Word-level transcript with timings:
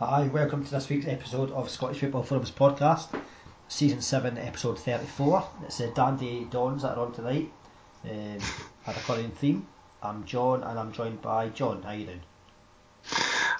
Hi, 0.00 0.26
welcome 0.26 0.64
to 0.64 0.70
this 0.72 0.88
week's 0.88 1.06
episode 1.06 1.52
of 1.52 1.70
Scottish 1.70 2.00
Football 2.00 2.24
Forums 2.24 2.50
podcast, 2.50 3.16
season 3.68 4.00
7, 4.00 4.36
episode 4.38 4.76
34. 4.76 5.48
It's 5.66 5.80
uh, 5.80 5.92
Dandy 5.94 6.48
Dons 6.50 6.82
that 6.82 6.98
are 6.98 7.06
on 7.06 7.12
tonight. 7.12 7.48
Um, 8.02 8.40
had 8.82 8.96
a 8.96 9.00
current 9.00 9.38
theme. 9.38 9.68
I'm 10.02 10.24
John 10.24 10.64
and 10.64 10.80
I'm 10.80 10.90
joined 10.90 11.22
by 11.22 11.48
John. 11.50 11.80
How 11.82 11.92
you 11.92 12.06
doing? 12.06 12.22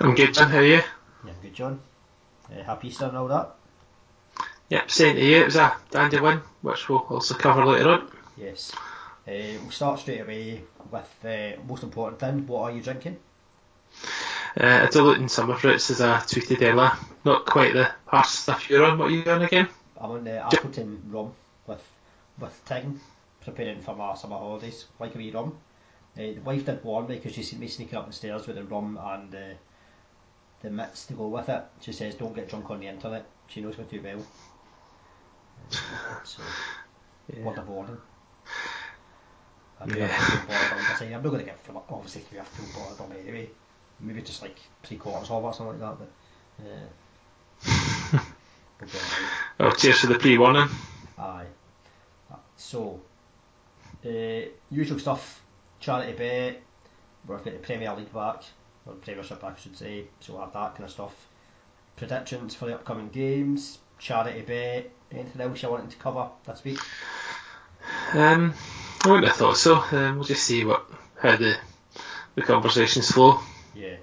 I'm 0.01 0.17
good, 0.17 0.35
John. 0.35 0.51
How 0.51 0.59
are 0.59 0.65
you? 0.65 0.83
Yeah, 1.25 1.31
I'm 1.31 1.41
good, 1.41 1.55
John. 1.55 1.81
Uh, 2.51 2.65
happy 2.65 2.89
Easter 2.89 3.05
and 3.05 3.17
all 3.17 3.29
that? 3.29 3.55
Yep, 4.71 4.91
same 4.91 5.15
to 5.15 5.25
you. 5.25 5.43
It 5.43 5.45
was 5.45 5.57
a 5.57 5.77
dandy 5.93 6.19
win, 6.19 6.41
which 6.63 6.89
we'll 6.89 6.99
also 6.99 7.35
cover 7.35 7.65
later 7.65 7.91
on. 7.91 8.11
Yes. 8.37 8.73
Uh, 9.29 9.55
we'll 9.63 9.71
start 9.71 10.01
straight 10.01 10.23
away 10.23 10.65
with 10.91 11.09
the 11.23 11.55
uh, 11.55 11.61
most 11.69 11.85
important 11.85 12.19
thing. 12.19 12.45
What 12.49 12.63
are 12.63 12.73
you 12.73 12.83
drinking? 12.83 13.19
Uh, 14.59 14.87
diluting 14.87 15.29
summer 15.29 15.57
fruits 15.57 15.91
as 15.91 16.01
I 16.01 16.19
tweeted 16.19 16.63
earlier. 16.63 16.93
Not 17.25 17.45
quite 17.47 17.73
the 17.73 17.91
harsh 18.07 18.29
stuff 18.29 18.71
you're 18.71 18.85
on. 18.85 18.99
What 18.99 19.09
are 19.09 19.11
you 19.11 19.25
on 19.25 19.43
again? 19.43 19.69
I'm 20.01 20.13
on 20.13 20.25
the 20.25 20.45
Appleton 20.45 21.03
rum 21.09 21.33
with 21.67 21.83
with 22.39 22.65
Ting, 22.65 23.01
preparing 23.41 23.81
for 23.83 23.97
my 23.97 24.15
summer 24.15 24.37
holidays, 24.37 24.85
like 25.01 25.15
a 25.15 25.19
wee 25.19 25.31
rum. 25.33 25.57
Uh, 26.17 26.21
the 26.21 26.39
wife 26.45 26.65
did 26.67 26.85
warn 26.85 27.09
me 27.09 27.17
because 27.17 27.35
she 27.35 27.43
seen 27.43 27.59
me 27.59 27.67
sneaking 27.67 27.99
up 27.99 28.07
the 28.07 28.13
stairs 28.13 28.47
with 28.47 28.55
the 28.57 28.65
rum 28.65 28.97
and 29.03 29.35
uh, 29.35 29.55
the 30.63 30.71
mitts 30.71 31.07
to 31.07 31.15
go 31.15 31.27
with 31.29 31.49
it. 31.49 31.65
She 31.81 31.93
says, 31.93 32.15
don't 32.15 32.35
get 32.35 32.49
drunk 32.49 32.71
on 32.71 32.79
the 32.81 32.87
internet. 32.87 33.27
She 33.49 33.61
knows 33.61 33.77
me 33.77 33.85
too 33.91 34.01
well. 34.03 34.25
Uh, 35.73 36.25
so, 36.25 36.43
Yeah. 37.35 37.43
word 37.45 37.59
of 37.59 37.69
warning. 37.69 37.99
I'm 39.81 39.91
Yeah. 39.91 40.07
Not 41.11 41.23
going 41.23 41.39
to 41.39 41.45
get 41.45 41.59
obviously 41.91 42.23
a 42.39 42.45
full 42.45 42.67
bottle 42.81 42.93
of 42.93 43.01
rum 43.01 43.19
anyway. 43.21 43.51
Maybe 44.01 44.23
just 44.23 44.43
like 44.43 44.59
three 44.83 44.97
quarters 44.97 45.31
of 45.31 45.43
it 45.43 45.47
or 45.47 45.55
something 45.55 45.81
like 45.81 45.99
that. 45.99 46.09
But 47.63 48.17
uh, 48.19 48.25
we'll 48.81 48.89
it. 48.89 49.03
Oh, 49.61 49.71
cheers 49.71 50.01
for 50.01 50.09
the 50.09 50.19
pre-warning. 50.19 50.69
Aye. 51.19 51.47
So, 52.57 53.01
uh, 54.05 54.49
usual 54.71 54.99
stuff, 54.99 55.43
charity 55.81 56.13
bet, 56.13 56.63
we've 57.27 57.37
got 57.39 57.45
the 57.45 57.51
Premier 57.53 57.95
League 57.95 58.13
back, 58.13 58.43
or 58.87 58.95
Premiership 58.95 59.41
back 59.41 59.55
I 59.57 59.61
should 59.61 59.77
say, 59.77 60.05
so 60.21 60.35
we'll 60.35 60.43
have 60.43 60.53
that 60.53 60.73
kind 60.73 60.85
of 60.85 60.91
stuff. 60.91 61.15
Predictions 61.97 62.55
for 62.55 62.67
the 62.67 62.75
upcoming 62.75 63.09
games, 63.09 63.79
charity 63.99 64.41
bet, 64.43 64.91
anything 65.13 65.41
else 65.41 65.63
you 65.63 65.71
wanted 65.71 65.91
to 65.91 65.97
cover 65.97 66.29
this 66.47 66.65
week? 66.65 66.79
Um, 68.13 68.55
I 69.05 69.09
wouldn't 69.09 69.29
have 69.29 69.37
thought 69.37 69.57
so. 69.57 69.77
Um, 69.93 70.17
we'll 70.17 70.25
just 70.25 70.45
see 70.45 70.65
what 70.65 70.87
how 71.21 71.37
the 71.37 71.57
the 72.35 72.43
conversations 72.43 73.11
flow. 73.11 73.41
Yeah. 73.75 73.97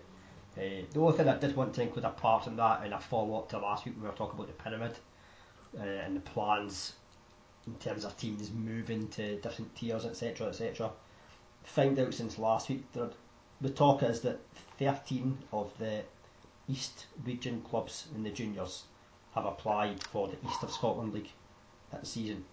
Uh, 0.58 0.84
the 0.92 1.00
only 1.00 1.18
thing 1.18 1.30
I 1.30 1.38
did 1.38 1.56
want 1.56 1.74
to 1.76 1.82
include 1.82 2.06
apart 2.06 2.44
from 2.44 2.58
that, 2.58 2.84
and 2.84 2.94
a 2.94 3.00
follow 3.00 3.38
up 3.38 3.50
to 3.50 3.60
last 3.60 3.86
week, 3.86 3.96
we 4.00 4.08
were 4.08 4.14
talking 4.14 4.38
about 4.38 4.48
the 4.48 4.64
pyramid 4.64 4.98
uh, 5.80 5.84
and 5.84 6.16
the 6.16 6.22
plans 6.22 6.94
in 7.68 7.76
terms 7.76 8.04
of 8.04 8.18
teams 8.18 8.52
moving 8.52 9.08
to 9.10 9.38
different 9.38 9.74
tiers, 9.76 10.06
etc., 10.06 10.48
etc. 10.48 10.92
Found 11.64 12.00
out 12.00 12.14
since 12.14 12.38
last 12.38 12.70
week 12.70 12.84
the 13.62 13.70
talk 13.70 14.04
is 14.04 14.22
that 14.22 14.40
13 14.80 15.38
of 15.54 15.72
the 15.78 16.02
East 16.68 17.06
region 17.24 17.62
clubs 17.62 18.08
in 18.16 18.24
the 18.24 18.30
juniors 18.32 18.84
have 19.36 19.46
applied 19.46 20.04
for 20.04 20.28
the 20.28 20.38
East 20.48 20.64
of 20.64 20.72
Scotland 20.72 21.14
League 21.14 21.30
that 21.92 22.06
season. 22.06 22.44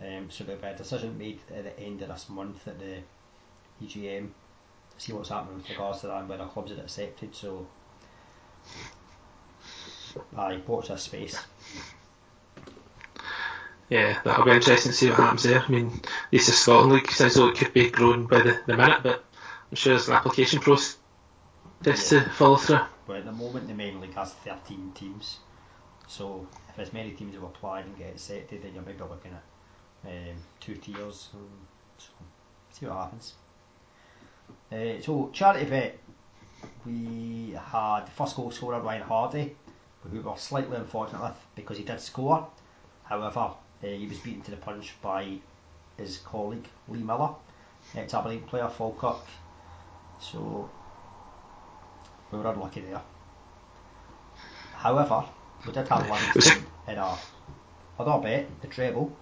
Um, 0.00 0.30
so 0.30 0.44
there'll 0.44 0.60
be 0.60 0.68
a 0.68 0.76
decision 0.76 1.16
made 1.18 1.40
at 1.54 1.64
the 1.64 1.80
end 1.80 2.02
of 2.02 2.08
this 2.08 2.28
month 2.28 2.66
at 2.68 2.78
the 2.78 2.98
EGM 3.82 4.30
see 4.98 5.12
what's 5.12 5.28
happening 5.30 5.56
with 5.56 5.70
regards 5.70 6.00
to 6.02 6.08
that 6.08 6.18
and 6.20 6.28
whether 6.28 6.44
clubs 6.46 6.72
are 6.72 6.80
accepted. 6.80 7.34
So, 7.34 7.66
aye, 10.36 10.60
watch 10.66 10.88
this 10.88 11.02
space. 11.02 11.38
Yeah, 13.88 14.20
that'll 14.22 14.44
be 14.44 14.50
interesting 14.50 14.92
to 14.92 14.96
see 14.96 15.08
what 15.08 15.18
happens 15.18 15.44
there. 15.44 15.60
I 15.60 15.68
mean, 15.70 15.88
the 16.30 16.36
East 16.36 16.50
of 16.50 16.54
Scotland 16.56 16.92
League 16.92 17.10
sounds 17.10 17.36
like 17.38 17.54
it 17.54 17.58
could 17.64 17.72
be 17.72 17.88
growing 17.90 18.26
by 18.26 18.42
the, 18.42 18.60
the 18.66 18.76
minute, 18.76 19.02
but 19.02 19.24
I'm 19.70 19.76
sure 19.76 19.94
there's 19.94 20.08
an 20.08 20.14
application 20.14 20.60
process 20.60 20.98
Yeah. 21.84 21.94
to 21.94 22.20
follow 22.30 22.56
through. 22.56 22.80
But 23.06 23.16
at 23.16 23.24
the 23.24 23.32
moment, 23.32 23.66
the 23.66 23.74
main 23.74 23.98
league 24.00 24.14
has 24.14 24.34
13 24.34 24.92
teams. 24.94 25.38
So 26.06 26.46
if 26.68 26.78
as 26.78 26.92
many 26.92 27.12
teams 27.12 27.34
have 27.34 27.44
applied 27.44 27.86
and 27.86 27.96
get 27.96 28.10
accepted, 28.10 28.62
then 28.62 28.74
you're 28.74 28.82
maybe 28.82 28.98
looking 29.00 29.32
at 29.32 30.08
um, 30.10 30.36
two 30.60 30.74
tiers. 30.74 31.30
So 31.32 31.38
see 32.70 32.86
what 32.86 32.96
happens. 32.96 33.34
Uh, 34.70 35.00
so 35.00 35.30
charity 35.32 35.64
bet, 35.64 35.98
we 36.84 37.56
had 37.70 38.04
the 38.06 38.10
first 38.10 38.36
goal 38.36 38.50
scorer 38.50 38.80
Ryan 38.80 39.02
Hardie, 39.02 39.54
who 40.02 40.10
we 40.10 40.20
were 40.20 40.36
slightly 40.36 40.76
unfortunate 40.76 41.22
with 41.22 41.36
because 41.54 41.78
he 41.78 41.84
did 41.84 42.00
score. 42.00 42.46
However, 43.04 43.40
uh, 43.40 43.86
he 43.86 44.06
was 44.06 44.18
beaten 44.18 44.42
to 44.42 44.50
the 44.50 44.58
punch 44.58 44.94
by 45.00 45.38
his 45.96 46.18
colleague 46.18 46.68
Lee 46.88 47.02
Miller, 47.02 47.30
ex 47.94 48.12
Aberdeen 48.12 48.42
player 48.42 48.68
Falkirk. 48.68 49.24
So 50.20 50.68
we 52.30 52.38
were 52.38 52.50
unlucky 52.50 52.80
there. 52.82 53.00
However, 54.74 55.24
we 55.66 55.72
did 55.72 55.88
have 55.88 56.08
Livingston 56.08 56.66
in 56.88 56.98
our 56.98 57.18
other 57.98 58.22
bet, 58.22 58.60
the 58.60 58.68
treble, 58.68 59.16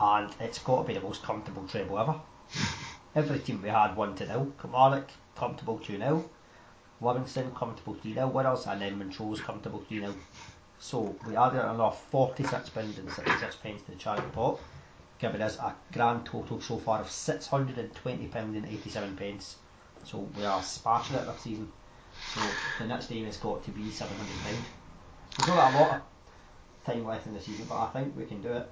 and 0.00 0.34
it's 0.40 0.58
got 0.58 0.82
to 0.82 0.88
be 0.88 0.94
the 0.94 1.00
most 1.00 1.22
comfortable 1.22 1.66
treble 1.68 1.98
ever. 1.98 2.14
Every 3.18 3.40
team 3.40 3.60
we 3.62 3.68
had 3.68 3.96
1 3.96 4.14
to 4.14 4.26
0. 4.26 4.52
Kilmarnock, 4.60 5.10
comfortable 5.34 5.76
2 5.78 5.98
0. 5.98 6.30
Livingston, 7.00 7.50
comfortable 7.52 7.94
3 7.94 8.14
0 8.14 8.28
winners, 8.28 8.64
and 8.66 8.80
then 8.80 8.96
Montrose, 8.96 9.40
comfortable 9.40 9.80
3 9.88 9.98
0. 9.98 10.14
So 10.78 11.16
we 11.26 11.34
added 11.34 11.58
another 11.58 11.96
46 12.12 12.68
pounds 12.68 12.96
and 12.96 13.10
66 13.10 13.56
pence 13.56 13.82
to 13.82 13.90
the 13.90 13.96
charity 13.96 14.28
pot, 14.32 14.60
giving 15.18 15.42
us 15.42 15.56
a 15.58 15.74
grand 15.92 16.26
total 16.26 16.60
so 16.60 16.78
far 16.78 17.00
of 17.00 17.08
£620 17.08 18.34
and 18.34 18.66
87 18.66 19.16
pence. 19.16 19.56
So 20.04 20.28
we 20.36 20.44
are 20.44 20.62
smashing 20.62 21.16
it 21.16 21.26
this 21.26 21.40
season. 21.40 21.72
So 22.32 22.40
the 22.78 22.86
next 22.86 23.08
game 23.08 23.24
has 23.24 23.36
got 23.36 23.64
to 23.64 23.72
be 23.72 23.82
£700. 23.82 24.06
We've 25.38 25.46
got 25.48 25.74
a 25.74 25.76
lot 25.76 25.90
of 25.96 26.02
time 26.86 27.04
left 27.04 27.26
in 27.26 27.34
the 27.34 27.40
season, 27.40 27.66
but 27.68 27.78
I 27.78 27.86
think 27.88 28.16
we 28.16 28.26
can 28.26 28.40
do 28.42 28.52
it. 28.52 28.70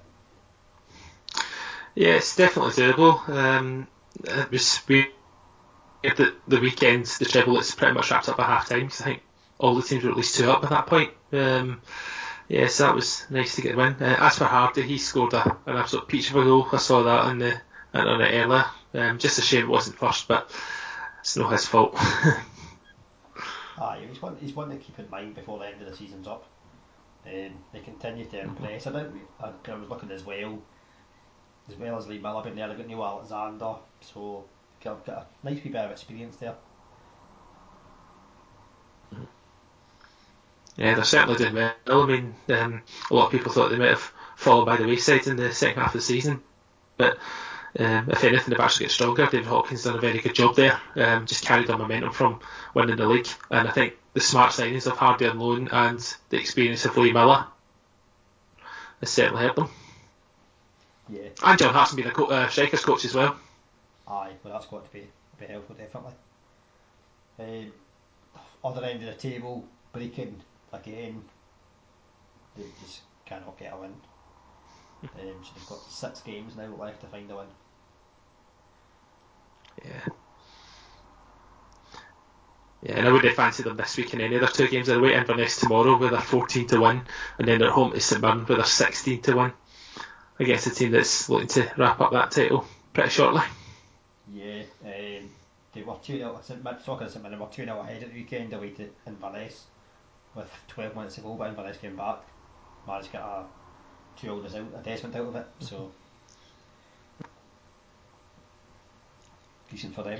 Yeah, 1.95 2.15
it's 2.15 2.33
definitely 2.33 2.71
doable. 2.71 3.27
Um, 3.27 3.87
was 4.51 4.81
weird 4.87 5.07
that 6.03 6.33
the 6.47 6.59
weekends, 6.59 7.17
the 7.17 7.25
treble, 7.25 7.57
it's 7.57 7.75
pretty 7.75 7.93
much 7.93 8.11
wrapped 8.11 8.29
up 8.29 8.39
at 8.39 8.45
half 8.45 8.69
time 8.69 8.85
because 8.85 9.01
I 9.01 9.05
think 9.05 9.23
all 9.59 9.75
the 9.75 9.81
teams 9.81 10.03
were 10.03 10.11
at 10.11 10.17
least 10.17 10.35
two 10.35 10.49
up 10.49 10.63
at 10.63 10.69
that 10.69 10.87
point. 10.87 11.11
Um, 11.33 11.81
yeah, 12.47 12.67
so 12.67 12.85
that 12.85 12.95
was 12.95 13.25
nice 13.29 13.55
to 13.55 13.61
get 13.61 13.71
the 13.73 13.77
win. 13.77 13.95
Uh, 13.99 14.15
as 14.19 14.37
for 14.37 14.45
Hardie, 14.45 14.83
he 14.83 14.97
scored 14.97 15.33
a, 15.33 15.57
an 15.65 15.75
absolute 15.75 16.07
peach 16.07 16.29
of 16.29 16.37
a 16.37 16.43
goal. 16.43 16.67
I 16.71 16.77
saw 16.77 17.03
that 17.03 17.25
on 17.25 17.39
the 17.39 17.59
on 17.93 18.21
it 18.21 18.31
earlier. 18.33 18.65
Um, 18.93 19.17
just 19.17 19.39
a 19.39 19.41
shame 19.41 19.65
it 19.65 19.69
wasn't 19.69 19.97
first, 19.97 20.27
but 20.27 20.49
it's 21.19 21.35
not 21.35 21.51
his 21.51 21.65
fault. 21.65 21.93
Aye, 23.79 24.05
he's 24.07 24.21
one, 24.21 24.37
he's 24.39 24.53
one 24.53 24.69
to 24.69 24.77
keep 24.77 24.97
in 24.97 25.09
mind 25.09 25.35
before 25.35 25.59
the 25.59 25.67
end 25.67 25.81
of 25.81 25.89
the 25.89 25.95
season's 25.95 26.27
up. 26.27 26.45
Um, 27.25 27.51
they 27.73 27.79
continue 27.79 28.25
to 28.25 28.39
impress. 28.39 28.87
I, 28.87 29.07
I, 29.41 29.51
I 29.67 29.75
was 29.75 29.89
looking 29.89 30.11
as 30.11 30.23
well, 30.23 30.61
as 31.69 31.75
well 31.75 31.97
as 31.97 32.07
Lee 32.07 32.19
Miller 32.19 32.43
been 32.43 32.55
there, 32.55 32.67
they've 32.67 32.77
got 32.77 32.87
Neil 32.87 33.03
Alexander, 33.03 33.75
so 34.01 34.45
got, 34.83 35.05
got 35.05 35.27
a 35.43 35.45
nice 35.45 35.63
wee 35.63 35.71
bit 35.71 35.85
of 35.85 35.91
experience 35.91 36.37
there. 36.37 36.55
Yeah, 40.77 40.93
they're 40.93 41.03
certainly 41.03 41.37
doing 41.37 41.55
well. 41.55 41.73
I 41.87 42.05
mean, 42.05 42.35
um, 42.49 42.81
a 43.09 43.13
lot 43.13 43.25
of 43.25 43.31
people 43.31 43.51
thought 43.51 43.71
they 43.71 43.79
might 43.79 43.89
have 43.89 44.11
fallen 44.35 44.65
by 44.65 44.77
the 44.77 44.85
wayside 44.85 45.25
in 45.25 45.35
the 45.35 45.51
second 45.51 45.81
half 45.81 45.95
of 45.95 45.99
the 45.99 46.05
season, 46.05 46.41
but 46.97 47.17
um, 47.79 48.09
if 48.09 48.23
anything, 48.23 48.49
they've 48.49 48.59
actually 48.59 48.89
stronger. 48.89 49.25
David 49.25 49.45
Hawkins 49.45 49.83
done 49.83 49.97
a 49.97 50.01
very 50.01 50.19
good 50.19 50.35
job 50.35 50.55
there. 50.55 50.79
Um, 50.95 51.25
just 51.25 51.45
carried 51.45 51.69
on 51.69 51.79
momentum 51.79 52.11
from 52.11 52.39
winning 52.73 52.95
the 52.95 53.07
league, 53.07 53.27
and 53.49 53.67
I 53.67 53.71
think 53.71 53.95
the 54.13 54.19
smart 54.19 54.51
signings 54.51 54.87
of 54.87 54.93
Hardie 54.93 55.29
and 55.29 55.39
loan 55.39 55.67
and 55.71 56.15
the 56.29 56.37
experience 56.37 56.85
of 56.85 56.95
Lee 56.97 57.11
Miller 57.11 57.45
has 58.99 59.09
certainly 59.09 59.43
helped 59.43 59.57
them. 59.57 59.69
Yeah, 61.09 61.29
And 61.43 61.57
John 61.59 61.73
Hartson 61.73 61.95
being 61.95 62.07
a 62.07 62.11
co- 62.11 62.25
uh, 62.25 62.49
strikers 62.49 62.83
coach 62.83 63.05
as 63.05 63.13
well. 63.15 63.37
aye, 64.07 64.31
well 64.43 64.53
that's 64.53 64.65
got 64.67 64.85
to 64.85 64.91
be, 64.93 65.07
be 65.39 65.45
helpful 65.45 65.75
definitely. 65.75 66.13
Um, 67.39 67.71
other 68.63 68.83
end 68.85 69.03
of 69.03 69.07
the 69.07 69.29
table, 69.29 69.63
Brechin 69.93 70.33
again, 70.73 71.23
they 72.57 72.63
just 72.83 73.01
cannot 73.25 73.57
get 73.57 73.73
a 73.73 73.77
win. 73.77 73.93
Um, 75.03 75.43
so 75.43 75.51
they've 75.55 75.69
got 75.69 75.79
six 75.89 76.21
games 76.21 76.55
now 76.55 76.67
left 76.75 77.01
to 77.01 77.07
find 77.07 77.29
a 77.31 77.35
win. 77.35 77.47
Yeah. 79.85 80.13
Yeah, 82.83 82.99
and 82.99 83.07
I 83.07 83.11
wouldn't 83.11 83.35
fancy 83.35 83.63
them 83.63 83.77
this 83.77 83.97
week 83.97 84.13
in 84.13 84.21
any 84.21 84.37
other 84.37 84.47
two 84.47 84.67
games. 84.67 84.87
They're 84.87 84.99
away 84.99 85.09
to 85.09 85.17
Inverness 85.17 85.59
tomorrow 85.59 85.97
with 85.97 86.11
they're 86.11 86.21
14 86.21 86.67
to 86.67 86.79
1, 86.79 87.07
and 87.39 87.47
then 87.47 87.59
they're 87.59 87.71
home 87.71 87.91
to 87.91 87.99
St 87.99 88.21
Mirren 88.21 88.45
where 88.45 88.57
they're 88.57 88.65
16 88.65 89.21
to 89.23 89.35
1 89.35 89.53
against 90.39 90.67
a 90.67 90.71
team 90.71 90.91
that's 90.91 91.29
looking 91.29 91.47
to 91.47 91.71
wrap 91.77 91.99
up 92.01 92.11
that 92.11 92.31
title 92.31 92.65
pretty 92.93 93.09
shortly. 93.09 93.41
Yeah, 94.33 94.63
um, 94.83 95.29
they 95.73 95.83
were 95.83 95.95
2 96.03 96.17
0. 96.17 96.39
St. 96.43 96.63
Mir- 96.63 96.77
Talking 96.85 97.09
St 97.09 97.23
Mirren, 97.23 97.39
were 97.39 97.47
2 97.47 97.65
0 97.65 97.79
ahead 97.79 98.03
at 98.03 98.09
the 98.09 98.15
weekend 98.15 98.53
away 98.53 98.71
to 98.71 98.89
Inverness. 99.05 99.65
with 100.35 100.51
12 100.69 100.95
minutes 100.95 101.15
to 101.15 101.21
go, 101.21 101.33
but 101.35 101.49
Inverness 101.49 101.77
came 101.77 101.95
back, 101.95 102.19
to 102.87 103.09
get 103.11 103.21
a 103.21 103.43
two 104.19 104.29
all 104.31 104.39
result, 104.39 104.67
a 104.75 104.83
Desmond 104.83 105.15
out 105.15 105.27
of 105.27 105.35
it, 105.35 105.45
so 105.59 105.91
decent 109.69 109.95
for 109.95 110.03
them. 110.03 110.19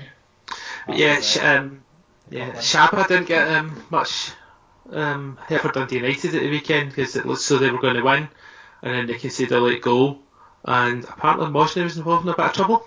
yeah, 0.88 1.20
uh, 1.42 1.56
um, 1.58 1.82
yeah. 2.30 2.52
Shabba 2.52 3.06
didn't 3.08 3.26
get 3.28 3.48
um, 3.48 3.82
much 3.90 4.32
um, 4.92 5.38
Hereford 5.46 5.72
Dundee 5.74 5.96
United 5.96 6.34
at 6.34 6.42
the 6.42 6.50
weekend 6.50 6.90
because 6.90 7.16
it 7.16 7.26
looked 7.26 7.40
so 7.40 7.58
they 7.58 7.70
were 7.70 7.80
going 7.80 7.96
to 7.96 8.02
win, 8.02 8.28
and 8.82 8.94
then 8.94 9.06
they 9.06 9.14
conceded 9.14 9.56
a 9.56 9.60
late 9.60 9.82
goal, 9.82 10.18
and 10.64 11.04
apparently 11.04 11.46
Mosney 11.46 11.84
was 11.84 11.96
involved 11.96 12.26
in 12.26 12.32
a 12.32 12.36
bit 12.36 12.46
of 12.46 12.52
trouble. 12.52 12.86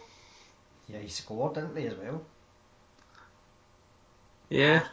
Yeah, 0.88 1.00
he 1.00 1.08
scored, 1.08 1.56
didn't 1.56 1.76
he, 1.76 1.88
as 1.88 1.96
well? 1.96 2.22
Yeah? 4.50 4.84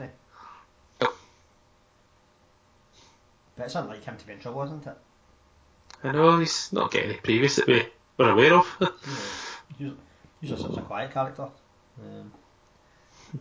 But 0.99 1.13
it's 3.59 3.75
unlike 3.75 4.05
him 4.05 4.17
to 4.17 4.27
be 4.27 4.35
in 4.35 4.39
trouble, 4.39 4.63
isn't 4.63 4.87
it? 4.87 4.97
I 6.05 6.13
know 6.13 6.39
he's 6.39 6.73
not 6.73 6.93
getting 6.93 7.11
any 7.11 7.19
previous 7.19 7.57
that 7.57 7.67
we 7.67 7.89
were 8.17 8.31
aware 8.31 8.55
of. 8.55 8.67
Yeah. 9.79 9.91
He's 10.41 10.59
such 10.59 10.77
a 10.77 10.81
quiet 10.81 11.13
character. 11.13 11.49
Um, 12.01 12.33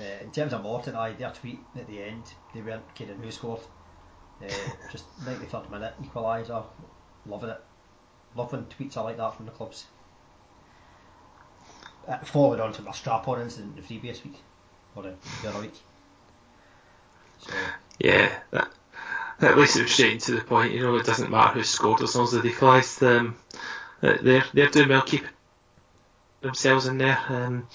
uh, 0.00 0.22
in 0.22 0.32
terms 0.32 0.52
of 0.52 0.62
Morton, 0.62 0.96
I 0.96 1.12
their 1.12 1.30
tweet 1.30 1.60
at 1.76 1.86
the 1.86 2.02
end, 2.02 2.24
they 2.52 2.60
weren't 2.60 2.94
kidding 2.94 3.18
who 3.18 3.30
scored. 3.30 3.60
Uh, 4.42 4.48
just 4.90 5.04
93rd 5.20 5.70
minute 5.70 5.94
equaliser, 6.02 6.64
loving 7.26 7.50
it. 7.50 7.60
When 8.34 8.64
tweets 8.64 8.96
are 8.96 9.04
like 9.04 9.16
that 9.16 9.36
from 9.36 9.46
the 9.46 9.52
clubs. 9.52 9.86
Uh, 12.08 12.18
followed 12.18 12.60
on 12.60 12.72
from 12.72 12.88
a 12.88 12.92
strap 12.92 13.26
on 13.28 13.40
incident 13.40 13.76
the 13.76 13.82
previous 13.82 14.22
week, 14.24 14.36
or 14.94 15.04
the, 15.04 15.14
the 15.42 15.48
other 15.48 15.60
week. 15.60 15.74
So, 17.38 17.52
yeah, 17.98 18.30
that, 18.50 18.68
at 19.40 19.56
was 19.56 19.76
and 19.76 20.20
to 20.20 20.32
the 20.32 20.40
point. 20.42 20.72
You 20.72 20.82
know, 20.82 20.96
it 20.96 21.06
doesn't 21.06 21.30
matter 21.30 21.54
who 21.54 21.62
scored 21.62 22.02
as 22.02 22.14
long 22.14 22.24
as 22.24 22.32
they've 22.32 22.44
equalised. 22.44 23.02
Um, 23.02 23.36
uh, 24.02 24.16
they're 24.20 24.44
they're 24.52 24.68
doing 24.68 24.88
well 24.88 25.02
keeping 25.02 25.28
themselves 26.40 26.86
in 26.86 26.98
there. 26.98 27.18
Um, 27.28 27.66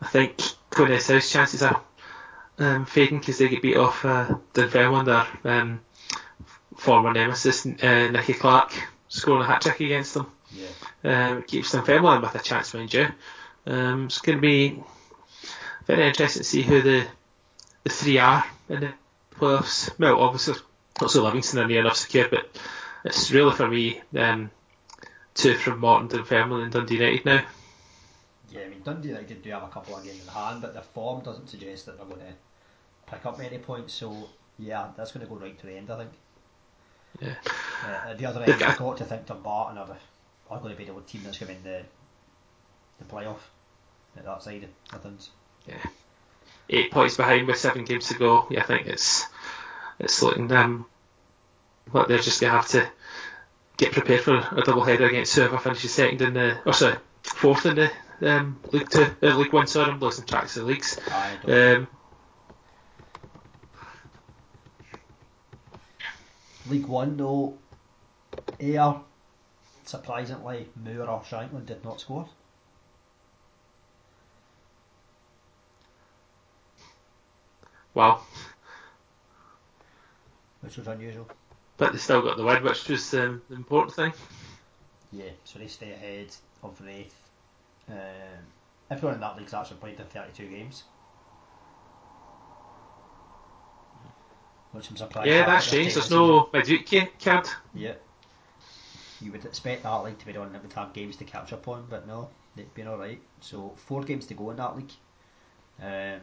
I 0.00 0.06
think 0.06 0.40
Coney 0.70 0.98
South's 0.98 1.30
chances 1.30 1.62
are 1.62 1.80
um, 2.58 2.86
fading 2.86 3.18
because 3.18 3.38
they 3.38 3.48
get 3.48 3.62
beat 3.62 3.76
off 3.76 4.04
uh, 4.04 4.36
Dunfermline. 4.52 5.04
Their 5.04 5.26
um, 5.44 5.80
former 6.86 7.12
nemesis 7.12 7.66
uh, 7.66 8.08
Nicky 8.12 8.32
Clark 8.32 8.72
scoring 9.08 9.42
a 9.42 9.46
hat 9.46 9.62
trick 9.62 9.80
against 9.80 10.14
them. 10.14 10.30
yeah. 10.52 10.68
Um, 11.02 11.42
keeps 11.42 11.72
Dunfermline 11.72 12.22
with 12.22 12.34
a 12.36 12.38
chance, 12.38 12.72
mind 12.74 12.94
you. 12.94 13.08
Um, 13.66 14.04
it's 14.04 14.20
going 14.20 14.38
to 14.38 14.42
be 14.42 14.80
very 15.86 16.06
interesting 16.06 16.42
to 16.42 16.48
see 16.48 16.62
who 16.62 16.80
the 16.80 17.04
the 17.82 17.90
three 17.90 18.18
are 18.18 18.44
in 18.68 18.80
the 18.80 18.92
playoffs. 19.34 19.90
Well, 19.98 20.20
obviously, 20.20 20.54
also 21.00 21.24
Livingston 21.24 21.58
are 21.58 21.66
near 21.66 21.80
enough 21.80 21.96
secure, 21.96 22.28
but 22.28 22.48
it's 23.04 23.32
really 23.32 23.54
for 23.54 23.66
me 23.66 24.00
um, 24.16 24.50
two 25.34 25.54
from 25.54 25.80
Morton, 25.80 26.08
Dunfermline, 26.08 26.62
and 26.62 26.72
Dundee 26.72 26.98
United 26.98 27.24
now. 27.24 27.44
Yeah, 28.50 28.60
I 28.60 28.68
mean 28.68 28.82
Dundee 28.84 29.08
United 29.08 29.42
do 29.42 29.50
have 29.50 29.64
a 29.64 29.68
couple 29.68 29.96
of 29.96 30.04
games 30.04 30.22
in 30.22 30.28
hand, 30.32 30.62
but 30.62 30.72
their 30.72 30.82
form 30.82 31.24
doesn't 31.24 31.48
suggest 31.48 31.86
that 31.86 31.96
they're 31.98 32.06
going 32.06 32.20
to 32.20 33.12
pick 33.12 33.26
up 33.26 33.38
many 33.38 33.58
points. 33.58 33.92
So 33.92 34.28
yeah, 34.58 34.88
that's 34.96 35.10
going 35.10 35.26
to 35.26 35.32
go 35.32 35.38
right 35.38 35.58
to 35.58 35.66
the 35.66 35.76
end, 35.76 35.90
I 35.90 35.98
think. 35.98 36.12
Yeah. 37.20 37.34
Uh, 37.84 38.10
at 38.10 38.18
the 38.18 38.26
other 38.26 38.42
end, 38.42 38.58
got- 38.58 38.68
you've 38.68 38.78
got 38.78 38.96
to 38.98 39.04
think 39.04 39.26
Dumbarton 39.26 39.78
are, 39.78 39.86
the, 39.86 39.96
are 40.50 40.60
going 40.60 40.72
to 40.72 40.78
be 40.78 40.84
the 40.84 40.92
team 41.02 41.22
that's 41.24 41.38
going 41.38 41.48
to 41.48 41.54
win 41.54 41.62
the 41.62 41.82
the 42.98 43.04
playoff 43.04 43.38
at 44.16 44.24
that 44.24 44.42
side 44.42 44.66
of 44.92 45.02
things. 45.02 45.30
Eight 46.70 46.90
points 46.90 47.16
behind 47.16 47.46
with 47.46 47.58
seven 47.58 47.84
games 47.84 48.08
to 48.08 48.14
go. 48.14 48.46
Yeah, 48.50 48.60
I 48.60 48.64
think 48.64 48.86
it's 48.86 49.26
it's 49.98 50.22
looking 50.22 50.50
um, 50.52 50.86
like 51.92 52.08
they're 52.08 52.18
just 52.18 52.40
going 52.40 52.52
to 52.52 52.56
have 52.56 52.68
to 52.68 52.88
get 53.76 53.92
prepared 53.92 54.22
for 54.22 54.36
a 54.36 54.62
double 54.64 54.84
header 54.84 55.06
against 55.06 55.34
whoever 55.34 55.58
finishes 55.58 55.92
second 55.92 56.22
in 56.22 56.34
the, 56.34 56.58
or 56.64 56.72
sorry, 56.72 56.96
fourth 57.22 57.66
in 57.66 57.76
the 57.76 57.90
um, 58.22 58.58
League 58.72 58.88
Two, 58.88 59.06
uh, 59.22 59.36
League 59.36 59.52
One. 59.52 59.66
Sorry, 59.66 59.90
I'm 59.90 60.00
losing 60.00 60.24
track 60.24 60.44
of 60.44 60.54
the 60.54 60.64
leagues. 60.64 60.98
I. 61.10 61.74
Um, 61.74 61.88
League 66.68 66.86
One 66.86 67.16
though, 67.16 67.56
Ayr 68.60 69.00
surprisingly 69.84 70.68
Moore 70.76 71.08
or 71.08 71.20
Shankland 71.22 71.66
did 71.66 71.84
not 71.84 72.00
score. 72.00 72.28
wow, 77.94 78.20
Which 80.60 80.76
was 80.76 80.86
unusual. 80.86 81.28
but 81.76 81.92
they 81.92 81.98
still 81.98 82.22
got 82.22 82.36
the 82.36 82.44
win, 82.44 82.62
which 82.62 82.88
was 82.88 83.14
um, 83.14 83.40
the 83.48 83.54
important 83.56 83.94
thing. 83.94 84.12
Yeah, 85.12 85.30
so 85.44 85.58
they 85.58 85.66
stay 85.68 85.92
ahead 85.92 86.34
of 86.62 86.78
Raith. 86.84 87.14
Um, 87.88 87.96
everyone 88.90 89.14
in 89.14 89.20
that 89.20 89.36
league's 89.36 89.54
actually 89.54 89.76
played 89.78 89.96
their 89.96 90.06
32 90.06 90.48
games. 90.48 90.84
Which 94.76 94.90
I'm 94.90 94.96
surprised. 94.98 95.26
Yeah, 95.26 95.46
that's 95.46 95.66
at 95.68 95.70
this 95.70 95.94
changed. 95.94 96.10
time 96.10 96.50
There's 96.52 96.68
no 96.68 96.78
ca- 96.84 97.10
card. 97.24 97.48
Yeah. 97.74 97.94
You 99.22 99.32
would 99.32 99.46
expect 99.46 99.84
that 99.84 100.04
league 100.04 100.18
to 100.18 100.26
be 100.26 100.36
one 100.36 100.52
that 100.52 100.62
would 100.62 100.72
have 100.74 100.92
games 100.92 101.16
to 101.16 101.24
catch 101.24 101.54
up 101.54 101.66
on, 101.66 101.86
but 101.88 102.06
no, 102.06 102.28
they've 102.54 102.74
been 102.74 102.86
alright. 102.86 103.20
So, 103.40 103.72
four 103.76 104.02
games 104.02 104.26
to 104.26 104.34
go 104.34 104.50
in 104.50 104.58
that 104.58 104.76
league. 104.76 104.92
Um, 105.82 106.20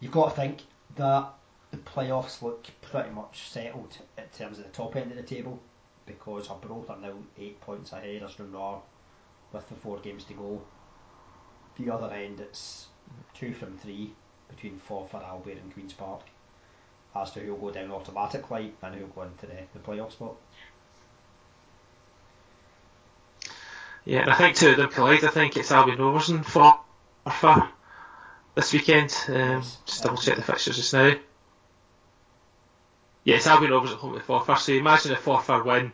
you've 0.00 0.12
got 0.12 0.28
to 0.28 0.36
think 0.36 0.60
that 0.96 1.32
the 1.70 1.78
playoffs 1.78 2.42
look 2.42 2.66
pretty 2.82 3.10
much 3.10 3.48
settled 3.48 3.96
in 4.18 4.24
terms 4.36 4.58
of 4.58 4.64
the 4.64 4.70
top 4.70 4.94
end 4.94 5.10
of 5.10 5.16
the 5.16 5.22
table 5.22 5.58
because 6.04 6.48
Arbroath 6.48 6.90
are 6.90 6.98
now 7.00 7.14
eight 7.38 7.58
points 7.62 7.92
ahead 7.92 8.22
of 8.22 8.30
Stranraer 8.30 8.80
with 9.52 9.66
the 9.70 9.74
four 9.76 9.98
games 10.00 10.24
to 10.24 10.34
go. 10.34 10.60
The 11.78 11.90
other 11.90 12.12
end, 12.12 12.40
it's 12.40 12.88
two 13.32 13.54
from 13.54 13.78
three 13.78 14.12
between 14.48 14.80
Forfar, 14.88 15.24
Albion, 15.24 15.58
and 15.58 15.72
Queen's 15.72 15.92
Park 15.92 16.22
as 17.14 17.30
to 17.32 17.40
who 17.40 17.54
will 17.54 17.70
go 17.70 17.74
down 17.74 17.90
automatically 17.90 18.72
and 18.82 18.94
who 18.94 19.02
will 19.02 19.08
go 19.08 19.22
into 19.22 19.46
the, 19.46 19.56
the 19.72 19.78
playoff 19.80 20.12
spot. 20.12 20.34
Yeah, 24.04 24.20
and 24.20 24.30
I 24.30 24.34
think 24.36 24.56
two 24.56 24.70
of 24.70 24.76
them 24.76 24.88
collide. 24.90 25.24
I 25.24 25.28
think 25.28 25.56
it's 25.56 25.70
Albion 25.70 25.98
Rovers 25.98 26.30
and 26.30 26.44
Forfar 26.44 27.68
this 28.54 28.72
weekend. 28.72 29.14
Um, 29.28 29.62
just 29.84 30.02
double 30.02 30.16
check 30.16 30.36
the 30.36 30.42
fixtures 30.42 30.76
just 30.76 30.94
now. 30.94 31.14
Yeah, 33.24 33.36
it's 33.36 33.46
Albion 33.46 33.72
Rovers 33.72 33.92
at 33.92 33.98
home 33.98 34.14
to 34.14 34.20
Forfar. 34.20 34.58
So 34.58 34.72
you 34.72 34.80
imagine 34.80 35.12
if 35.12 35.24
Forfar 35.24 35.64
win, 35.64 35.92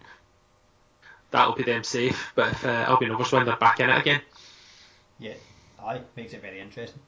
that'll 1.32 1.56
be 1.56 1.64
them 1.64 1.82
safe. 1.82 2.32
But 2.36 2.52
if 2.52 2.64
uh, 2.64 2.84
Albion 2.86 3.10
Rovers 3.10 3.32
win, 3.32 3.46
they're 3.46 3.56
back 3.56 3.80
in 3.80 3.90
it 3.90 3.98
again. 3.98 4.20
Yeah, 5.18 5.34
aye, 5.82 6.00
makes 6.16 6.34
it 6.34 6.42
very 6.42 6.60
interesting. 6.60 7.00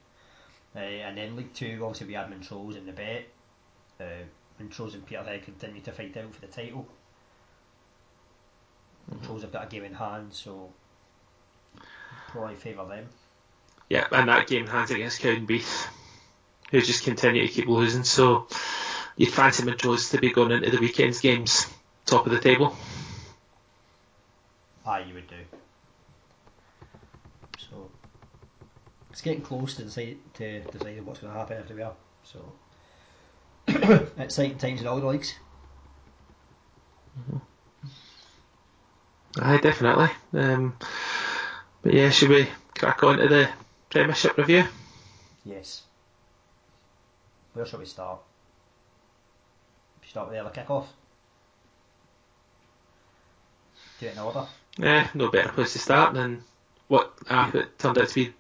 Uh, 0.77 0.81
and 0.81 1.17
then 1.17 1.37
League 1.37 1.55
Two, 1.55 1.81
obviously 1.83 2.09
we 2.09 2.13
had 2.15 2.29
Montrose 2.29 2.77
in 2.77 2.85
the 2.85 2.93
bet. 2.93 3.27
Uh, 3.99 4.25
Montrose 4.59 4.95
and 4.95 5.07
Peterhead 5.07 5.43
continue 5.43 5.81
to 5.81 5.93
fight 5.93 6.17
out 6.17 6.35
for 6.35 6.41
the 6.41 6.47
title. 6.49 6.87
Montrose 9.11 9.43
have 9.43 9.53
got 9.53 9.65
a 9.65 9.69
game 9.69 9.85
in 9.85 9.95
hand, 9.95 10.33
so 10.33 10.71
probably 12.29 12.57
favour 12.57 12.85
them. 12.87 13.09
Yeah, 13.89 14.07
and 14.11 14.29
that 14.29 14.49
game 14.49 14.65
in 14.65 14.71
hands 14.71 14.91
against 14.91 15.23
Cowdenbeath, 15.23 15.87
who 16.71 16.81
just 16.81 17.05
continue 17.05 17.47
to 17.47 17.53
keep 17.53 17.69
losing. 17.69 18.05
So 18.05 18.49
you'd 19.17 19.33
fancy 19.33 19.65
Montrose 19.65 20.11
to 20.11 20.19
be 20.19 20.33
going 20.33 20.51
into 20.51 20.71
the 20.71 20.79
weekend's 20.79 21.21
games 21.21 21.67
top 22.05 22.27
of 22.27 22.33
the 22.33 22.41
table. 22.41 22.77
Aye, 24.85 25.05
you 25.09 25.15
would 25.15 25.29
do. 25.29 25.37
So 27.59 27.91
it's 29.17 29.23
getting 29.23 29.41
close 29.41 29.77
to 29.77 29.83
decide 29.83 30.19
to 30.35 30.61
deciding 30.61 31.07
what's 31.07 31.21
going 31.21 31.33
to 31.33 31.39
happen 31.39 31.57
everywhere. 31.57 31.93
So 32.23 32.53
exciting 34.19 34.59
times 34.59 34.83
in 34.83 34.87
all 34.87 35.01
the 35.01 35.07
leagues. 35.07 35.35
Aye, 39.41 39.57
definitely. 39.57 40.11
Um, 40.35 40.77
but 41.81 41.95
yeah, 41.95 42.11
should 42.11 42.29
we 42.29 42.47
crack 42.79 43.03
on 43.05 43.17
to 43.17 43.27
the 43.27 43.49
Premiership 43.89 44.37
review? 44.37 44.65
Yes. 45.47 45.85
Where 47.55 47.65
shall 47.65 47.79
we 47.79 47.87
start? 47.87 48.19
Should 49.95 50.03
we 50.03 50.11
start 50.11 50.29
with 50.29 50.37
the 50.37 50.43
early 50.43 50.53
kick-off? 50.53 50.89
Do 53.99 54.09
it 54.09 54.13
in 54.13 54.19
order. 54.19 54.47
Eh, 54.83 55.07
no 55.15 55.31
better 55.31 55.53
place 55.53 55.73
to 55.73 55.79
start 55.79 56.13
than 56.13 56.45
what 56.89 57.15
uh, 57.31 57.51
it 57.55 57.79
turned 57.79 57.97
out 57.97 58.09
to 58.09 58.15
be 58.15 58.35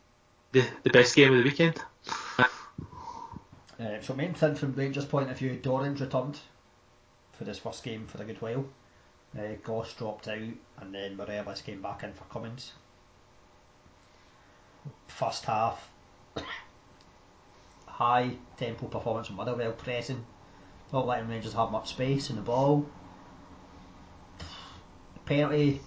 the, 0.57 0.67
the 0.85 0.91
best 0.91 1.15
game 1.15 1.33
of 1.33 1.39
the 1.39 1.45
weekend. 1.45 1.77
Uh, 2.39 4.01
so 4.01 4.15
main 4.15 4.33
thing 4.33 4.55
from 4.55 4.73
Rangers' 4.73 5.05
point 5.05 5.31
of 5.31 5.39
view, 5.39 5.61
Dorrans 5.63 6.01
returned 6.01 6.39
for 7.33 7.45
this 7.45 7.59
first 7.59 7.85
game 7.85 8.07
for 8.07 8.23
a 8.23 8.25
good 8.25 8.41
while. 8.41 8.65
Uh, 9.39 9.57
Goss 9.63 9.93
dropped 9.93 10.29
out 10.29 10.39
and 10.81 10.95
then 10.95 11.17
Morelos 11.17 11.61
came 11.61 11.83
back 11.83 12.03
in 12.05 12.15
for 12.15 12.25
Cummings. 12.25 12.73
First 15.09 15.45
half, 15.45 15.91
high 17.87 18.31
tempo 18.57 18.87
performance 18.87 19.27
from 19.27 19.37
Motherwell 19.37 19.73
pressing, 19.73 20.25
not 20.91 21.07
letting 21.07 21.29
Rangers 21.29 21.53
have 21.53 21.71
much 21.71 21.91
space 21.91 22.31
in 22.31 22.37
the 22.37 22.43
ball. 22.43 22.87
Penalty 25.27 25.81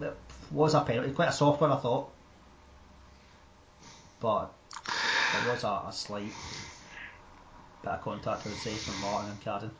it 0.00 0.16
was 0.52 0.74
a 0.74 0.82
penalty, 0.82 1.10
quite 1.10 1.30
a 1.30 1.32
soft 1.32 1.60
one 1.60 1.72
I 1.72 1.76
thought, 1.76 2.13
but 4.20 4.52
it 4.78 5.48
was 5.48 5.64
a, 5.64 5.82
a 5.88 5.92
slight 5.92 6.32
bit 7.82 7.92
of 7.92 8.02
contact 8.02 8.46
I 8.46 8.48
would 8.48 8.58
say 8.58 8.74
from 8.76 9.00
Martin 9.00 9.30
and 9.30 9.40
Cadden. 9.40 9.70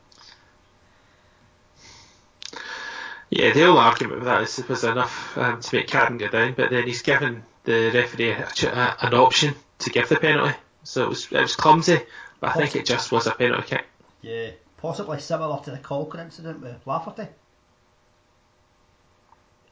Yeah, 3.29 3.53
the 3.53 3.65
whole 3.65 3.77
argument 3.77 4.19
with 4.19 4.25
that 4.25 4.43
is 4.43 4.67
was 4.67 4.83
enough 4.83 5.37
um, 5.37 5.59
to 5.59 5.75
make 5.75 5.87
Cadden 5.87 6.19
go 6.19 6.29
down, 6.29 6.53
but 6.53 6.69
then 6.69 6.85
he's 6.85 7.01
given 7.01 7.43
the 7.63 7.91
referee 7.93 8.31
a, 8.31 8.47
a, 8.67 8.97
an 9.01 9.13
option 9.13 9.55
to 9.79 9.89
give 9.89 10.07
the 10.09 10.15
penalty, 10.17 10.55
so 10.83 11.03
it 11.03 11.09
was 11.09 11.31
it 11.31 11.41
was 11.41 11.55
clumsy, 11.55 11.99
but 12.39 12.51
I 12.51 12.53
think 12.53 12.75
it 12.75 12.85
just 12.85 13.11
was 13.11 13.27
a 13.27 13.31
penalty 13.31 13.67
kick. 13.67 13.85
Yeah, 14.21 14.51
possibly 14.77 15.19
similar 15.19 15.59
to 15.63 15.71
the 15.71 15.77
Caulker 15.77 16.19
incident 16.19 16.61
with 16.61 16.85
Lafferty 16.85 17.27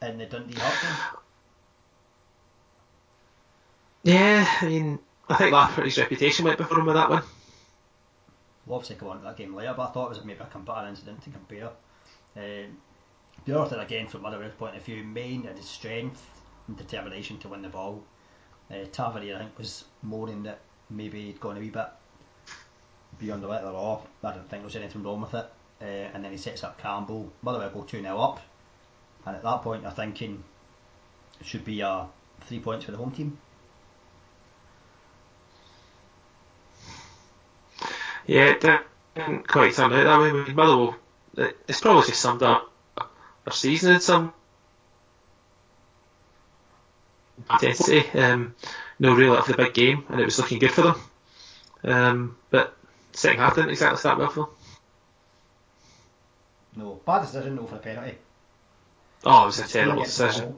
in 0.02 0.18
the 0.18 0.26
Dundee 0.26 0.56
game. 0.56 1.23
Yeah, 4.04 4.46
I 4.62 4.66
mean, 4.66 5.00
I 5.30 5.36
think 5.36 5.54
Lafferty's 5.54 5.98
reputation 5.98 6.44
went 6.44 6.58
before 6.58 6.80
him 6.80 6.86
with 6.86 6.96
that 6.96 7.10
one. 7.10 7.24
We'll 8.66 8.76
obviously 8.76 8.98
go 8.98 9.10
on 9.10 9.18
to 9.18 9.24
that 9.24 9.38
game 9.38 9.56
later, 9.56 9.74
but 9.76 9.90
I 9.90 9.92
thought 9.92 10.06
it 10.08 10.10
was 10.10 10.26
maybe 10.26 10.42
a 10.42 10.46
compare 10.46 10.86
incident 10.88 11.24
to 11.24 11.30
compare. 11.30 11.70
Um, 12.36 12.78
the 13.46 13.60
other 13.60 13.70
thing 13.70 13.80
again 13.80 14.08
from 14.08 14.22
Motherwell's 14.22 14.54
point 14.56 14.76
of 14.76 14.84
view, 14.84 15.04
Main 15.04 15.46
and 15.46 15.58
his 15.58 15.68
strength 15.68 16.26
and 16.68 16.78
determination 16.78 17.38
to 17.40 17.48
win 17.48 17.62
the 17.62 17.70
ball. 17.70 18.04
Uh, 18.70 18.86
Tavernier 18.92 19.36
I 19.36 19.40
think 19.40 19.58
was 19.58 19.86
moaning 20.02 20.44
that 20.44 20.60
maybe 20.90 21.26
he'd 21.26 21.40
gone 21.40 21.58
a 21.58 21.60
wee 21.60 21.70
bit 21.70 21.88
beyond 23.20 23.42
the 23.42 23.48
letter 23.48 23.68
of 23.68 23.74
the 23.74 23.78
law. 23.78 24.02
I 24.24 24.32
didn't 24.32 24.50
think 24.50 24.62
there 24.62 24.66
was 24.66 24.76
anything 24.76 25.04
wrong 25.04 25.22
with 25.22 25.34
it. 25.34 25.46
Uh, 25.82 25.86
and 26.14 26.24
then 26.24 26.32
he 26.32 26.38
sets 26.38 26.64
up 26.64 26.78
Campbell. 26.78 27.32
Motherwell 27.42 27.70
go 27.70 27.82
2 27.84 28.02
0 28.02 28.18
up. 28.18 28.42
And 29.26 29.36
at 29.36 29.44
that 29.44 29.62
point, 29.62 29.84
you're 29.84 29.92
thinking 29.92 30.44
it 31.40 31.46
should 31.46 31.66
be 31.66 31.82
uh, 31.82 32.06
three 32.42 32.60
points 32.60 32.86
for 32.86 32.92
the 32.92 32.98
home 32.98 33.12
team. 33.12 33.38
Yeah, 38.26 38.52
it 38.52 38.62
didn't 39.16 39.48
quite 39.48 39.74
turn 39.74 39.94
out 39.94 40.04
that 40.04 40.20
way. 40.20 40.30
I 40.30 40.32
mean, 40.32 40.56
Motherwell, 40.56 40.96
it's 41.68 41.82
probably 41.82 42.08
just 42.08 42.22
summed 42.22 42.44
up 42.44 42.72
their 43.46 43.54
season 43.54 43.94
in 43.94 44.02
some 44.02 44.34
intensity. 47.50 48.08
Um, 48.18 48.56
no 49.00 49.16
real 49.16 49.36
of 49.36 49.48
the 49.48 49.58
big 49.58 49.74
game, 49.74 50.06
and 50.10 50.20
it 50.20 50.26
was 50.26 50.40
looking 50.40 50.60
good 50.60 50.72
for 50.72 50.82
them. 50.82 50.96
Um, 51.84 52.38
but 52.50 52.76
second 53.12 53.40
half 53.40 53.56
didn't 53.56 53.72
exactly 53.72 53.98
start 54.00 54.18
well 54.18 54.30
for 54.30 54.46
them. 54.46 54.50
No, 56.76 57.02
bad 57.06 57.22
decision 57.22 57.56
though 57.56 57.66
for 57.66 57.76
the 57.76 57.82
penalty. 57.82 58.18
Oh, 59.26 59.44
it 59.44 59.46
was 59.48 59.60
a 59.60 59.68
terrible 59.68 60.04
decision. 60.04 60.56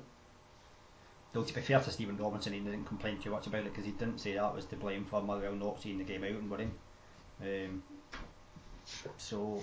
Though 1.33 1.43
to 1.43 1.53
be 1.53 1.61
fair 1.61 1.81
to 1.81 1.91
Stephen 1.91 2.17
Robinson, 2.17 2.53
he 2.53 2.59
didn't 2.59 2.85
complain 2.85 3.19
too 3.19 3.31
much 3.31 3.47
about 3.47 3.61
it 3.61 3.73
because 3.73 3.85
he 3.85 3.91
didn't 3.91 4.19
say 4.19 4.33
that 4.33 4.55
was 4.55 4.65
to 4.65 4.75
blame 4.77 5.05
for 5.05 5.21
Motherwell 5.21 5.53
not 5.53 5.81
seeing 5.81 5.97
the 5.97 6.03
game 6.03 6.23
out 6.23 6.29
and 6.29 6.49
winning. 6.49 6.71
Um, 7.41 7.83
so 9.17 9.61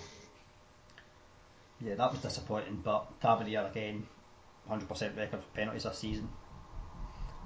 yeah, 1.81 1.95
that 1.95 2.11
was 2.11 2.21
disappointing. 2.21 2.81
But 2.83 3.19
Tavernier 3.21 3.67
again, 3.69 4.05
100% 4.69 5.17
record 5.17 5.39
for 5.41 5.55
penalties 5.55 5.83
this 5.83 5.97
season. 5.97 6.29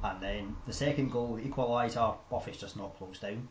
And 0.04 0.22
then 0.22 0.56
the 0.68 0.74
second 0.74 1.12
goal, 1.12 1.36
the 1.36 1.44
equaliser, 1.44 2.16
Buffy's 2.30 2.58
just 2.58 2.78
not 2.78 2.96
closed 2.98 3.22
down. 3.22 3.48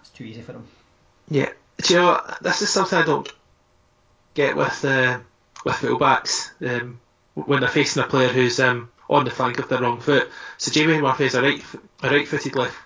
It's 0.00 0.10
too 0.10 0.24
easy 0.24 0.40
for 0.40 0.52
him. 0.52 0.66
Yeah, 1.28 1.50
do 1.82 1.94
you 1.94 2.00
know? 2.00 2.20
This 2.40 2.62
is 2.62 2.70
something 2.70 2.98
I 2.98 3.04
don't 3.04 3.30
get 4.34 4.56
with 4.56 4.84
uh, 4.84 5.18
with 5.64 5.76
fullbacks 5.76 6.50
um, 6.66 7.00
when 7.34 7.60
they're 7.60 7.68
facing 7.68 8.02
a 8.02 8.06
player 8.06 8.28
who's 8.28 8.58
um, 8.58 8.90
on 9.10 9.24
the 9.24 9.30
flank 9.30 9.58
of 9.58 9.68
the 9.68 9.78
wrong 9.78 10.00
foot. 10.00 10.28
So 10.56 10.72
Jamie 10.72 11.00
Murphy 11.00 11.26
is 11.26 11.34
a 11.34 11.42
right 11.42 11.62
a 12.02 12.10
right-footed 12.10 12.56
left 12.56 12.76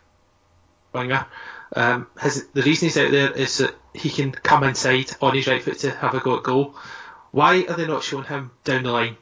winger. 0.92 1.26
Um, 1.74 2.06
his, 2.20 2.46
the 2.48 2.62
reason 2.62 2.86
he's 2.86 2.98
out 2.98 3.10
there 3.10 3.32
is 3.32 3.58
that 3.58 3.74
he 3.94 4.10
can 4.10 4.32
come 4.32 4.64
inside 4.64 5.10
on 5.20 5.34
his 5.34 5.46
right 5.46 5.62
foot 5.62 5.78
to 5.80 5.90
have 5.90 6.14
a 6.14 6.20
go 6.20 6.36
at 6.36 6.42
goal. 6.42 6.74
Why 7.30 7.64
are 7.68 7.76
they 7.76 7.86
not 7.86 8.02
showing 8.02 8.24
him 8.24 8.50
down 8.64 8.82
the 8.82 8.92
line 8.92 9.16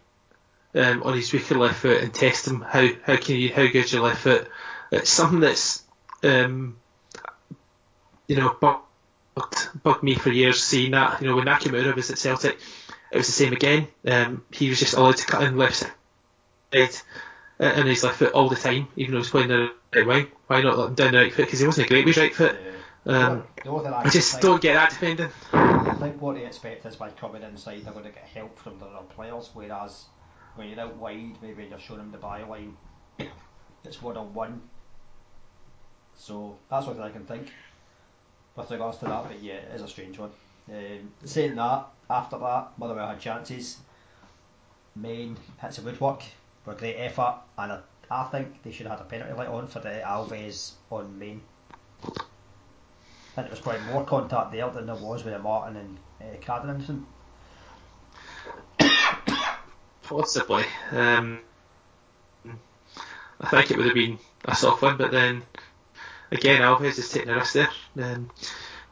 um, 0.75 1.03
on 1.03 1.15
his 1.15 1.33
weaker 1.33 1.57
left 1.57 1.81
foot 1.81 2.03
and 2.03 2.13
test 2.13 2.47
him 2.47 2.61
how 2.61 2.89
how 3.05 3.17
can 3.17 3.37
you 3.37 3.53
how 3.53 3.67
good's 3.69 3.93
your 3.93 4.03
left 4.03 4.23
foot? 4.23 4.51
It's 4.91 5.11
something 5.11 5.41
that's 5.41 5.85
um, 6.25 6.77
you 8.27 8.37
know 8.37 8.57
bugged, 8.61 9.83
bugged 9.83 10.03
me 10.03 10.17
for 10.17 10.31
years 10.31 10.63
seeing 10.63 10.91
that. 10.93 11.21
You 11.21 11.29
know 11.29 11.37
when 11.37 11.47
Nakamura 11.47 11.95
was 11.95 12.11
at 12.11 12.19
Celtic, 12.19 12.59
it 13.13 13.17
was 13.17 13.27
the 13.27 13.33
same 13.33 13.53
again. 13.53 13.87
Um, 14.05 14.45
he 14.51 14.69
was 14.69 14.81
just 14.81 14.95
allowed 14.95 15.19
to 15.19 15.27
cut 15.27 15.43
in 15.45 15.57
left 15.57 15.77
side 15.77 15.93
and 17.61 17.89
his 17.89 18.03
left 18.03 18.19
foot 18.19 18.33
all 18.33 18.49
the 18.49 18.57
time, 18.57 18.89
even 18.97 19.13
though 19.13 19.19
he 19.19 19.21
was 19.21 19.31
playing 19.31 19.49
the 19.49 19.73
right 19.95 20.07
wing. 20.07 20.27
Why 20.47 20.63
not 20.63 20.79
let 20.79 20.89
him 20.89 20.95
down 20.95 21.13
the 21.13 21.19
right 21.19 21.33
foot? 21.33 21.47
Because 21.47 21.61
he 21.61 21.67
wasn't 21.67 21.87
a 21.87 21.89
great 21.89 22.05
with 22.05 22.17
his 22.17 22.23
right 22.23 22.35
foot. 22.35 22.57
Um, 23.07 23.45
I, 23.65 24.03
I 24.05 24.11
just 24.11 24.41
don't 24.41 24.61
get 24.61 24.75
that 24.75 24.91
defending. 24.91 25.31
I 25.53 25.95
think 25.95 26.21
what 26.21 26.37
they 26.37 26.47
expect 26.47 26.85
is 26.87 26.97
by 26.97 27.11
coming 27.11 27.43
inside 27.43 27.85
they're 27.85 27.93
going 27.93 28.05
to 28.05 28.11
get 28.11 28.25
help 28.25 28.59
from 28.59 28.79
the 28.79 28.87
other 28.87 29.07
players, 29.15 29.51
whereas 29.55 30.07
when 30.57 30.69
you're 30.69 30.81
out 30.81 30.97
wide, 30.97 31.37
maybe 31.43 31.67
you're 31.69 31.79
showing 31.79 31.99
them 32.01 32.13
the 32.13 32.19
byline, 32.19 32.73
it's 33.85 34.03
one 34.03 34.17
on 34.17 34.33
one. 34.35 34.63
So 36.17 36.59
that's 36.71 36.87
what 36.87 37.01
I 37.01 37.11
can 37.11 37.25
think 37.25 37.49
with 38.57 38.71
regards 38.71 38.99
to 38.99 39.07
that. 39.07 39.25
But 39.25 39.43
yeah, 39.43 39.55
it 39.55 39.75
is 39.75 39.83
a 39.83 39.89
strange 39.89 40.19
one. 40.19 40.31
Um, 40.69 41.13
saying 41.25 41.57
that, 41.57 41.87
after 42.09 42.39
that, 42.39 42.73
Motherwell 42.77 43.09
had 43.09 43.21
chances. 43.21 43.79
Main 44.95 45.37
hits 45.61 45.79
a 45.79 45.83
woodwork 45.83 46.23
for 46.65 46.73
a 46.73 46.77
great 46.77 46.97
effort, 46.97 47.37
and 47.59 47.73
I, 47.73 47.81
I 48.11 48.25
think 48.25 48.63
they 48.63 48.73
should 48.73 48.87
have 48.87 48.99
had 48.99 49.07
a 49.07 49.09
penalty 49.09 49.33
light 49.35 49.49
on 49.49 49.67
for 49.69 49.81
the 49.81 50.03
Alves 50.05 50.73
on 50.91 51.19
Main. 51.19 51.41
I 52.05 52.09
think 53.35 53.47
there 53.47 53.51
was 53.51 53.61
probably 53.61 53.83
more 53.93 54.05
contact 54.05 54.53
there 54.53 54.69
than 54.71 54.87
there 54.87 54.97
was 54.97 55.25
with 55.25 55.41
Martin 55.41 55.77
and 55.77 55.99
uh, 56.21 56.37
Possibly. 60.03 60.65
Um, 60.91 61.39
I 63.41 63.49
think 63.49 63.71
it 63.71 63.77
would 63.77 63.87
have 63.87 63.95
been 63.95 64.19
a 64.45 64.55
soft 64.55 64.83
one, 64.83 64.97
but 64.97 65.13
then 65.13 65.43
again, 66.31 66.61
Alves 66.61 66.99
is 66.99 67.09
taking 67.11 67.31
a 67.31 67.37
risk 67.37 67.55
there. 67.55 67.71
Um, 67.99 68.31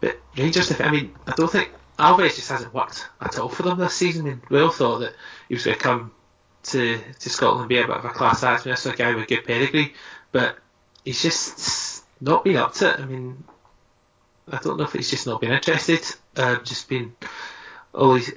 but 0.00 0.18
Rangers, 0.36 0.80
I 0.80 0.90
mean, 0.90 1.14
I 1.26 1.32
don't 1.32 1.50
think 1.50 1.72
Alves 1.98 2.36
just 2.36 2.48
hasn't 2.48 2.72
worked 2.72 3.08
at 3.20 3.38
all 3.38 3.48
for 3.48 3.64
them 3.64 3.78
this 3.78 3.94
season. 3.94 4.40
We 4.48 4.60
all 4.60 4.70
thought 4.70 5.00
that 5.00 5.14
he 5.48 5.54
was 5.54 5.64
going 5.64 5.76
to 5.76 5.82
come 5.82 6.12
to, 6.64 7.00
to 7.20 7.30
Scotland 7.30 7.68
be 7.68 7.78
a 7.78 7.86
bit 7.86 7.96
of 7.96 8.04
a 8.04 8.10
class 8.10 8.42
act, 8.42 8.64
this 8.64 8.86
a 8.86 8.94
guy 8.94 9.14
with 9.14 9.28
good 9.28 9.44
pedigree, 9.44 9.94
but 10.32 10.56
he's 11.04 11.22
just 11.22 12.04
not 12.20 12.44
been 12.44 12.56
up 12.56 12.74
to 12.74 12.90
it. 12.90 13.00
I 13.00 13.04
mean, 13.04 13.44
I 14.50 14.58
don't 14.58 14.76
know 14.76 14.84
if 14.84 14.92
he's 14.92 15.10
just 15.10 15.26
not 15.26 15.40
been 15.40 15.52
interested, 15.52 16.00
uh, 16.36 16.56
just 16.62 16.88
been 16.88 17.14
always 17.94 18.32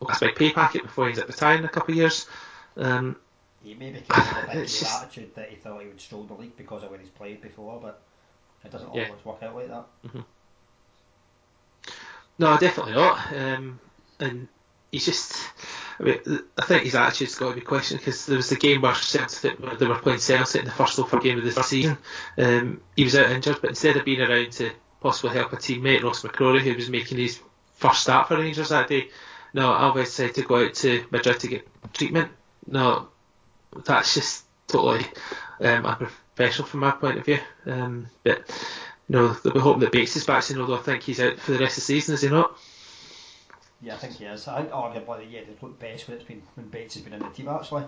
last 0.00 0.20
big 0.20 0.34
pay 0.36 0.52
packet 0.52 0.82
before 0.82 1.08
he's 1.08 1.18
at 1.18 1.28
retiring 1.28 1.60
in 1.60 1.64
a 1.64 1.68
couple 1.68 1.92
of 1.92 1.98
years. 1.98 2.26
Um, 2.76 3.16
he 3.62 3.74
maybe 3.74 4.00
came 4.00 4.24
with 4.34 4.44
a 4.44 4.46
bit 4.52 4.68
just, 4.68 5.02
attitude 5.02 5.34
that 5.34 5.50
he 5.50 5.56
thought 5.56 5.80
he 5.80 5.88
would 5.88 6.00
stroll 6.00 6.24
the 6.24 6.34
league 6.34 6.56
because 6.56 6.82
of 6.82 6.90
where 6.90 6.98
he's 6.98 7.10
played 7.10 7.40
before, 7.40 7.78
but 7.80 8.02
it 8.64 8.70
doesn't 8.70 8.94
yeah. 8.94 9.06
always 9.06 9.24
work 9.24 9.42
out 9.42 9.54
like 9.54 9.68
that. 9.68 9.86
Mm-hmm. 10.06 10.20
No, 12.38 12.58
definitely 12.58 12.94
not. 12.94 13.32
Um, 13.32 13.80
and 14.18 14.48
he's 14.90 15.04
just. 15.04 15.36
I 16.02 16.04
mean, 16.04 16.40
I 16.58 16.64
think 16.64 16.82
his 16.82 16.96
attitude's 16.96 17.36
got 17.36 17.50
to 17.50 17.54
be 17.54 17.60
questioned 17.60 18.00
because 18.00 18.26
there 18.26 18.36
was 18.36 18.48
the 18.48 18.56
game 18.56 18.80
where 18.80 18.94
Celtic 18.94 19.60
where 19.60 19.76
they 19.76 19.86
were 19.86 19.98
playing 19.98 20.18
Celtic 20.18 20.62
in 20.62 20.64
the 20.64 20.72
first 20.72 20.96
Firm 20.96 21.20
game 21.20 21.38
of 21.38 21.44
the 21.44 21.62
season. 21.62 21.96
Um, 22.36 22.80
he 22.96 23.04
was 23.04 23.14
out 23.14 23.30
injured, 23.30 23.60
but 23.60 23.70
instead 23.70 23.96
of 23.96 24.04
being 24.04 24.20
around 24.20 24.50
to 24.52 24.72
possibly 25.00 25.36
help 25.36 25.52
a 25.52 25.56
teammate 25.56 26.02
Ross 26.02 26.22
McCrorie, 26.22 26.60
who 26.60 26.74
was 26.74 26.90
making 26.90 27.18
his 27.18 27.40
first 27.74 28.02
start 28.02 28.26
for 28.26 28.36
Rangers 28.36 28.70
that 28.70 28.88
day, 28.88 29.10
no, 29.54 29.70
Alves 29.70 30.04
decided 30.06 30.34
to 30.36 30.42
go 30.42 30.64
out 30.64 30.74
to 30.74 31.04
Madrid 31.10 31.38
to 31.40 31.48
get 31.48 31.68
treatment. 31.94 32.32
No, 32.66 33.08
that's 33.84 34.14
just 34.14 34.44
totally 34.66 35.06
um, 35.60 35.86
unprofessional 35.86 36.66
from 36.66 36.80
my 36.80 36.90
point 36.90 37.18
of 37.18 37.24
view. 37.24 37.38
Um, 37.66 38.08
but 38.24 38.38
you 39.08 39.16
know, 39.16 39.28
they'll 39.28 39.52
be 39.52 39.60
hoping 39.60 39.80
that 39.80 39.92
Bates 39.92 40.16
is 40.16 40.24
back 40.24 40.42
soon, 40.42 40.60
although 40.60 40.78
I 40.78 40.82
think 40.82 41.04
he's 41.04 41.20
out 41.20 41.38
for 41.38 41.52
the 41.52 41.58
rest 41.58 41.78
of 41.78 41.82
the 41.82 41.92
season, 41.92 42.14
is 42.14 42.22
he 42.22 42.28
not? 42.28 42.56
Yeah, 43.82 43.94
I 43.94 43.96
think 43.96 44.14
he 44.14 44.24
is. 44.24 44.46
I 44.46 44.60
think 44.60 44.72
arguably, 44.72 45.30
yeah, 45.30 45.40
they've 45.46 45.60
looked 45.60 45.80
best 45.80 46.06
when 46.06 46.16
it's 46.16 46.26
been 46.26 46.42
when 46.54 46.68
Bates 46.68 46.94
has 46.94 47.02
been 47.02 47.14
in 47.14 47.18
the 47.18 47.28
team 47.30 47.48
actually. 47.48 47.84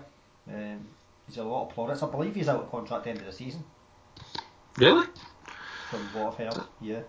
Um, 0.47 0.85
he's 1.25 1.37
a 1.37 1.43
lot 1.43 1.69
of 1.69 1.73
plaudits. 1.73 2.03
I 2.03 2.09
believe 2.09 2.35
he's 2.35 2.49
out 2.49 2.63
of 2.63 2.71
contract 2.71 2.99
at 2.99 3.03
the 3.05 3.09
end 3.11 3.19
of 3.19 3.25
the 3.25 3.31
season. 3.31 3.63
Really? 4.77 5.07
From 5.89 6.01
what 6.13 6.33
I've 6.33 6.53
heard, 6.53 6.63
yeah. 6.81 6.99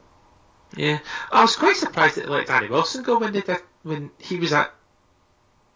Yeah, 0.77 0.99
I 1.33 1.43
was 1.43 1.57
quite 1.57 1.77
surprised 1.77 2.17
that 2.17 2.29
let 2.29 2.47
Danny 2.47 2.69
Wilson 2.69 3.03
go 3.03 3.19
when 3.19 3.33
they 3.33 3.41
did, 3.41 3.59
when 3.83 4.11
he 4.19 4.39
was 4.39 4.53
at 4.53 4.73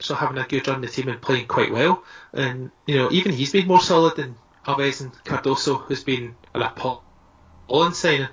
so 0.00 0.14
having 0.14 0.38
a 0.38 0.46
good 0.46 0.66
run 0.66 0.76
in 0.76 0.82
the 0.82 0.88
team 0.88 1.08
and 1.08 1.20
playing 1.20 1.46
quite 1.46 1.72
well. 1.72 2.04
And 2.32 2.70
you 2.86 2.96
know, 2.96 3.10
even 3.10 3.32
he's 3.32 3.52
been 3.52 3.66
more 3.66 3.80
solid 3.80 4.16
than 4.16 4.36
Alves 4.66 5.00
and 5.00 5.12
Cardoso 5.24 5.82
who's 5.82 6.04
been 6.04 6.34
an 6.54 6.62
appalling 6.62 7.92
signing. 7.92 8.28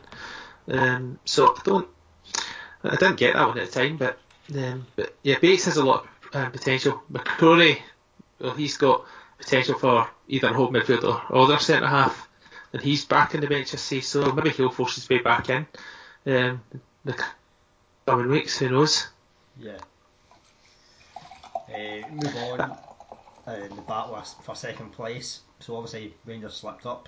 Um, 0.67 1.19
so 1.25 1.47
I 1.47 1.61
don't, 1.63 1.87
I 2.83 2.95
didn't 2.95 3.17
get 3.17 3.33
that 3.33 3.47
one 3.47 3.57
at 3.57 3.71
the 3.71 3.71
time, 3.71 3.97
but 3.97 4.19
um, 4.55 4.87
but 4.95 5.15
yeah, 5.23 5.39
Bates 5.39 5.65
has 5.65 5.77
a 5.77 5.83
lot 5.83 6.07
of 6.33 6.35
um, 6.35 6.51
potential. 6.51 7.01
McCrorie, 7.11 7.79
well, 8.39 8.53
he's 8.53 8.77
got 8.77 9.05
potential 9.37 9.77
for 9.77 10.09
either 10.27 10.47
a 10.49 10.53
home 10.53 10.73
midfielder 10.73 11.29
or 11.29 11.43
other 11.43 11.59
centre 11.59 11.87
half, 11.87 12.27
and 12.73 12.81
he's 12.81 13.05
back 13.05 13.35
in 13.35 13.41
the 13.41 13.47
bench 13.47 13.73
I 13.73 13.77
see, 13.77 14.01
so 14.01 14.31
maybe 14.31 14.49
he'll 14.49 14.69
force 14.69 14.95
his 14.95 15.09
way 15.09 15.19
back 15.19 15.49
in 15.49 15.65
um, 16.25 16.61
the 17.03 17.21
coming 18.05 18.29
weeks. 18.29 18.57
Who 18.59 18.69
knows? 18.69 19.07
Yeah. 19.59 19.77
Uh, 21.69 22.07
move 22.11 22.35
on. 22.35 22.61
Uh, 23.47 23.67
the 23.69 23.81
battle 23.87 24.21
for 24.43 24.55
second 24.55 24.91
place. 24.91 25.41
So 25.59 25.75
obviously 25.75 26.13
Rangers 26.25 26.55
slipped 26.55 26.85
up, 26.85 27.07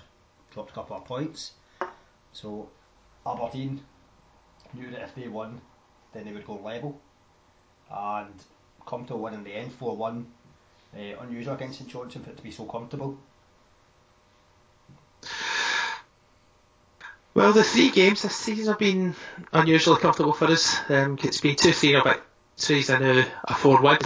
dropped 0.52 0.70
a 0.70 0.74
couple 0.74 0.96
of 0.96 1.04
points. 1.04 1.52
So 2.32 2.68
Aberdeen 3.26 3.82
knew 4.72 4.90
that 4.90 5.02
if 5.02 5.14
they 5.14 5.28
won, 5.28 5.60
then 6.12 6.24
they 6.24 6.32
would 6.32 6.46
go 6.46 6.56
level, 6.56 7.00
and 7.90 8.34
come 8.86 9.04
to 9.06 9.14
a 9.14 9.16
win 9.16 9.34
in 9.34 9.44
the 9.44 9.54
end, 9.54 9.72
four 9.72 9.96
one. 9.96 10.26
Uh, 10.94 11.16
unusual 11.20 11.54
against 11.54 11.78
St 11.78 11.88
Johnstone 11.88 12.24
for 12.24 12.30
it 12.30 12.36
to 12.36 12.42
be 12.42 12.50
so 12.50 12.64
comfortable. 12.64 13.16
Well, 17.32 17.52
the 17.52 17.62
three 17.62 17.90
games 17.90 18.22
this 18.22 18.34
season 18.34 18.66
have 18.66 18.78
been 18.78 19.14
unusually 19.52 20.00
comfortable 20.00 20.32
for 20.32 20.46
us. 20.46 20.78
Um, 20.88 21.16
it's 21.22 21.40
been 21.40 21.54
two, 21.54 21.72
three, 21.72 21.94
about 21.94 22.20
threes 22.56 22.90
and 22.90 23.04
a, 23.04 23.26
a 23.44 23.54
four 23.54 23.80
win. 23.80 23.98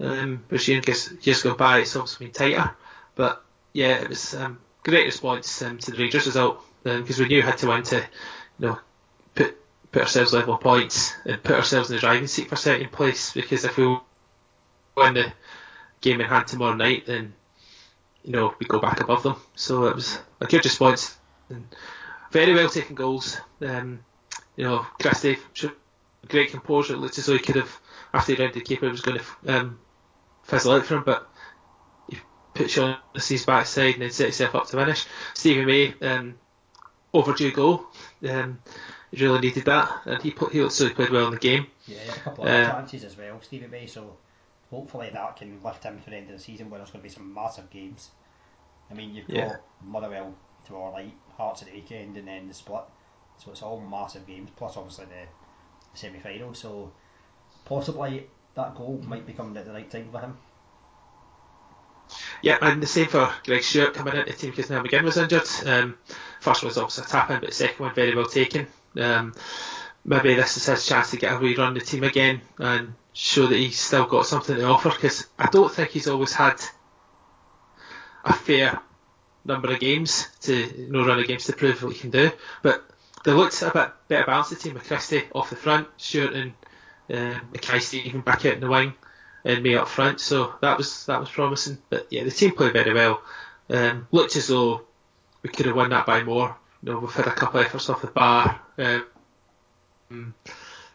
Um, 0.00 0.44
which 0.48 0.66
years, 0.66 1.12
years 1.20 1.42
go 1.42 1.54
by, 1.54 1.80
it's 1.80 1.94
obviously 1.94 2.26
been 2.26 2.32
tighter. 2.32 2.70
But 3.14 3.44
yeah, 3.74 4.00
it 4.00 4.08
was 4.08 4.34
um, 4.34 4.58
great 4.82 5.04
response 5.04 5.60
um, 5.60 5.76
to 5.78 5.90
the 5.90 5.98
Rangers 5.98 6.24
result 6.24 6.62
because 6.82 7.20
um, 7.20 7.24
we 7.24 7.28
knew 7.28 7.36
we 7.36 7.42
had 7.42 7.58
to 7.58 7.68
win 7.68 7.82
to, 7.82 7.96
you 8.58 8.66
know, 8.66 8.78
put 9.34 9.59
put 9.92 10.02
ourselves 10.02 10.32
level 10.32 10.56
points 10.56 11.14
and 11.24 11.42
put 11.42 11.56
ourselves 11.56 11.90
in 11.90 11.96
the 11.96 12.00
driving 12.00 12.26
seat 12.26 12.48
for 12.48 12.56
second 12.56 12.92
place. 12.92 13.32
Because 13.32 13.64
if 13.64 13.76
we 13.76 13.98
win 14.96 15.14
the 15.14 15.32
game 16.00 16.20
in 16.20 16.26
hand 16.26 16.46
tomorrow 16.46 16.74
night, 16.74 17.06
then 17.06 17.34
you 18.22 18.32
know 18.32 18.54
we 18.58 18.66
go 18.66 18.80
back 18.80 19.00
above 19.00 19.22
them. 19.22 19.36
So 19.54 19.86
it 19.86 19.94
was 19.94 20.18
a 20.40 20.46
good 20.46 20.64
response 20.64 21.16
and 21.48 21.66
very 22.30 22.54
well 22.54 22.68
taken 22.68 22.94
goals. 22.94 23.38
Um, 23.60 24.00
you 24.56 24.64
know, 24.64 24.86
Christie 25.00 25.38
great 26.28 26.50
composure. 26.50 26.94
It 26.94 26.98
looked 26.98 27.18
as 27.18 27.26
though 27.26 27.34
he 27.34 27.38
could 27.38 27.56
have, 27.56 27.80
after 28.12 28.32
he 28.34 28.40
rounded 28.40 28.60
the 28.60 28.64
keeper, 28.64 28.88
was 28.88 29.00
going 29.00 29.18
to 29.18 29.56
um, 29.56 29.78
fizzle 30.44 30.72
out 30.72 30.86
for 30.86 30.96
him, 30.96 31.02
but 31.04 31.28
he 32.08 32.18
put 32.54 32.70
Shaughnessy's 32.70 33.46
backside 33.46 33.94
and 33.94 34.02
then 34.02 34.10
set 34.10 34.24
himself 34.24 34.54
up 34.54 34.66
to 34.68 34.76
finish. 34.76 35.06
Stevie 35.34 35.64
May, 35.64 35.94
um, 36.06 36.34
overdue 37.12 37.52
goal. 37.52 37.86
Um, 38.28 38.60
he 39.10 39.24
really 39.24 39.40
needed 39.40 39.64
that, 39.64 40.02
and 40.06 40.22
he 40.22 40.30
put, 40.30 40.52
he 40.52 40.62
also 40.62 40.88
played 40.90 41.10
well 41.10 41.26
in 41.26 41.32
the 41.32 41.38
game. 41.38 41.66
Yeah, 41.86 41.98
a 42.08 42.18
couple 42.20 42.44
of 42.44 42.50
uh, 42.50 42.70
chances 42.70 43.04
as 43.04 43.16
well, 43.16 43.40
Stevie 43.40 43.66
May. 43.66 43.86
So 43.86 44.16
hopefully 44.70 45.10
that 45.12 45.36
can 45.36 45.60
lift 45.62 45.82
him 45.82 46.00
to 46.00 46.10
the 46.10 46.16
end 46.16 46.30
of 46.30 46.36
the 46.36 46.42
season, 46.42 46.70
where 46.70 46.78
there's 46.78 46.90
going 46.90 47.02
to 47.02 47.08
be 47.08 47.14
some 47.14 47.32
massive 47.34 47.70
games. 47.70 48.10
I 48.90 48.94
mean, 48.94 49.14
you've 49.14 49.28
yeah. 49.28 49.48
got 49.48 49.60
Motherwell 49.84 50.34
tomorrow 50.64 50.92
night, 50.92 51.14
Hearts 51.36 51.62
at 51.62 51.68
the 51.68 51.74
weekend, 51.74 52.16
and 52.16 52.28
then 52.28 52.48
the 52.48 52.54
split. 52.54 52.82
So 53.38 53.50
it's 53.50 53.62
all 53.62 53.80
massive 53.80 54.26
games. 54.26 54.50
Plus, 54.56 54.76
obviously 54.76 55.06
the 55.06 55.98
semi-final. 55.98 56.54
So 56.54 56.92
possibly 57.64 58.26
that 58.54 58.76
goal 58.76 59.00
might 59.06 59.26
be 59.26 59.32
coming 59.32 59.56
at 59.56 59.64
the 59.64 59.72
right 59.72 59.90
time 59.90 60.08
for 60.12 60.20
him. 60.20 60.36
Yeah, 62.42 62.58
and 62.60 62.82
the 62.82 62.86
same 62.86 63.06
for 63.06 63.32
Greg 63.44 63.62
Stewart 63.62 63.94
coming 63.94 64.14
into 64.14 64.32
the 64.32 64.36
team 64.36 64.50
because 64.50 64.70
now 64.70 64.82
McGinn 64.82 65.04
was 65.04 65.16
injured. 65.16 65.48
Um, 65.66 65.96
first 66.40 66.62
one 66.62 66.68
was 66.68 66.78
obviously 66.78 67.04
a 67.04 67.06
tap 67.06 67.30
in, 67.30 67.40
but 67.40 67.50
the 67.50 67.54
second 67.54 67.84
one 67.84 67.94
very 67.94 68.14
well 68.14 68.26
taken. 68.26 68.66
Um, 68.96 69.34
maybe 70.04 70.34
this 70.34 70.56
is 70.56 70.66
his 70.66 70.86
chance 70.86 71.10
to 71.10 71.16
get 71.16 71.32
a 71.32 71.38
wee 71.38 71.54
run 71.54 71.74
the 71.74 71.80
team 71.80 72.04
again 72.04 72.40
and 72.58 72.94
show 73.12 73.46
that 73.46 73.56
he's 73.56 73.78
still 73.78 74.06
got 74.06 74.26
something 74.26 74.56
to 74.56 74.64
offer 74.64 74.90
because 74.90 75.26
I 75.38 75.46
don't 75.46 75.72
think 75.72 75.90
he's 75.90 76.08
always 76.08 76.32
had 76.32 76.60
a 78.24 78.32
fair 78.32 78.80
number 79.44 79.72
of 79.72 79.80
games 79.80 80.28
to 80.42 80.54
you 80.54 80.92
know, 80.92 81.04
run 81.04 81.18
of 81.18 81.26
games 81.26 81.46
to 81.46 81.52
prove 81.52 81.82
what 81.82 81.92
he 81.92 81.98
can 81.98 82.10
do. 82.10 82.30
But 82.62 82.84
they 83.24 83.32
looked 83.32 83.60
a 83.62 83.70
bit 83.70 83.92
better 84.08 84.26
balanced 84.26 84.50
the 84.50 84.56
team 84.56 84.74
with 84.74 84.86
Christie 84.86 85.24
off 85.34 85.50
the 85.50 85.56
front, 85.56 85.88
Stewart 85.96 86.32
and 86.32 86.52
um, 87.12 87.48
McKay 87.52 88.04
even 88.04 88.20
back 88.20 88.46
out 88.46 88.54
in 88.54 88.60
the 88.60 88.68
wing 88.68 88.94
and 89.44 89.62
me 89.62 89.76
up 89.76 89.88
front. 89.88 90.20
So 90.20 90.54
that 90.60 90.78
was 90.78 91.06
that 91.06 91.20
was 91.20 91.30
promising. 91.30 91.78
But 91.88 92.06
yeah, 92.10 92.24
the 92.24 92.30
team 92.30 92.52
played 92.52 92.72
very 92.72 92.92
well. 92.92 93.22
Um, 93.68 94.08
looked 94.10 94.36
as 94.36 94.48
though 94.48 94.82
we 95.42 95.50
could 95.50 95.66
have 95.66 95.76
won 95.76 95.90
that 95.90 96.06
by 96.06 96.22
more. 96.22 96.56
You 96.82 96.92
know, 96.92 96.98
we've 96.98 97.12
had 97.12 97.26
a 97.26 97.32
couple 97.32 97.60
of 97.60 97.66
efforts 97.66 97.88
off 97.90 98.02
the 98.02 98.08
bar. 98.08 98.60
Um, 98.80 100.34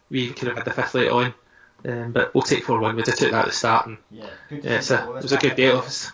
we 0.09 0.31
could 0.31 0.47
have 0.47 0.57
had 0.57 0.65
the 0.65 0.71
fifth 0.71 0.93
late 0.93 1.09
on. 1.09 1.33
Um, 1.85 2.11
but 2.13 2.33
we'll 2.33 2.41
take 2.41 2.63
4 2.63 2.79
1. 2.79 2.95
We 2.95 3.03
did 3.03 3.15
take 3.15 3.31
that 3.31 3.41
at 3.41 3.45
the 3.45 3.51
start. 3.51 3.87
And, 3.87 3.97
yeah, 4.09 4.25
yeah 4.49 4.77
it's 4.77 4.91
a, 4.91 5.03
it 5.17 5.23
was 5.23 5.31
a 5.31 5.37
good 5.37 5.55
day 5.55 5.67
of 5.67 5.85
us. 5.85 6.11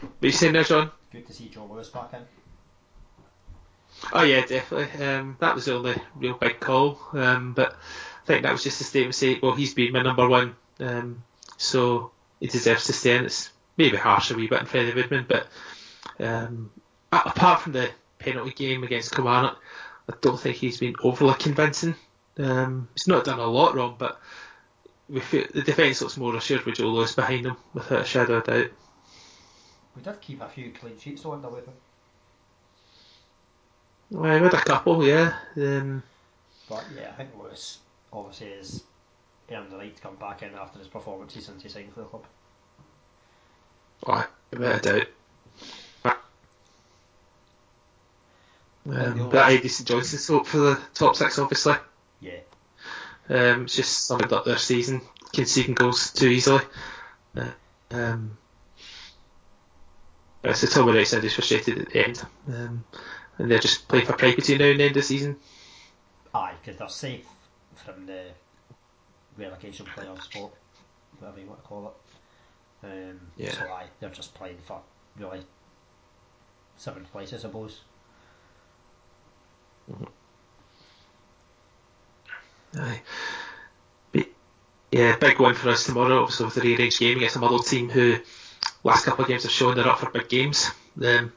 What 0.00 0.08
are 0.22 0.26
you 0.26 0.32
saying 0.32 0.54
there, 0.54 0.64
John? 0.64 0.90
Good 1.12 1.26
to 1.26 1.32
see 1.32 1.48
Joe 1.48 1.68
Lewis 1.70 1.88
back 1.88 2.14
in. 2.14 2.20
Oh 4.12 4.22
yeah, 4.22 4.44
definitely. 4.46 5.04
Um, 5.04 5.36
that 5.40 5.54
was 5.54 5.66
the 5.66 5.74
only 5.74 5.94
real 6.16 6.34
big 6.34 6.58
call. 6.60 6.98
Um, 7.12 7.52
but 7.52 7.72
I 8.22 8.26
think 8.26 8.42
that 8.44 8.52
was 8.52 8.62
just 8.62 8.80
a 8.80 8.84
statement 8.84 9.14
saying, 9.14 9.40
well, 9.42 9.54
he's 9.54 9.74
been 9.74 9.92
my 9.92 10.02
number 10.02 10.28
one, 10.28 10.56
um, 10.78 11.22
so 11.58 12.12
he 12.38 12.46
deserves 12.46 12.86
to 12.86 12.92
stay 12.92 13.16
in. 13.16 13.26
It's 13.26 13.50
maybe 13.76 13.96
harsh 13.96 14.30
a 14.30 14.34
wee 14.34 14.46
bit 14.46 14.60
in 14.60 14.66
Freddie 14.66 14.94
Woodman, 14.94 15.26
but 15.28 15.46
um, 16.18 16.70
apart 17.12 17.60
from 17.60 17.72
the 17.72 17.90
penalty 18.18 18.52
game 18.52 18.84
against 18.84 19.14
Kilmarnock, 19.14 19.58
I 20.08 20.14
don't 20.20 20.38
think 20.38 20.56
he's 20.56 20.78
been 20.78 20.94
overly 21.02 21.34
convincing. 21.34 21.94
Um, 22.38 22.88
he's 22.94 23.08
not 23.08 23.24
done 23.24 23.38
a 23.38 23.46
lot 23.46 23.74
wrong, 23.74 23.96
but 23.98 24.20
we 25.08 25.20
feel, 25.20 25.44
the 25.52 25.62
defence 25.62 26.00
looks 26.00 26.16
more 26.16 26.36
assured 26.36 26.64
with 26.64 26.76
Joe 26.76 26.88
Lewis 26.88 27.14
behind 27.14 27.46
him, 27.46 27.56
without 27.74 28.02
a 28.02 28.04
shadow 28.04 28.34
of 28.34 28.44
doubt. 28.44 28.70
We 29.96 30.02
did 30.02 30.20
keep 30.20 30.40
a 30.40 30.48
few 30.48 30.70
clean 30.72 30.98
sheets 30.98 31.24
on, 31.24 31.42
did 31.42 31.52
we? 31.52 31.58
Well, 34.10 34.38
we 34.38 34.44
had 34.44 34.54
a 34.54 34.64
couple, 34.64 35.04
yeah. 35.06 35.34
Um, 35.56 36.02
but 36.68 36.84
yeah, 36.96 37.10
I 37.10 37.12
think 37.12 37.30
Lewis 37.36 37.78
obviously 38.12 38.50
has 38.56 38.82
earned 39.50 39.70
the 39.70 39.76
right 39.76 39.94
to 39.94 40.02
come 40.02 40.16
back 40.16 40.42
in 40.42 40.54
after 40.54 40.78
his 40.78 40.88
performances 40.88 41.46
since 41.46 41.62
he 41.62 41.68
signed 41.68 41.92
for 41.92 42.00
the 42.00 42.06
club. 42.06 42.24
Oh, 44.06 44.26
without 44.50 44.86
a 44.86 44.92
doubt. 44.92 45.06
Um, 48.88 49.28
but 49.28 49.44
I 49.44 49.58
decent 49.58 49.88
Johnson's 49.88 50.26
hope 50.26 50.46
for 50.46 50.58
the 50.58 50.80
top 50.94 51.16
six, 51.16 51.38
obviously. 51.38 51.74
Yeah. 52.20 52.38
Um, 53.28 53.64
it's 53.64 53.76
just 53.76 54.06
summed 54.06 54.32
up 54.32 54.44
their 54.44 54.56
season, 54.56 55.02
conceding 55.32 55.74
goals 55.74 56.12
too 56.12 56.28
easily. 56.28 56.62
Uh, 57.36 57.50
um, 57.90 58.38
it's 60.42 60.62
the 60.62 60.66
Tommy 60.66 60.92
Wright 60.92 61.06
said 61.06 61.22
he's 61.22 61.34
frustrated 61.34 61.78
at 61.78 61.90
the 61.90 62.04
end. 62.04 62.22
Um, 62.48 62.84
and 63.38 63.50
they're 63.50 63.58
just 63.58 63.88
playing 63.88 64.06
for 64.06 64.14
privacy 64.14 64.56
now 64.56 64.66
and 64.66 64.80
the 64.80 64.84
end 64.84 64.96
of 64.96 65.02
the 65.02 65.02
season. 65.02 65.36
Aye, 66.34 66.54
because 66.62 66.78
they're 66.78 66.88
safe 66.88 67.26
from 67.84 68.06
the 68.06 68.24
relegation 69.36 69.86
playoff 69.86 70.22
spot, 70.22 70.50
whatever 71.18 71.40
you 71.40 71.46
want 71.46 71.62
to 71.62 71.68
call 71.68 71.94
it. 72.82 72.86
Um, 72.86 73.20
yeah. 73.36 73.50
So 73.50 73.64
aye, 73.64 73.86
they're 74.00 74.10
just 74.10 74.34
playing 74.34 74.58
for 74.66 74.80
really 75.18 75.42
seventh 76.76 77.10
place, 77.12 77.32
I 77.32 77.36
suppose. 77.38 77.80
Aye. 82.76 83.00
But, 84.12 84.26
yeah, 84.92 85.16
big 85.16 85.38
one 85.38 85.54
for 85.54 85.70
us 85.70 85.84
tomorrow, 85.84 86.22
obviously 86.22 86.46
with 86.46 86.54
the 86.54 86.60
rearranged 86.60 87.00
game 87.00 87.16
against 87.16 87.36
a 87.36 87.38
Motherwell 87.38 87.62
team 87.62 87.88
who 87.88 88.18
last 88.84 89.04
couple 89.04 89.24
of 89.24 89.28
games 89.28 89.42
have 89.42 89.52
shown 89.52 89.76
they're 89.76 89.88
up 89.88 89.98
for 89.98 90.10
big 90.10 90.28
games. 90.28 90.70
Um, 91.04 91.32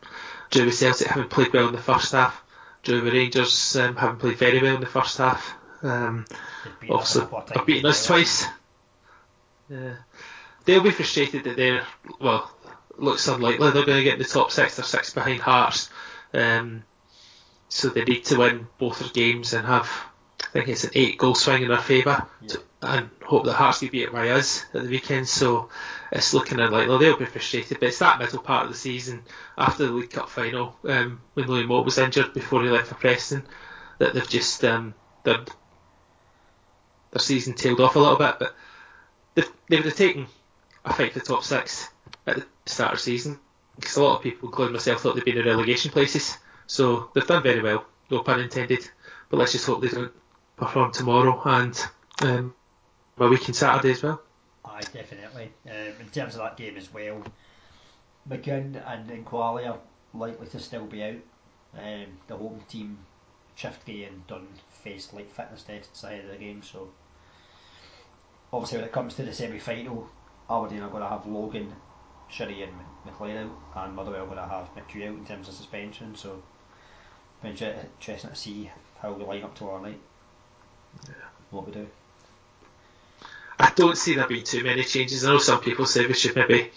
Drew 0.52 0.66
with 0.66 0.76
Celtic 0.76 1.08
haven't 1.08 1.30
played 1.30 1.54
well 1.54 1.68
in 1.68 1.76
the 1.76 1.82
first 1.82 2.12
half. 2.12 2.42
Drew 2.84 3.02
with 3.04 3.14
Rangers 3.14 3.76
um, 3.76 3.96
haven't 3.96 4.20
played 4.20 4.38
very 4.38 4.62
well 4.62 4.76
in 4.76 4.82
the 4.82 4.88
first 4.88 5.18
half. 5.18 5.54
Um, 5.82 6.26
also, 6.90 7.28
have 7.54 7.66
beaten 7.66 7.90
us 7.90 8.06
twice. 8.06 8.46
Yeah. 9.70 9.96
They'll 10.66 10.84
be 10.84 10.92
frustrated 10.92 11.44
that 11.46 11.58
they're, 11.58 11.86
well, 12.20 12.50
looks 12.98 13.28
unlikely 13.28 13.72
they're 13.72 13.86
going 13.86 13.98
to 13.98 14.04
get 14.04 14.14
in 14.14 14.20
the 14.20 14.26
top 14.26 14.52
six. 14.52 14.76
They're 14.76 14.86
six 14.86 15.14
behind 15.14 15.42
Hearts. 15.42 15.90
Um, 16.34 16.84
so 17.74 17.90
they 17.90 18.04
need 18.04 18.24
to 18.26 18.38
win 18.38 18.68
both 18.78 19.00
their 19.00 19.10
games 19.10 19.54
and 19.54 19.66
have, 19.66 19.90
I 20.44 20.48
think 20.50 20.68
it's 20.68 20.84
an 20.84 20.92
eight 20.94 21.18
goal 21.18 21.34
swing 21.34 21.64
in 21.64 21.70
their 21.70 21.80
favour. 21.80 22.28
Yeah. 22.42 22.58
And 22.84 23.10
hope 23.26 23.46
that 23.46 23.54
Hearts 23.54 23.82
will 23.82 23.90
beat 23.90 24.12
by 24.12 24.30
us 24.30 24.64
at 24.76 24.84
the 24.84 24.90
weekend. 24.90 25.28
So 25.28 25.70
it's 26.12 26.36
looking 26.36 26.60
unlikely. 26.60 27.00
They'll 27.00 27.18
be 27.18 27.26
frustrated, 27.26 27.80
but 27.80 27.90
it's 27.90 27.98
that 27.98 28.20
middle 28.20 28.44
part 28.44 28.66
of 28.66 28.72
the 28.72 28.78
season 28.78 29.24
after 29.58 29.88
the 29.88 29.92
League 29.92 30.12
Cup 30.12 30.30
final 30.30 30.76
um, 30.88 31.20
when 31.34 31.48
Louis 31.48 31.66
Moult 31.66 31.86
was 31.86 31.98
injured 31.98 32.32
before 32.34 32.62
he 32.62 32.70
left 32.70 32.90
for 32.90 32.96
Preston 32.96 33.44
that 33.98 34.14
they've 34.14 34.30
just 34.30 34.64
um, 34.64 34.94
their 35.24 35.40
their 37.10 37.20
season 37.20 37.54
tailed 37.54 37.82
off 37.82 37.96
a 37.96 38.00
little 38.00 38.18
bit. 38.18 38.36
But 38.38 38.56
they 39.34 39.44
they 39.70 39.78
would 39.78 39.86
have 39.86 39.96
taken 39.96 40.28
a 40.86 40.94
fight 40.94 41.14
for 41.14 41.20
the 41.20 41.26
top 41.26 41.44
six 41.44 41.90
at 42.28 42.36
the 42.36 42.46
start 42.68 42.94
of 42.94 43.00
the 43.00 43.04
season. 43.04 43.40
Because 43.76 43.98
a 43.98 44.04
lot 44.04 44.18
of 44.18 44.22
people, 44.22 44.50
including 44.50 44.74
myself, 44.74 45.02
thought 45.02 45.16
they'd 45.16 45.26
been 45.26 45.40
in 45.40 45.46
relegation 45.48 45.90
places. 45.90 46.38
So 46.68 47.10
they've 47.14 47.28
done 47.28 47.44
very 47.44 47.62
well, 47.62 47.86
no 48.10 48.20
pun 48.20 48.40
intended. 48.40 48.90
But 49.30 49.38
let's 49.38 49.52
just 49.52 49.66
hope 49.66 49.82
they 49.82 49.88
don't 49.88 50.14
perform 50.56 50.92
tomorrow 50.92 51.42
and 51.46 51.86
um, 52.22 52.54
a 53.18 53.28
week 53.28 53.44
Saturday 53.54 53.92
as 53.92 54.04
well. 54.04 54.22
Aye, 54.66 54.82
definitely. 54.94 55.52
Um, 55.70 55.94
in 56.00 56.10
terms 56.12 56.36
of 56.36 56.42
that 56.42 56.58
game 56.58 56.78
as 56.78 56.94
well, 56.94 57.24
McGinn 58.30 58.82
and 58.88 59.10
Nkwali 59.26 59.70
are 59.70 59.80
likely 60.14 60.48
to 60.48 60.60
still 60.60 60.86
be 60.86 61.04
out. 61.04 61.16
Um, 61.78 62.06
the 62.28 62.38
home 62.38 62.62
team, 62.70 62.98
Shiftgay 63.58 64.08
and 64.08 64.26
Dunne, 64.28 64.48
faced 64.84 65.14
like 65.14 65.34
fitness 65.34 65.64
tests 65.64 66.04
ahead 66.04 66.26
of 66.26 66.32
the 66.32 66.38
game, 66.38 66.62
so 66.62 66.90
obviously 68.52 68.78
when 68.78 68.88
it 68.88 68.94
comes 68.94 69.16
to 69.16 69.24
the 69.24 69.34
semi-final, 69.34 70.08
Aberdeen 70.50 70.84
are 70.84 70.90
going 70.90 71.04
to 71.04 71.10
have 71.10 71.26
Logan, 71.26 71.74
Shinnie 72.30 72.64
and 72.64 72.74
McLean 73.06 73.38
out, 73.38 73.52
and 73.76 73.96
Motherwell 73.96 74.24
are 74.24 74.26
going 74.26 74.38
to 74.38 74.48
have 74.48 74.70
McHugh 74.76 75.08
out 75.10 75.18
in 75.18 75.26
terms 75.26 75.48
of 75.48 75.56
suspension, 75.56 76.16
so 76.16 76.42
be 77.44 77.50
interesting 77.50 78.30
to 78.30 78.36
see 78.36 78.72
how 79.02 79.12
we 79.12 79.24
line 79.26 79.44
up 79.44 79.56
tomorrow 79.56 79.82
night. 79.82 80.00
Yeah. 81.06 81.14
What 81.52 81.68
we 81.68 81.74
do. 81.74 81.88
I 83.60 83.72
don't 83.76 83.98
see 83.98 84.16
there 84.16 84.28
being 84.28 84.44
too 84.44 84.64
many 84.64 84.84
changes. 84.84 85.26
I 85.26 85.32
know 85.32 85.38
some 85.38 85.62
people 85.62 85.86
say 85.86 86.06
we 86.06 86.14
should 86.14 86.36
maybe 86.36 86.72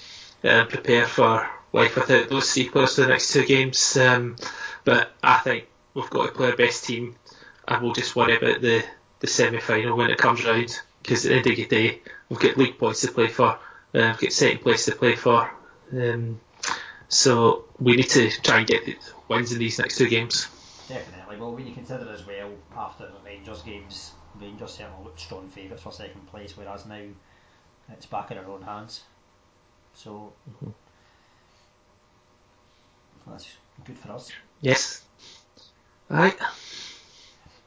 um, 0.44 0.68
prepare 0.68 1.06
for 1.06 1.48
life 1.72 1.96
without 1.96 2.28
those 2.28 2.52
three 2.52 2.68
players 2.68 2.94
for 2.94 3.02
the 3.02 3.08
next 3.08 3.32
two 3.32 3.44
games, 3.44 3.96
um, 3.96 4.36
but 4.84 5.10
I 5.22 5.38
think 5.38 5.66
we've 5.94 6.10
got 6.10 6.26
to 6.26 6.32
play 6.32 6.50
our 6.50 6.56
best 6.56 6.84
team, 6.84 7.16
and 7.66 7.82
we'll 7.82 7.92
just 7.92 8.14
worry 8.14 8.36
about 8.36 8.60
the, 8.60 8.84
the 9.20 9.26
semi 9.26 9.60
final 9.60 9.96
when 9.96 10.10
it 10.10 10.18
comes 10.18 10.44
round. 10.44 10.78
Because 11.02 11.24
at 11.24 11.30
the 11.30 11.36
end 11.36 11.46
of 11.46 11.56
the 11.56 11.66
day, 11.66 12.00
we've 12.28 12.40
got 12.40 12.56
league 12.56 12.78
points 12.78 13.02
to 13.02 13.12
play 13.12 13.28
for, 13.28 13.50
uh, 13.50 13.58
we've 13.92 14.18
got 14.18 14.32
second 14.32 14.60
place 14.60 14.84
to 14.86 14.92
play 14.92 15.14
for, 15.14 15.50
um, 15.92 16.40
so 17.08 17.64
we 17.78 17.96
need 17.96 18.10
to 18.10 18.30
try 18.42 18.58
and 18.58 18.66
get 18.66 18.82
wins 19.28 19.52
in 19.52 19.58
these 19.58 19.78
next 19.78 19.96
two 19.98 20.08
games. 20.08 20.48
Definitely. 20.88 21.36
Well, 21.36 21.52
when 21.52 21.66
you 21.66 21.74
consider 21.74 22.08
as 22.10 22.26
well 22.26 22.50
after 22.76 23.06
the 23.06 23.18
Rangers 23.24 23.62
games, 23.62 24.12
Rangers 24.40 24.72
certainly 24.72 25.04
looked 25.04 25.20
strong 25.20 25.48
favourites 25.48 25.82
for 25.82 25.92
second 25.92 26.26
place, 26.28 26.56
whereas 26.56 26.86
now 26.86 27.02
it's 27.92 28.06
back 28.06 28.30
in 28.30 28.38
our 28.38 28.46
own 28.46 28.62
hands. 28.62 29.02
So 29.94 30.32
mm-hmm. 30.48 30.70
that's 33.30 33.48
good 33.84 33.98
for 33.98 34.12
us. 34.12 34.30
Yes. 34.60 35.04
Right. 36.08 36.36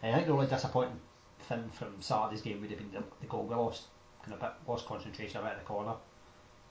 I 0.01 0.13
think 0.13 0.27
the 0.27 0.33
only 0.33 0.47
disappointing 0.47 0.99
thing 1.49 1.69
from 1.73 2.01
Saturday's 2.01 2.41
game 2.41 2.61
would 2.61 2.69
have 2.69 2.79
been 2.79 2.91
the, 2.91 3.03
the 3.19 3.27
goal 3.27 3.43
we 3.43 3.55
lost. 3.55 3.83
Kind 4.23 4.33
of 4.33 4.39
bit 4.39 4.51
lost 4.67 4.85
concentration 4.85 5.41
a 5.41 5.43
bit 5.43 5.53
in 5.53 5.59
the 5.59 5.65
corner, 5.65 5.93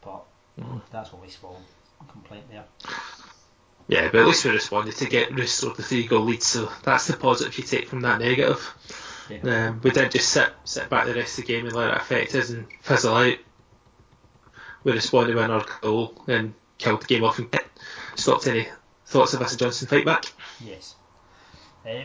but 0.02 0.24
mm. 0.58 0.80
that's 0.90 1.12
only 1.12 1.28
small 1.28 1.60
complaint 2.08 2.44
there. 2.50 2.64
Yeah, 3.88 4.10
but 4.12 4.20
at 4.20 4.26
least 4.26 4.44
we 4.44 4.50
responded 4.50 4.96
to 4.96 5.08
get 5.08 5.34
restored 5.34 5.76
the 5.76 5.82
three 5.82 6.06
goal 6.06 6.24
lead, 6.24 6.42
so 6.42 6.70
that's 6.82 7.06
the 7.06 7.16
positive 7.16 7.56
you 7.56 7.64
take 7.64 7.88
from 7.88 8.02
that 8.02 8.20
negative. 8.20 8.74
Yeah. 9.30 9.68
Um, 9.68 9.80
we 9.82 9.90
didn't 9.90 10.12
just 10.12 10.28
sit 10.28 10.50
sit 10.64 10.90
back 10.90 11.06
the 11.06 11.14
rest 11.14 11.38
of 11.38 11.46
the 11.46 11.52
game 11.52 11.66
and 11.66 11.74
let 11.74 11.90
it 11.90 11.96
affect 11.96 12.34
us 12.34 12.50
and 12.50 12.66
fizzle 12.82 13.14
out. 13.14 13.38
We 14.84 14.92
responded 14.92 15.36
with 15.36 15.50
our 15.50 15.64
goal 15.80 16.22
and 16.26 16.54
killed 16.76 17.02
the 17.02 17.06
game 17.06 17.24
off 17.24 17.38
and 17.38 17.48
stopped 18.14 18.46
any 18.46 18.68
thoughts 19.06 19.34
of 19.34 19.42
us 19.42 19.52
and 19.52 19.60
Johnstone 19.60 19.88
fight 19.88 20.04
back. 20.04 20.24
Yes. 20.64 20.94
Uh, 21.86 22.04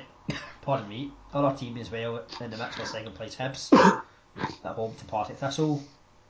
pardon 0.62 0.88
me. 0.88 1.12
Other 1.34 1.56
team 1.56 1.78
as 1.78 1.92
well 1.92 2.24
in 2.40 2.50
the 2.50 2.58
match 2.58 2.76
for 2.76 2.86
second 2.86 3.14
place 3.14 3.36
Hibs 3.36 3.74
at 4.64 4.76
home 4.76 4.96
to 4.96 5.06
Partick 5.06 5.38
Thistle. 5.38 5.84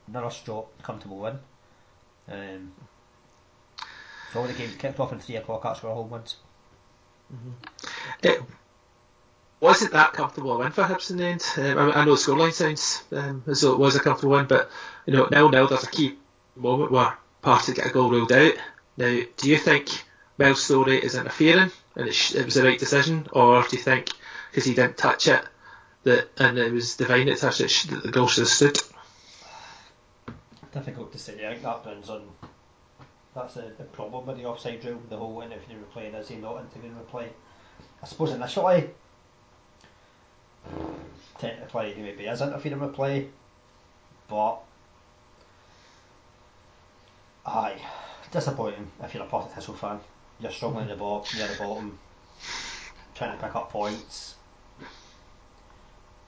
Another 0.08 0.32
strong, 0.32 0.66
comfortable 0.82 1.20
win. 1.20 1.40
Um, 2.30 2.72
so 4.34 4.40
all 4.40 4.48
the 4.48 4.54
games 4.54 4.76
kicked 4.76 5.00
off 5.00 5.14
in 5.14 5.20
three 5.20 5.36
o'clock. 5.36 5.62
That's 5.64 5.84
where 5.84 5.94
home 5.94 6.10
wins. 6.10 6.38
Mm-hmm. 7.34 7.52
It 8.24 8.42
wasn't 9.60 9.94
that 9.94 10.14
comfortable 10.14 10.54
a 10.54 10.58
win 10.58 10.72
for 10.72 10.84
Hibs 10.84 11.12
in 11.12 11.18
the 11.18 11.26
end. 11.26 11.46
Um, 11.58 11.78
I, 11.78 12.02
I 12.02 12.06
know 12.06 12.16
the 12.16 12.22
scoreline 12.22 12.52
sounds 12.52 13.04
um, 13.12 13.44
as 13.48 13.62
though 13.62 13.74
it 13.74 13.80
was 13.80 13.96
a 13.96 14.00
comfortable 14.00 14.34
win, 14.34 14.48
but 14.48 14.70
you 15.06 15.14
know, 15.14 15.28
nil 15.32 15.50
nil. 15.50 15.68
There's 15.68 15.84
a 15.84 15.90
key 15.90 16.18
moment 16.56 16.92
where 16.92 17.18
Partick 17.42 17.76
get 17.76 17.86
a 17.86 17.90
goal 17.90 18.10
ruled 18.10 18.32
out. 18.32 18.54
Now, 18.98 19.20
do 19.38 19.50
you 19.50 19.58
think 19.58 19.90
Miles 20.38 20.64
Storey 20.64 20.98
is 20.98 21.16
interfering 21.16 21.72
and 21.96 22.08
it, 22.08 22.14
sh- 22.14 22.36
it 22.36 22.46
was 22.46 22.56
the 22.56 22.64
right 22.64 22.80
decision, 22.80 23.28
or 23.32 23.62
do 23.62 23.76
you 23.78 23.82
think 23.82 24.10
because 24.50 24.66
he 24.66 24.74
didn't 24.74 24.98
touch 24.98 25.28
it 25.28 25.44
that 26.04 26.30
and 26.38 26.58
it 26.58 26.72
was 26.72 26.98
Devine 26.98 27.28
that 27.28 27.38
touched 27.38 27.62
it 27.62 27.70
sh- 27.70 27.86
that 27.86 28.04
the 28.04 28.12
goal 28.12 28.28
should 28.28 28.42
have 28.42 28.50
stood? 28.50 28.78
Difficult 30.74 31.12
to 31.12 31.20
say. 31.20 31.34
I 31.46 31.52
think 31.52 31.62
that 31.64 31.84
depends 31.84 32.10
on 32.10 32.28
that's 33.36 33.58
a, 33.58 33.72
the 33.78 33.84
problem 33.86 34.26
with 34.26 34.38
the 34.38 34.46
offside 34.46 34.84
rule, 34.86 35.02
the 35.10 35.18
whole 35.18 35.42
if 35.42 35.52
interfering 35.52 35.84
replay, 35.84 36.12
does 36.12 36.30
he 36.30 36.36
not 36.36 36.60
interfering 36.60 36.96
replay? 36.96 37.28
I 38.02 38.06
suppose 38.06 38.32
initially, 38.32 38.90
technically 41.40 41.94
he 41.94 42.02
maybe 42.02 42.26
is 42.26 42.42
interfering 42.42 42.80
replay, 42.80 43.28
but 44.30 44.60
aye, 47.46 47.78
disappointing 48.32 48.90
if 49.04 49.14
you're 49.14 49.24
a 49.24 49.28
Partick 49.28 49.54
Thistle 49.54 49.76
fan. 49.76 50.00
You're 50.40 50.52
struggling 50.52 50.84
in 50.84 50.90
the 50.90 50.96
bottom, 50.96 51.38
near 51.38 51.48
the 51.48 51.58
bottom, 51.58 51.98
trying 53.16 53.38
to 53.38 53.44
pick 53.44 53.56
up 53.56 53.72
points. 53.72 54.36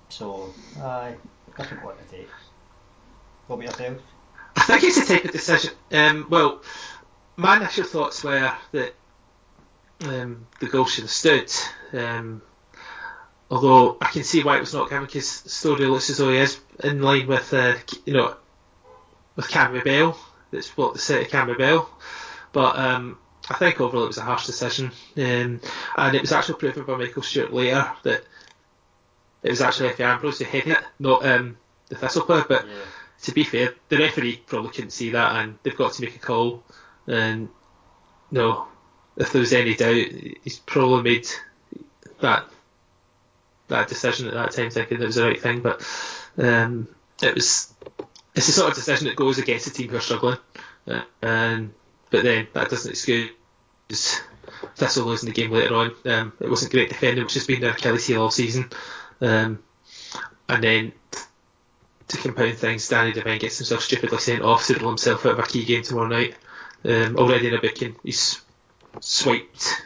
So, 0.10 0.54
aye, 0.80 1.16
difficult 1.58 1.98
to 2.00 2.16
take. 2.16 2.30
What 3.48 3.58
about 3.58 3.80
yourself? 3.80 4.02
I 4.56 4.62
think 4.62 4.84
it's 4.84 4.98
a 4.98 5.06
type 5.06 5.26
of 5.26 5.32
decision. 5.32 5.74
Um, 5.92 6.28
well, 6.30 6.62
my 7.36 7.58
initial 7.58 7.84
thoughts 7.84 8.24
were 8.24 8.54
that 8.72 8.94
um, 10.02 10.48
the 10.60 10.68
goal 10.68 10.86
should 10.86 11.04
have 11.04 11.12
stood. 11.12 11.52
Um, 11.94 12.42
although 13.50 13.98
I 14.02 14.08
can 14.08 14.24
see 14.24 14.44
why 14.44 14.58
it 14.58 14.62
was 14.62 14.74
not 14.74 14.90
given 14.90 15.06
because 15.06 15.28
Storey 15.28 15.86
looks 15.86 16.10
as 16.10 16.18
though 16.18 16.32
he 16.32 16.38
is 16.38 16.60
in 16.84 17.02
line 17.02 17.28
with 17.28 17.54
uh, 17.54 17.76
you 18.06 18.14
know 18.14 18.36
with 19.36 19.48
Cammy 19.48 19.84
Bell. 19.84 20.18
That's 20.52 20.76
what 20.78 20.94
the 20.94 21.00
set 21.00 21.22
of 21.22 21.28
Cammy 21.28 21.58
Bell. 21.58 21.90
But 22.52 22.78
um, 22.78 23.18
I 23.50 23.56
think 23.56 23.82
overall 23.82 24.06
it 24.06 24.08
was 24.08 24.18
a 24.18 24.22
harsh 24.24 24.46
decision, 24.46 24.92
um, 25.18 25.62
and 25.98 26.16
it 26.16 26.22
was 26.22 26.32
actually 26.32 26.56
proven 26.56 26.86
by 26.86 26.98
Michael 26.98 27.22
Stewart 27.24 27.54
later 27.54 27.92
that 28.04 28.24
it 29.44 29.50
was 29.50 29.62
actually 29.62 29.90
Efe 29.90 30.00
Ambrose 30.00 30.40
who 30.40 30.46
hit 30.46 30.68
it, 30.68 30.80
not 31.00 31.26
um, 31.26 31.58
the 31.90 31.96
Thistle 31.96 32.24
player. 32.24 32.46
But 32.48 32.66
yeah. 32.66 32.74
to 33.24 33.32
be 33.34 33.44
fair, 33.44 33.74
the 33.90 33.98
referee 33.98 34.42
probably 34.46 34.72
couldn't 34.72 34.92
see 34.92 35.12
that, 35.12 35.36
and 35.36 35.58
they've 35.64 35.76
got 35.76 35.94
to 35.94 36.02
make 36.02 36.16
a 36.16 36.20
call. 36.20 36.64
And 37.08 37.50
no, 38.32 38.68
if 39.18 39.32
there 39.32 39.40
was 39.40 39.54
any 39.54 39.76
doubt, 39.76 40.08
he's 40.44 40.60
probably 40.66 41.04
made 41.04 41.28
that 42.22 42.46
that 43.68 43.88
decision 43.88 44.28
at 44.28 44.34
that 44.34 44.52
time, 44.52 44.70
thinking 44.70 45.02
it 45.02 45.06
was 45.06 45.16
the 45.16 45.24
right 45.24 45.42
thing. 45.42 45.62
But 45.62 45.82
um, 46.38 46.88
it 47.22 47.36
was 47.36 47.74
it's 48.36 48.48
the 48.48 48.52
sort 48.52 48.70
of 48.70 48.76
decision 48.76 49.08
that 49.08 49.16
goes 49.16 49.38
against 49.38 49.66
the 49.66 49.72
team 49.72 49.90
who 49.90 49.98
are 49.98 50.02
struggling, 50.02 50.38
uh, 50.88 51.02
and 51.22 51.74
but 52.10 52.24
then 52.24 52.48
that 52.54 52.70
doesn't 52.70 52.92
excuse 52.92 53.32
Thistle 54.76 55.06
losing 55.06 55.30
the 55.30 55.36
game 55.36 55.52
later 55.52 55.76
on. 55.76 55.92
Um, 56.06 56.34
it 56.40 56.50
wasn't 56.50 56.72
great 56.72 56.90
defending, 56.90 57.24
which 57.24 57.34
has 57.36 57.48
been 57.48 57.62
their 57.62 57.72
Achilles 57.72 58.08
heel 58.08 58.24
all 58.24 58.32
season. 58.32 58.70
Um, 59.22 59.64
and 60.50 60.64
then 60.64 60.92
to 62.08 62.18
compound 62.18 62.58
things, 62.58 62.88
Danny 62.88 63.12
Devine 63.12 63.40
gets 63.40 63.58
himself 63.58 63.82
stupidly 63.82 64.18
sent 64.20 64.44
off 64.44 64.68
to 64.68 64.76
rule 64.76 64.90
himself 64.90 65.26
out 65.26 65.34
of 65.34 65.40
a 65.40 65.44
key 65.44 65.66
game 65.66 65.84
tomorrow 65.84 66.08
night 66.08 66.36
um, 66.84 67.18
already 67.18 67.48
in 67.48 67.54
a 67.54 67.62
booking. 67.62 67.96
He's 68.04 68.42
swiped 69.00 69.86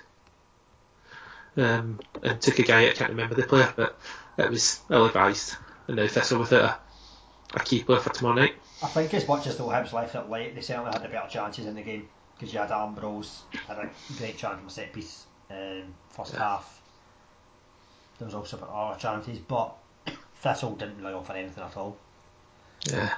um, 1.58 1.99
and 2.23 2.41
took 2.41 2.60
a 2.60 2.63
guy. 2.63 2.88
I 2.88 2.93
can't 2.93 3.12
remember 3.12 3.36
the 3.36 3.43
player, 3.43 3.73
but 3.75 3.99
it 4.38 4.49
was 4.49 4.80
ill 4.89 5.06
advised. 5.06 5.56
And 5.88 5.97
now 5.97 6.08
Thistle 6.08 6.39
with 6.39 6.52
a, 6.52 6.78
a 7.54 7.60
key 7.60 7.84
player 7.84 7.99
for 7.99 8.12
tomorrow 8.12 8.36
night. 8.36 8.56
I 8.82 8.88
think 8.88 9.13
as 9.13 9.28
much 9.28 9.47
as 9.47 9.58
the 9.58 9.63
Hibs 9.63 9.91
left 9.91 10.15
it 10.15 10.30
late, 10.30 10.56
they 10.56 10.62
certainly 10.62 10.91
had 10.91 11.04
the 11.04 11.10
better 11.10 11.30
chances 11.30 11.65
in 11.65 11.75
the 11.75 11.82
game 11.82 12.08
because 12.36 12.54
you 12.54 12.60
had 12.60 12.71
Ambrose 12.71 13.41
had 13.67 13.78
a 13.78 13.89
great 14.17 14.38
chance 14.38 14.58
from 14.58 14.67
a 14.67 14.69
set 14.69 14.93
piece 14.93 15.25
um, 15.49 15.84
first 16.10 16.34
yeah. 16.34 16.39
half. 16.39 16.82
There 18.17 18.25
was 18.25 18.36
also 18.36 18.58
other 18.58 18.99
chances, 18.99 19.39
but 19.39 19.75
Thistle 20.41 20.75
didn't 20.75 20.99
really 20.99 21.13
offer 21.13 21.34
anything 21.34 21.63
at 21.63 21.75
all. 21.75 21.97
Yeah. 22.86 23.13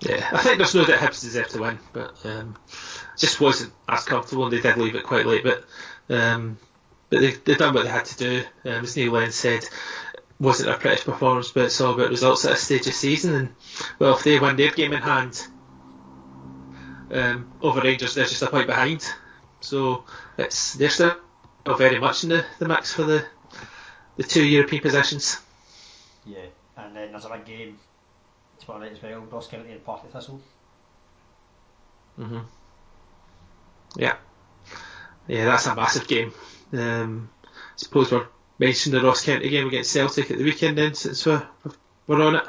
Yeah, 0.00 0.28
I 0.32 0.42
think 0.42 0.58
there's 0.58 0.74
no 0.74 0.84
doubt 0.84 0.98
Hibs 0.98 1.22
deserved 1.22 1.50
to 1.52 1.60
win, 1.62 1.78
but 1.92 2.14
um, 2.24 2.56
just 3.16 3.40
wasn't 3.40 3.72
as 3.88 4.04
comfortable, 4.04 4.44
and 4.44 4.52
they 4.52 4.60
did 4.60 4.76
leave 4.76 4.94
it 4.94 5.04
quite 5.04 5.24
late. 5.26 5.42
But 5.42 5.64
um, 6.14 6.58
but 7.08 7.20
they 7.20 7.30
they 7.32 7.54
done 7.54 7.74
what 7.74 7.84
they 7.84 7.90
had 7.90 8.04
to 8.06 8.16
do. 8.16 8.42
Um, 8.64 8.84
as 8.84 8.96
Neil 8.96 9.12
Lennon 9.12 9.32
said, 9.32 9.64
wasn't 10.38 10.70
a 10.70 10.76
pretty 10.76 11.02
performance, 11.02 11.50
but 11.50 11.64
it's 11.64 11.80
all 11.80 11.94
about 11.94 12.10
results 12.10 12.44
at 12.44 12.52
a 12.52 12.56
stage 12.56 12.86
of 12.86 12.94
season. 12.94 13.34
And 13.34 13.54
well, 13.98 14.14
if 14.14 14.22
they 14.22 14.38
win 14.38 14.56
their 14.56 14.70
game 14.70 14.92
in 14.92 15.00
hand 15.00 15.46
um, 17.10 17.52
over 17.62 17.80
Rangers, 17.80 18.14
they're 18.14 18.26
just 18.26 18.42
a 18.42 18.48
point 18.48 18.66
behind. 18.66 19.10
So 19.60 20.04
it's 20.36 20.74
they're 20.74 20.90
still 20.90 21.16
very 21.64 21.98
much 21.98 22.22
in 22.22 22.30
the, 22.30 22.44
the 22.58 22.68
mix 22.68 22.92
for 22.92 23.04
the 23.04 23.24
the 24.16 24.22
two 24.22 24.44
European 24.44 24.82
positions. 24.82 25.40
Yeah, 26.26 26.46
and 26.76 26.94
then 26.94 27.12
there's 27.12 27.24
a 27.24 27.30
big 27.30 27.44
game 27.46 27.78
night 28.68 28.92
as 28.92 29.02
well, 29.02 29.20
Ross 29.20 29.48
County 29.48 29.72
and 29.72 29.84
Partick 29.84 30.10
Thistle. 30.12 30.40
hmm 32.16 32.38
Yeah. 33.96 34.16
Yeah, 35.28 35.44
that's 35.46 35.66
a 35.66 35.74
massive 35.74 36.06
game. 36.06 36.32
Um, 36.72 37.30
I 37.44 37.48
suppose 37.76 38.12
we're 38.12 38.26
mentioning 38.58 39.00
the 39.00 39.06
Ross 39.06 39.24
County 39.24 39.48
game 39.48 39.66
against 39.68 39.92
Celtic 39.92 40.30
at 40.30 40.38
the 40.38 40.44
weekend 40.44 40.78
then, 40.78 40.94
since 40.94 41.26
we're, 41.26 41.46
we're 42.06 42.22
on 42.22 42.36
it. 42.36 42.44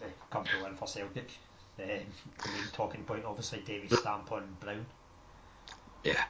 Yeah, 0.00 0.08
comfortable 0.30 0.64
win 0.64 0.76
for 0.76 0.86
Celtic. 0.86 1.30
Um, 1.78 1.86
the 1.86 2.48
main 2.48 2.64
talking 2.72 3.02
point, 3.04 3.24
obviously, 3.24 3.60
Davies 3.60 3.98
stamp 3.98 4.30
on 4.30 4.56
Brown. 4.60 4.86
Yeah. 6.04 6.22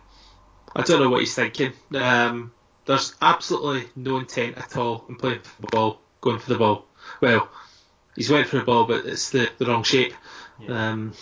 I 0.74 0.82
don't 0.82 1.00
know 1.02 1.10
what 1.10 1.20
he's 1.20 1.34
thinking. 1.34 1.72
Um, 1.94 2.52
there's 2.86 3.14
absolutely 3.20 3.88
no 3.96 4.18
intent 4.18 4.56
at 4.56 4.76
all 4.76 5.04
in 5.08 5.16
playing 5.16 5.40
for 5.40 5.60
the 5.62 5.68
ball, 5.68 6.00
going 6.20 6.38
for 6.38 6.48
the 6.52 6.58
ball. 6.58 6.86
Well, 7.20 7.48
he's 8.16 8.30
went 8.30 8.48
for 8.48 8.58
a 8.60 8.64
ball, 8.64 8.84
but 8.84 9.06
it's 9.06 9.30
the, 9.30 9.48
the 9.58 9.66
wrong 9.66 9.82
shape. 9.82 10.12
Yeah. 10.60 10.90
Um, 10.90 11.12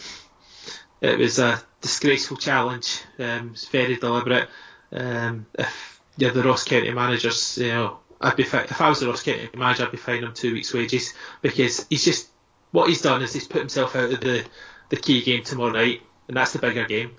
it 1.00 1.18
was 1.18 1.38
a 1.38 1.60
disgraceful 1.80 2.36
challenge. 2.36 3.00
Um, 3.18 3.50
it's 3.52 3.68
very 3.68 3.96
deliberate. 3.96 4.48
Um, 4.92 5.46
if 5.58 6.00
you're 6.18 6.30
the 6.32 6.42
Ross 6.42 6.64
County 6.64 6.90
managers, 6.92 7.56
you 7.58 7.68
know, 7.68 7.98
I'd 8.20 8.36
be 8.36 8.42
fi- 8.42 8.64
if 8.64 8.80
I 8.80 8.88
was 8.88 9.00
the 9.00 9.06
Ross 9.08 9.22
County 9.22 9.48
manager, 9.56 9.84
I'd 9.84 9.90
be 9.92 9.96
fining 9.96 10.24
him 10.24 10.34
two 10.34 10.52
weeks' 10.52 10.74
wages 10.74 11.14
because 11.40 11.86
he's 11.88 12.04
just 12.04 12.28
what 12.72 12.88
he's 12.88 13.00
done 13.02 13.22
is 13.22 13.32
he's 13.32 13.46
put 13.48 13.60
himself 13.60 13.96
out 13.96 14.12
of 14.12 14.20
the 14.20 14.44
the 14.90 14.96
key 14.96 15.22
game 15.22 15.42
tomorrow 15.44 15.72
night, 15.72 16.02
and 16.28 16.36
that's 16.36 16.52
the 16.52 16.58
bigger 16.58 16.84
game. 16.84 17.12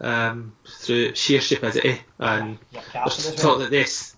Um, 0.00 0.54
through 0.68 1.14
sheer 1.14 1.40
stupidity 1.40 2.00
and 2.18 2.58
Yeah, 2.70 2.80
there's 2.80 2.86
captain 2.92 3.24
as 3.32 3.34
talk 3.36 3.44
well. 3.44 3.58
that 3.60 3.70
this, 3.70 4.14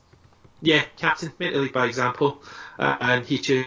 yeah, 0.60 0.82
captain, 0.96 1.32
mentally 1.38 1.64
lead 1.64 1.72
by 1.72 1.86
example, 1.86 2.42
uh, 2.78 2.96
and 3.00 3.24
he 3.24 3.38
chooses 3.38 3.66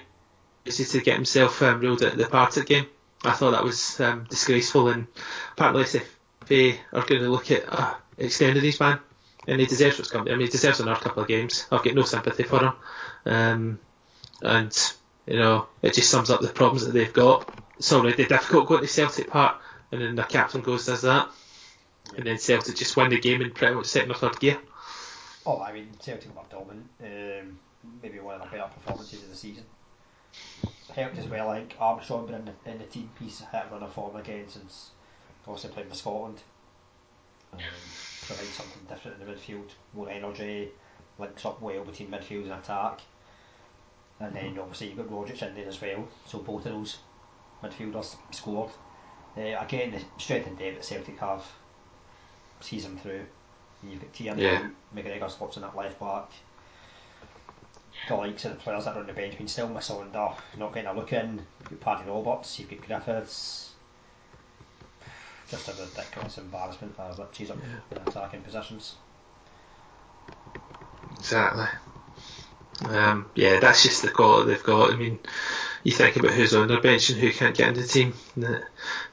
to 0.65 1.02
get 1.02 1.15
himself 1.15 1.62
um, 1.62 1.80
ruled 1.80 2.02
of 2.02 2.17
the 2.17 2.28
Partick 2.28 2.67
game. 2.67 2.88
I 3.24 3.32
thought 3.32 3.52
that 3.52 3.63
was 3.63 4.00
um, 4.00 4.26
disgraceful, 4.30 4.88
and 4.89 5.08
apparently 5.54 5.84
if 5.84 6.17
they 6.47 6.80
are 6.91 7.06
going 7.06 7.21
to 7.21 7.30
look 7.30 7.52
at 7.52 7.63
uh, 7.67 7.93
extending 8.17 8.63
his 8.63 8.78
ban, 8.78 9.00
and 9.47 9.60
he 9.60 9.67
deserves 9.67 9.97
what's 9.97 10.10
coming. 10.10 10.34
I 10.34 10.38
mean, 10.38 10.47
he 10.47 10.52
deserves 10.52 10.80
another 10.80 11.00
couple 11.00 11.21
of 11.24 11.28
games. 11.28 11.65
I've 11.71 11.84
got 11.84 11.95
no 11.95 12.04
sympathy 12.04 12.43
for 12.43 12.63
him, 12.63 12.74
um, 13.26 13.80
and 14.41 14.93
you 15.28 15.38
know, 15.38 15.67
it 15.82 15.93
just 15.93 16.10
sums 16.10 16.30
up 16.30 16.41
the 16.41 16.50
problems 16.50 16.86
that 16.86 16.93
they've 16.93 17.13
got. 17.13 17.47
It's 17.78 17.91
already 17.93 18.26
difficult 18.26 18.67
going 18.67 18.82
to 18.82 18.88
Celtic 18.88 19.30
Park, 19.30 19.62
and 19.91 20.02
then 20.02 20.15
the 20.15 20.24
captain 20.24 20.62
goes 20.62 20.86
does 20.86 21.02
that, 21.04 21.30
and 22.17 22.26
then 22.26 22.38
Celtic 22.38 22.76
just 22.76 22.97
win 22.97 23.10
the 23.10 23.19
game 23.19 23.41
in 23.41 23.52
pretty 23.52 23.76
much 23.76 23.86
second 23.86 24.12
or 24.12 24.15
third 24.15 24.39
gear. 24.39 24.58
Oh, 25.45 25.60
I 25.60 25.74
mean, 25.74 25.89
Celtic 26.00 26.36
were 26.36 26.41
dominant. 26.50 26.88
Um, 27.04 27.60
maybe 28.02 28.19
one 28.19 28.36
of 28.36 28.41
the 28.41 28.47
better 28.47 28.69
performances 28.69 29.24
of 29.24 29.30
the 29.30 29.36
season. 29.36 29.63
Helped 30.95 31.17
as 31.17 31.27
well, 31.27 31.49
I 31.49 31.60
think 31.60 31.75
Armstrong 31.80 32.25
been 32.25 32.36
in 32.36 32.45
the, 32.45 32.71
in 32.71 32.77
the 32.80 32.86
team 32.86 33.10
piece, 33.17 33.39
hit 33.39 33.63
a 33.69 33.73
run 33.73 33.84
of 33.84 33.93
form 33.93 34.15
again 34.17 34.45
since 34.49 34.89
obviously 35.47 35.71
playing 35.71 35.89
for 35.89 35.95
Scotland. 35.95 36.39
Um, 37.54 37.60
provides 38.25 38.49
something 38.49 38.82
different 38.89 39.21
in 39.21 39.27
the 39.27 39.34
midfield, 39.34 39.69
more 39.93 40.10
energy, 40.10 40.69
links 41.17 41.45
up 41.45 41.62
well 41.62 41.84
between 41.84 42.10
midfield 42.10 42.43
and 42.43 42.54
attack. 42.54 42.99
And 44.19 44.36
then 44.36 44.60
obviously 44.60 44.88
you've 44.89 44.97
got 44.97 45.10
Rogic 45.10 45.41
in 45.41 45.56
there 45.56 45.67
as 45.67 45.82
well, 45.82 46.08
so 46.25 46.39
both 46.39 46.65
of 46.65 46.73
those 46.73 46.97
midfielders 47.63 48.15
scored. 48.32 48.69
Uh, 49.38 49.58
again, 49.60 49.91
the 49.91 50.01
strength 50.21 50.47
and 50.47 50.58
depth 50.58 50.75
that 50.75 50.86
Celtic 50.86 51.17
have 51.19 51.43
sees 52.60 52.84
them 52.84 52.97
through. 52.97 53.25
You've 53.84 54.01
got 54.01 54.13
Tierney, 54.13 54.43
Yeah. 54.43 54.69
McGregor 54.95 55.32
slots 55.32 55.56
in 55.56 55.63
that 55.63 55.75
left 55.75 55.99
back. 55.99 56.30
The 58.07 58.15
likes 58.15 58.45
of 58.45 58.53
the 58.53 58.57
players 58.57 58.85
that 58.85 58.95
are 58.95 58.99
on 58.99 59.07
the 59.07 59.13
bench, 59.13 59.37
mean, 59.37 59.47
still 59.47 59.69
Musonda, 59.69 60.35
not 60.57 60.73
getting 60.73 60.89
a 60.89 60.93
look 60.93 61.13
in. 61.13 61.41
You've 61.69 61.79
got 61.79 61.97
Paddy 61.97 62.09
Roberts, 62.09 62.59
you've 62.59 62.69
got 62.69 62.81
Griffiths. 62.81 63.71
Just 65.49 65.67
a 65.67 65.83
ridiculous 65.83 66.37
embarrassment 66.37 66.95
for 66.95 67.03
Richies 67.03 67.51
up 67.51 67.57
in 67.91 67.97
attacking 68.07 68.41
positions. 68.41 68.95
Exactly. 71.19 71.65
Um, 72.85 73.29
yeah, 73.35 73.59
that's 73.59 73.83
just 73.83 74.01
the 74.01 74.09
quality 74.09 74.49
they've 74.49 74.63
got. 74.63 74.93
I 74.93 74.95
mean, 74.95 75.19
you 75.83 75.91
think 75.91 76.15
about 76.15 76.31
who's 76.31 76.55
on 76.55 76.67
their 76.67 76.81
bench 76.81 77.09
and 77.09 77.19
who 77.19 77.31
can't 77.31 77.55
get 77.55 77.69
in 77.69 77.75
the 77.75 77.83
team. 77.83 78.13
You 78.35 78.61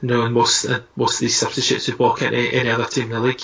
know, 0.01 0.23
and 0.23 0.33
most 0.33 0.65
uh, 0.65 0.81
most 0.95 1.15
of 1.15 1.19
these 1.19 1.35
substitutes 1.35 1.87
would 1.87 1.99
walk 1.99 2.21
into 2.21 2.37
any 2.37 2.69
other 2.69 2.85
team 2.85 3.05
in 3.05 3.09
the 3.11 3.19
league. 3.19 3.43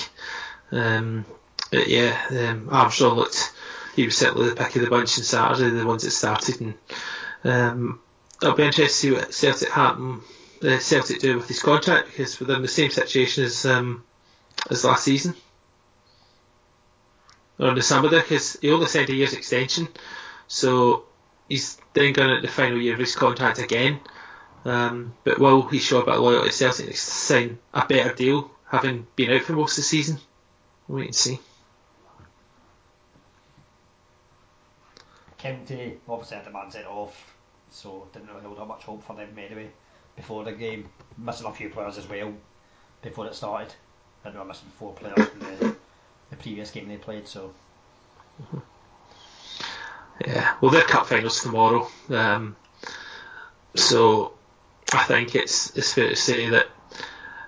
Um, 0.71 1.25
but 1.71 1.88
yeah, 1.88 2.17
um, 2.31 2.69
Armstrong 2.71 3.17
looked. 3.17 3.51
He 3.95 4.05
was 4.05 4.17
certainly 4.17 4.49
the 4.49 4.55
pick 4.55 4.75
of 4.75 4.81
the 4.81 4.89
bunch 4.89 5.17
on 5.17 5.23
Saturday, 5.23 5.69
the 5.75 5.86
ones 5.86 6.03
that 6.03 6.12
started, 6.12 6.62
and 6.62 6.73
um, 7.43 8.01
it'll 8.41 8.55
be 8.55 8.63
interesting 8.63 8.88
to 8.88 8.93
see 8.93 9.12
what 9.12 9.34
Celtic 9.34 9.69
happen. 9.69 10.21
Uh, 10.63 10.79
Celtic 10.79 11.19
do 11.19 11.38
with 11.38 11.47
his 11.47 11.62
contract 11.62 12.08
because 12.08 12.38
they're 12.39 12.55
in 12.55 12.62
the 12.62 12.67
same 12.67 12.89
situation 12.89 13.43
as 13.43 13.65
um, 13.65 14.03
as 14.69 14.84
last 14.84 15.03
season 15.03 15.36
or 17.60 17.69
in 17.69 17.75
the 17.75 17.81
summer 17.81 18.10
because 18.10 18.58
he 18.62 18.71
only 18.71 18.88
signed 18.88 19.10
a 19.10 19.13
year's 19.13 19.34
extension, 19.34 19.88
so 20.47 21.05
he's 21.47 21.77
then 21.93 22.13
going 22.13 22.29
into 22.29 22.41
the 22.41 22.47
final 22.47 22.79
year 22.79 22.93
of 22.93 22.99
his 22.99 23.15
contract 23.15 23.60
again. 23.60 23.99
Um, 24.65 25.13
but 25.23 25.39
will 25.39 25.62
he 25.67 25.79
show 25.79 26.01
a 26.01 26.05
bit 26.05 26.15
of 26.15 26.21
loyalty 26.21 26.49
to 26.49 26.53
Celtic 26.53 26.88
and 26.88 26.95
sign 26.95 27.60
a 27.73 27.86
better 27.86 28.13
deal, 28.13 28.51
having 28.67 29.05
been 29.15 29.31
out 29.31 29.43
for 29.43 29.53
most 29.53 29.73
of 29.73 29.77
the 29.77 29.84
season? 29.84 30.17
We'll 30.88 30.99
wait 30.99 31.08
and 31.08 31.15
see. 31.15 31.39
County 35.45 35.97
obviously 36.10 36.38
had 36.38 36.45
the 36.47 36.49
man 36.49 36.71
sent 36.71 36.88
off, 36.88 37.36
so 37.69 38.08
didn't 38.12 38.29
really 38.29 38.41
hold 38.41 38.58
up 38.58 38.67
much 38.67 38.84
hope 38.84 39.03
for 39.03 39.15
them 39.15 39.29
anyway 39.38 39.69
before 40.15 40.43
the 40.43 40.51
game. 40.51 40.89
Missing 41.19 41.45
a 41.45 41.53
few 41.53 41.69
players 41.69 41.99
as 41.99 42.10
well 42.10 42.34
before 43.03 43.27
it 43.27 43.36
started. 43.36 43.71
I 44.23 44.31
know 44.31 44.41
I'm 44.41 44.47
missing 44.47 44.69
four 44.79 44.93
players 44.93 45.29
from 45.29 45.39
the, 45.41 45.75
the 46.31 46.36
previous 46.38 46.71
game 46.71 46.88
they 46.88 46.97
played, 46.97 47.27
so 47.27 47.53
Yeah, 50.25 50.55
well, 50.62 50.71
their 50.71 50.81
cup 50.81 51.05
finals 51.05 51.43
tomorrow, 51.43 51.88
um, 52.10 52.55
so 53.75 54.34
I 54.93 55.03
think 55.03 55.36
it's 55.36 55.77
it's 55.77 55.93
fair 55.93 56.10
to 56.10 56.15
say 56.15 56.49
that 56.49 56.69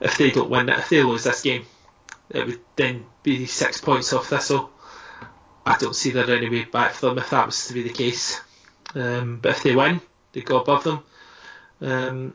if 0.02 0.20
they 0.20 0.30
don't 0.30 0.52
win 0.52 0.70
it, 0.70 0.78
if 0.78 0.90
they 0.90 1.02
lose 1.02 1.24
this 1.24 1.42
game, 1.42 1.66
it 2.30 2.46
would 2.46 2.60
then 2.76 3.06
be 3.24 3.48
six 3.48 3.82
points 3.82 4.14
off 4.14 4.28
Thistle. 4.28 4.70
I 5.68 5.78
don't 5.78 5.96
see 5.96 6.12
there 6.12 6.30
any 6.30 6.50
way 6.50 6.64
back 6.64 6.94
for 6.94 7.08
them 7.08 7.18
if 7.18 7.30
that 7.32 7.46
was 7.46 7.68
to 7.68 7.74
be 7.74 7.84
the 7.84 7.90
case. 7.90 8.40
Um, 8.96 9.40
but 9.42 9.52
if 9.52 9.64
they 9.64 9.76
win, 9.76 10.00
they 10.32 10.42
go 10.42 10.62
above 10.62 10.84
them. 10.84 11.04
Um, 11.82 12.34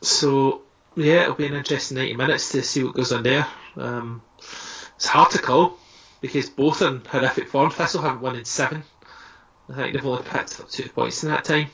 so 0.00 0.62
yeah, 0.96 1.22
it'll 1.22 1.34
be 1.34 1.46
an 1.46 1.54
interesting 1.54 1.98
90 1.98 2.14
minutes 2.14 2.50
to 2.52 2.62
see 2.62 2.82
what 2.82 2.94
goes 2.94 3.12
on 3.12 3.22
there. 3.22 3.46
Um, 3.76 4.22
it's 4.96 5.06
hard 5.06 5.30
to 5.32 5.38
call 5.38 5.78
because 6.20 6.48
both 6.48 6.80
in 6.80 7.02
horrific 7.04 7.48
form. 7.48 7.70
Thistle 7.70 8.02
haven't 8.02 8.22
won 8.22 8.36
in 8.36 8.44
seven. 8.44 8.82
I 9.68 9.74
think 9.74 9.92
they've 9.92 10.06
only 10.06 10.22
picked 10.22 10.58
up 10.58 10.70
two 10.70 10.88
points 10.88 11.22
in 11.22 11.30
that 11.30 11.44
time. 11.44 11.68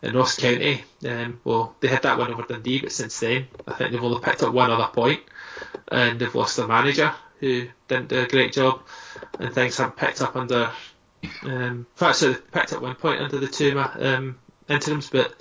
And 0.00 0.14
Ross 0.14 0.36
County, 0.36 0.84
um, 1.08 1.40
well, 1.44 1.74
they 1.80 1.88
had 1.88 2.02
that 2.02 2.18
win 2.18 2.32
over 2.32 2.42
Dundee, 2.42 2.80
but 2.80 2.92
since 2.92 3.18
then, 3.18 3.48
I 3.66 3.72
think 3.72 3.90
they've 3.90 4.04
only 4.04 4.20
picked 4.20 4.42
up 4.42 4.52
one 4.52 4.70
other 4.70 4.90
point, 4.92 5.20
and 5.88 6.20
they've 6.20 6.34
lost 6.34 6.58
their 6.58 6.68
manager, 6.68 7.12
who 7.40 7.66
didn't 7.88 8.08
do 8.08 8.20
a 8.20 8.28
great 8.28 8.52
job, 8.52 8.82
and 9.38 9.54
things 9.54 9.76
haven't 9.76 9.96
picked 9.96 10.22
up 10.22 10.36
under. 10.36 10.70
Um, 11.42 11.50
in 11.50 11.86
fact, 11.94 12.16
so 12.16 12.34
picked 12.34 12.72
up 12.72 12.82
one 12.82 12.96
point 12.96 13.20
under 13.20 13.38
the 13.38 13.48
two 13.48 13.78
um, 13.78 14.38
interims, 14.68 15.08
but 15.10 15.34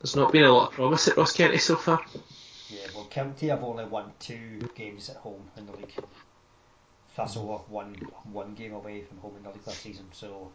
there's 0.00 0.16
not 0.16 0.32
been 0.32 0.44
a 0.44 0.52
lot 0.52 0.68
of 0.68 0.74
promise 0.74 1.08
at 1.08 1.16
Ross 1.16 1.32
County 1.32 1.58
so 1.58 1.76
far. 1.76 2.04
yeah. 2.68 2.86
Well, 2.94 3.06
County 3.06 3.48
have 3.48 3.62
only 3.62 3.84
won 3.84 4.12
two 4.18 4.68
games 4.74 5.08
at 5.08 5.16
home 5.16 5.48
in 5.56 5.66
the 5.66 5.72
league. 5.72 5.94
Thistle 7.16 7.58
have 7.58 7.68
won 7.70 7.94
one 8.32 8.54
game 8.54 8.72
away 8.72 9.02
from 9.02 9.18
home 9.18 9.36
in 9.36 9.42
the 9.42 9.50
league 9.50 9.64
this 9.64 9.76
season, 9.76 10.06
so 10.12 10.50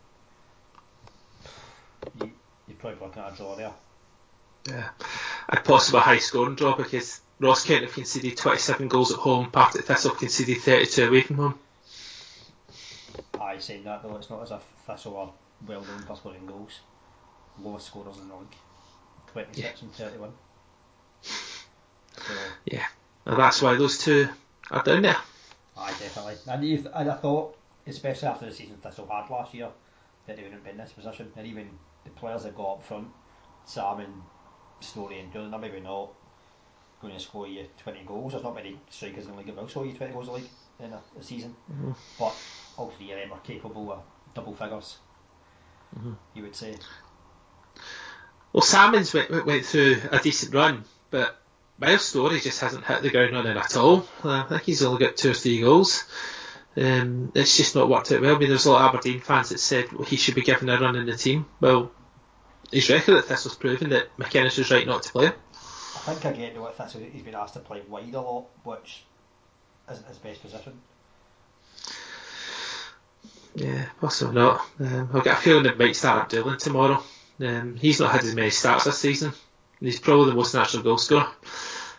you, 2.20 2.32
you're 2.68 2.78
probably 2.78 3.00
looking 3.00 3.22
at 3.22 3.34
a 3.34 3.36
draw 3.36 3.56
there. 3.56 3.74
Yeah, 4.68 4.90
a 5.50 5.58
possible 5.58 6.00
high 6.00 6.18
scoring 6.18 6.56
draw 6.56 6.76
because 6.76 7.22
Ross 7.40 7.66
County 7.66 7.86
have 7.86 7.94
conceded 7.94 8.36
27 8.36 8.88
goals 8.88 9.12
at 9.12 9.20
home, 9.20 9.52
Partick 9.52 9.86
Thistle 9.86 10.12
have 10.12 10.20
conceded 10.20 10.58
32 10.58 11.08
away 11.08 11.22
from 11.22 11.38
home. 11.38 11.60
I 13.40 13.58
saying 13.58 13.84
that 13.84 14.04
though, 14.04 14.16
it's 14.16 14.30
not 14.30 14.44
as 14.44 14.52
if 14.52 14.62
Thistle 14.86 15.18
are 15.18 15.32
well 15.68 15.82
known 15.82 16.00
for 16.00 16.16
scoring 16.16 16.46
goals. 16.46 16.80
Lowest 17.62 17.88
scorers 17.88 18.18
in 18.18 18.28
the 18.28 18.36
league, 18.36 18.56
26 19.32 19.82
and 19.82 19.94
31. 19.94 20.32
So, 21.22 22.34
yeah, 22.66 22.86
And 23.26 23.38
that's 23.38 23.62
why 23.62 23.76
those 23.76 23.98
two 23.98 24.28
are 24.72 24.84
down 24.84 25.04
there. 25.04 25.18
I 25.78 25.90
definitely. 25.92 26.36
And, 26.48 26.64
you 26.64 26.86
and 26.94 27.10
I 27.12 27.16
thought, 27.16 27.56
especially 27.86 28.28
after 28.28 28.46
the 28.46 28.54
season 28.54 28.78
Thistle 28.78 29.08
had 29.08 29.30
last 29.30 29.54
year, 29.54 29.70
that 30.26 30.36
they 30.36 30.44
wouldn't 30.44 30.64
be 30.64 30.72
in 30.72 30.78
this 30.78 30.92
position. 30.94 31.32
And 31.36 31.48
even 31.48 31.70
the 32.04 32.10
players 32.12 32.44
that 32.44 32.56
got 32.56 32.74
up 32.74 32.84
front, 32.86 33.08
Sam 33.66 34.00
and 34.00 34.22
Storey 34.82 35.20
and 35.20 35.32
Doolan, 35.32 35.54
are 35.54 35.60
maybe 35.60 35.80
not 35.80 36.10
going 37.02 37.14
to 37.14 37.20
score 37.20 37.48
you 37.48 37.66
20 37.84 38.04
goals. 38.06 38.32
There's 38.34 38.44
not 38.44 38.56
many 38.56 38.78
strikers 38.90 39.26
in 39.26 39.32
the 39.32 39.38
league 39.38 39.48
that 39.48 39.56
will 39.56 39.68
score 39.70 39.86
you 39.86 39.94
20 39.94 40.14
goals 40.14 40.28
a 40.28 40.32
league 40.32 40.50
in 40.80 40.94
a, 40.94 41.02
a 41.20 41.24
season. 41.24 41.56
Mhm. 41.72 41.96
But 42.20 42.36
all 42.78 42.92
three 42.92 43.12
of 43.12 43.20
them 43.20 43.34
are 43.34 43.40
capable 43.40 43.92
of 43.92 44.00
double 44.34 44.54
figures, 44.56 44.98
Mhm. 45.98 46.16
you 46.34 46.44
would 46.44 46.56
say. 46.56 46.76
Well, 48.54 48.62
Sammon's 48.64 49.14
went, 49.14 49.30
went, 49.30 49.46
went 49.46 49.66
through 49.66 50.02
a 50.12 50.20
decent 50.20 50.54
run, 50.54 50.84
but 51.12 51.40
Miles 51.80 52.06
Storey 52.06 52.40
just 52.40 52.60
hasn't 52.62 52.86
hit 52.86 53.02
the 53.02 53.10
ground 53.10 53.34
running 53.34 53.58
at 53.58 53.76
all. 53.78 54.08
I 54.24 54.44
think 54.44 54.64
he's 54.64 54.84
only 54.84 55.00
got 55.06 55.18
two 55.18 55.32
or 55.32 55.36
three 55.36 55.62
goals. 55.62 56.06
Um, 56.76 57.32
it's 57.36 57.58
just 57.58 57.76
not 57.76 57.90
worked 57.90 58.12
out 58.12 58.22
well. 58.22 58.36
I 58.36 58.40
mean, 58.40 58.50
there's 58.50 58.66
a 58.66 58.72
lot 58.72 58.82
of 58.82 58.90
Aberdeen 58.96 59.20
fans 59.20 59.50
that 59.50 59.60
said 59.60 59.92
well, 59.92 60.06
he 60.06 60.16
should 60.16 60.36
be 60.36 60.42
given 60.44 60.70
a 60.70 60.80
run 60.80 60.96
in 60.96 61.06
the 61.08 61.18
team. 61.18 61.48
Well, 61.60 61.92
his 62.72 62.90
record 62.90 63.18
at 63.18 63.26
Thistle's 63.26 63.56
proven 63.56 63.90
that 63.90 64.16
McInnes 64.18 64.58
was 64.58 64.70
right 64.70 64.86
not 64.86 65.04
to 65.04 65.12
play 65.12 65.26
him. 65.28 65.34
I 65.54 66.14
think 66.14 66.36
again 66.36 66.62
with 66.62 66.76
Thistle 66.78 67.02
he's 67.02 67.24
been 67.24 67.34
asked 67.36 67.56
to 67.56 67.60
play 67.62 67.82
wide 67.88 68.14
a 68.14 68.22
lot, 68.22 68.46
which 68.64 69.04
isn't 69.92 70.08
his 70.08 70.18
best 70.18 70.42
position. 70.42 70.80
Yeah, 73.58 73.86
possibly 74.00 74.36
not. 74.36 74.62
Um, 74.80 75.10
I've 75.14 75.24
got 75.24 75.40
a 75.40 75.42
feeling 75.42 75.66
it 75.66 75.80
might 75.80 75.96
start 75.96 76.22
Abdullah 76.22 76.58
tomorrow. 76.58 77.02
Um, 77.40 77.76
he's 77.76 78.00
not 78.00 78.12
had 78.12 78.24
as 78.24 78.36
many 78.36 78.52
starts 78.52 78.84
this 78.84 79.00
season. 79.00 79.34
He's 79.80 80.00
probably 80.00 80.30
the 80.30 80.36
most 80.36 80.54
natural 80.54 80.84
goal 80.84 81.00
scorer. 81.00 81.28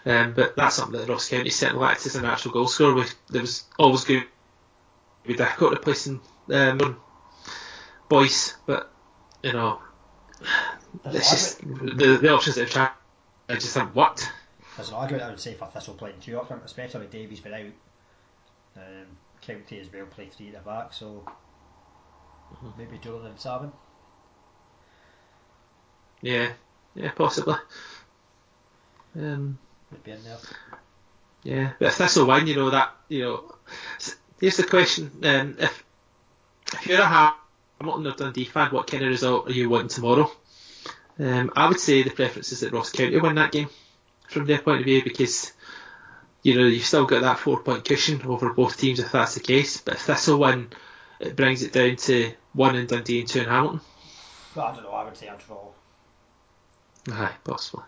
Um, 0.07 0.35
but 0.35 0.55
that's 0.55 0.77
something 0.77 1.01
that 1.01 1.09
Ross 1.09 1.29
County 1.29 1.51
certainly 1.51 1.83
lacked 1.83 2.07
as 2.07 2.15
a 2.15 2.23
natural 2.23 2.55
goal 2.55 2.69
scorer. 2.69 2.95
We, 2.95 3.05
there 3.31 3.41
was 3.41 3.65
always 3.77 4.05
good 4.05 4.25
with 5.27 5.39
Dicko 5.39 5.73
replacing 5.73 6.21
um, 6.53 6.97
Boyce, 8.09 8.55
but 8.65 8.93
you 9.43 9.53
know, 9.53 9.81
it's 11.07 11.31
just 11.31 11.61
the, 11.61 12.19
the 12.23 12.33
options 12.33 12.55
that 12.55 12.63
have 12.63 12.71
tried. 12.71 12.91
I 13.49 13.55
just 13.55 13.75
haven't 13.75 13.97
worked. 13.97 14.31
There's 14.77 14.91
an 14.91 14.95
argument 14.95 15.25
I 15.25 15.31
would 15.31 15.41
say 15.41 15.55
for 15.55 15.67
Thistle 15.67 15.95
playing 15.95 16.21
two 16.21 16.39
up 16.39 16.47
front, 16.47 16.63
especially 16.65 17.01
with 17.01 17.11
Davies 17.11 17.41
been 17.41 17.55
out. 17.55 17.67
Um, 18.77 19.07
County 19.41 19.81
as 19.81 19.93
well 19.93 20.07
play 20.07 20.29
three 20.29 20.49
at 20.49 20.53
the 20.53 20.71
back, 20.71 20.93
so 20.93 21.25
mm-hmm. 22.53 22.71
maybe 22.79 22.99
Jordan 22.99 23.29
and 23.29 23.41
Savin. 23.41 23.73
Yeah, 26.21 26.53
yeah, 26.95 27.11
possibly. 27.13 27.55
Um, 29.17 29.59
Maybe 29.91 30.13
in 30.13 30.25
there. 30.25 30.37
Yeah, 31.43 31.73
but 31.79 31.89
if 31.89 31.95
Thistle 31.95 32.27
win, 32.27 32.47
you 32.47 32.57
know 32.57 32.71
that 32.71 32.95
you 33.09 33.23
know. 33.23 33.55
Here's 34.41 34.57
the 34.57 34.65
question: 34.65 35.11
um, 35.25 35.57
if 35.59 35.85
if 36.75 36.87
you're 36.87 37.01
a 37.01 37.35
Hamilton 37.81 38.07
or 38.07 38.13
Dundee 38.13 38.45
fan, 38.45 38.71
what 38.71 38.87
kind 38.87 39.03
of 39.03 39.09
result 39.09 39.49
are 39.49 39.53
you 39.53 39.71
wanting 39.71 39.89
tomorrow? 39.89 40.31
Um, 41.19 41.53
I 41.57 41.69
would 41.69 41.81
say 41.81 42.03
the 42.03 42.11
preference 42.11 42.53
is 42.53 42.61
that 42.61 42.73
Ross 42.73 42.93
County 42.93 43.19
win 43.19 43.37
that 43.37 43.53
game 43.53 43.69
from 44.29 44.47
their 44.47 44.59
point 44.59 44.81
of 44.81 44.85
view 44.85 45.03
because 45.03 45.53
you 46.43 46.55
know 46.55 46.67
you've 46.67 46.85
still 46.85 47.07
got 47.07 47.23
that 47.23 47.39
four 47.39 47.61
point 47.63 47.85
cushion 47.85 48.23
over 48.23 48.53
both 48.53 48.77
teams 48.77 49.01
if 49.01 49.13
that's 49.13 49.35
the 49.35 49.41
case. 49.41 49.81
But 49.81 49.95
if 49.95 50.03
Thistle 50.03 50.39
win, 50.39 50.71
it 51.21 51.37
brings 51.37 51.63
it 51.63 51.73
down 51.73 51.97
to 51.97 52.33
one 52.53 52.77
in 52.77 52.87
Dundee 52.87 53.21
and 53.21 53.29
two 53.29 53.41
in 53.41 53.49
Hamilton. 53.49 53.81
Well, 54.55 54.67
I 54.67 54.75
don't 54.75 54.85
know. 54.85 54.91
I 54.91 55.05
would 55.05 55.17
say 55.17 55.29
a 55.29 55.37
draw. 55.47 55.69
Aye, 57.11 57.35
possible. 57.45 57.85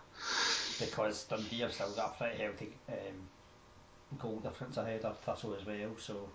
Because 0.79 1.23
Dundee 1.25 1.59
have 1.59 1.73
still 1.73 1.91
got 1.91 2.15
a 2.15 2.17
pretty 2.17 2.41
healthy 2.41 2.73
um, 2.89 4.17
goal 4.19 4.39
difference 4.39 4.77
ahead 4.77 5.01
of 5.01 5.19
Thistle 5.19 5.55
as 5.59 5.65
well. 5.65 5.95
So. 5.99 6.29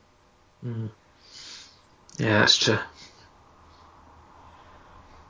Mm. 0.65 0.91
Yeah, 2.19 2.41
that's 2.41 2.57
true. 2.59 2.79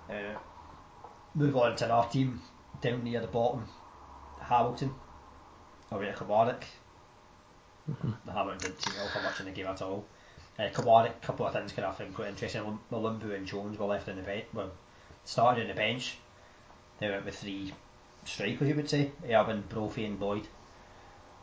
Uh, 0.08 0.38
move 1.34 1.56
on 1.56 1.76
to 1.76 1.90
our 1.90 2.08
team 2.08 2.40
down 2.80 3.02
near 3.02 3.20
the 3.20 3.26
bottom, 3.26 3.66
Hamilton, 4.40 4.94
or 5.90 6.00
right, 6.00 6.16
Kilmarnock. 6.16 6.64
Mm-hmm. 7.90 8.10
The 8.24 8.32
Hamilton 8.32 8.58
didn't 8.58 8.82
seem 8.82 8.94
to 8.94 9.00
offer 9.00 9.22
much 9.22 9.40
in 9.40 9.46
the 9.46 9.52
game 9.52 9.66
at 9.66 9.82
all. 9.82 10.04
Uh, 10.58 10.64
a 10.64 10.70
couple 10.70 11.46
of 11.46 11.52
things 11.52 11.72
kind 11.72 11.86
of 11.86 12.14
quite 12.14 12.28
interesting. 12.28 12.78
Mulumbu 12.90 13.34
and 13.34 13.46
Jones 13.46 13.78
were 13.78 13.86
left 13.86 14.08
on 14.08 14.16
the 14.16 14.22
bench, 14.22 14.44
well, 14.54 14.70
started 15.24 15.62
on 15.62 15.68
the 15.68 15.74
bench. 15.74 16.16
They 16.98 17.10
went 17.10 17.26
with 17.26 17.36
three 17.36 17.74
strikers, 18.24 18.68
you 18.68 18.74
would 18.74 18.88
say, 18.88 19.12
Erwin, 19.30 19.64
Brophy 19.68 20.06
and 20.06 20.18
Boyd. 20.18 20.46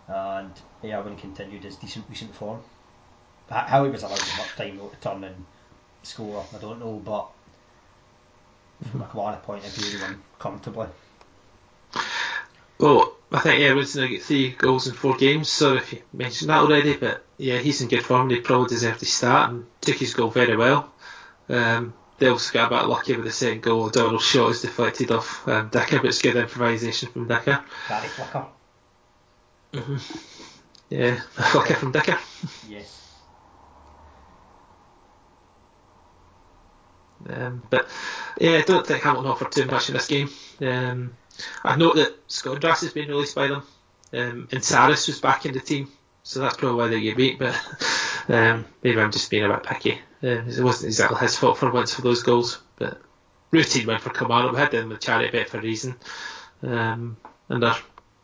And 0.07 0.51
Erwin 0.83 1.15
continued 1.15 1.63
his 1.63 1.75
decent 1.75 2.05
recent 2.09 2.33
form. 2.35 2.61
How 3.49 3.83
he 3.83 3.91
was 3.91 4.03
allowed 4.03 4.19
much 4.37 4.55
time 4.55 4.79
to 4.79 4.89
turn 4.99 5.23
and 5.23 5.45
score, 6.01 6.43
I 6.53 6.57
don't 6.57 6.79
know, 6.79 7.01
but 7.05 7.27
from 8.89 9.01
a 9.01 9.05
Kilmarnock 9.05 9.43
point 9.43 9.63
of 9.63 9.71
view, 9.73 9.97
he 9.97 10.03
won 10.03 10.23
comfortably. 10.39 10.87
Well, 12.79 13.12
I 13.33 13.39
think 13.39 13.59
going 13.61 13.85
to 13.85 14.07
get 14.07 14.21
three 14.21 14.51
goals 14.51 14.87
in 14.87 14.93
four 14.93 15.17
games, 15.17 15.49
so 15.49 15.73
if 15.73 15.91
you 15.91 16.03
mentioned 16.13 16.51
that 16.51 16.59
already, 16.59 16.95
but 16.95 17.25
yeah, 17.37 17.57
he's 17.57 17.81
in 17.81 17.87
good 17.87 18.05
form, 18.05 18.29
he 18.29 18.39
probably 18.39 18.69
deserved 18.69 18.99
to 18.99 19.07
start 19.07 19.49
and 19.49 19.65
took 19.81 19.95
his 19.95 20.13
goal 20.13 20.29
very 20.29 20.55
well. 20.55 20.93
Um, 21.49 21.95
they 22.19 22.27
also 22.27 22.53
got 22.53 22.71
a 22.71 22.77
bit 22.77 22.87
lucky 22.87 23.15
with 23.15 23.25
the 23.25 23.31
second 23.31 23.63
goal. 23.63 23.89
Donald's 23.89 24.23
shot 24.23 24.51
is 24.51 24.61
deflected 24.61 25.11
off 25.11 25.47
um, 25.47 25.69
Dicker, 25.69 25.97
but 25.97 26.05
it's 26.05 26.21
good 26.21 26.35
improvisation 26.35 27.09
from 27.09 27.27
Dicker. 27.27 27.63
Flicker. 27.87 28.45
Mm-hmm. 29.73 30.17
Yeah, 30.91 31.19
a 31.37 31.43
flicker 31.43 31.73
from 31.73 31.91
Dicker. 31.91 32.19
Yes. 32.69 32.99
Um, 37.27 37.63
but 37.67 37.87
yeah, 38.39 38.57
I 38.57 38.61
don't 38.61 38.85
think 38.85 39.01
Hamilton 39.01 39.31
offered 39.31 39.51
too 39.51 39.65
much 39.65 39.89
in 39.89 39.95
this 39.95 40.07
game. 40.07 40.29
Um, 40.61 41.15
I 41.63 41.75
note 41.75 41.95
that 41.95 42.15
Snodgrass 42.27 42.81
has 42.81 42.93
been 42.93 43.09
released 43.09 43.35
by 43.35 43.47
them, 43.47 43.63
um, 44.13 44.47
and 44.51 44.61
Sarris 44.61 45.07
was 45.07 45.19
back 45.19 45.45
in 45.45 45.53
the 45.53 45.59
team, 45.59 45.91
so 46.23 46.39
that's 46.39 46.57
probably 46.57 46.77
why 46.77 46.87
they 46.87 47.01
get 47.01 47.17
beat. 47.17 47.39
But 47.39 47.59
um, 48.29 48.65
maybe 48.81 48.99
I'm 48.99 49.11
just 49.11 49.29
being 49.29 49.43
a 49.43 49.49
bit 49.49 49.63
picky. 49.63 49.99
Uh, 50.23 50.43
it 50.47 50.63
wasn't 50.63 50.87
exactly 50.87 51.19
his 51.19 51.37
fault 51.37 51.57
for 51.57 51.71
once 51.71 51.93
for 51.93 52.01
those 52.01 52.23
goals, 52.23 52.61
but 52.77 53.01
routine 53.51 53.87
win 53.87 53.99
for 53.99 54.09
Kamara. 54.09 54.51
We 54.51 54.57
had 54.57 54.71
them 54.71 54.89
with 54.89 55.01
charity 55.01 55.31
bet 55.31 55.49
for 55.49 55.57
a 55.57 55.61
reason, 55.61 55.95
um, 56.61 57.17
and 57.49 57.63
their 57.63 57.75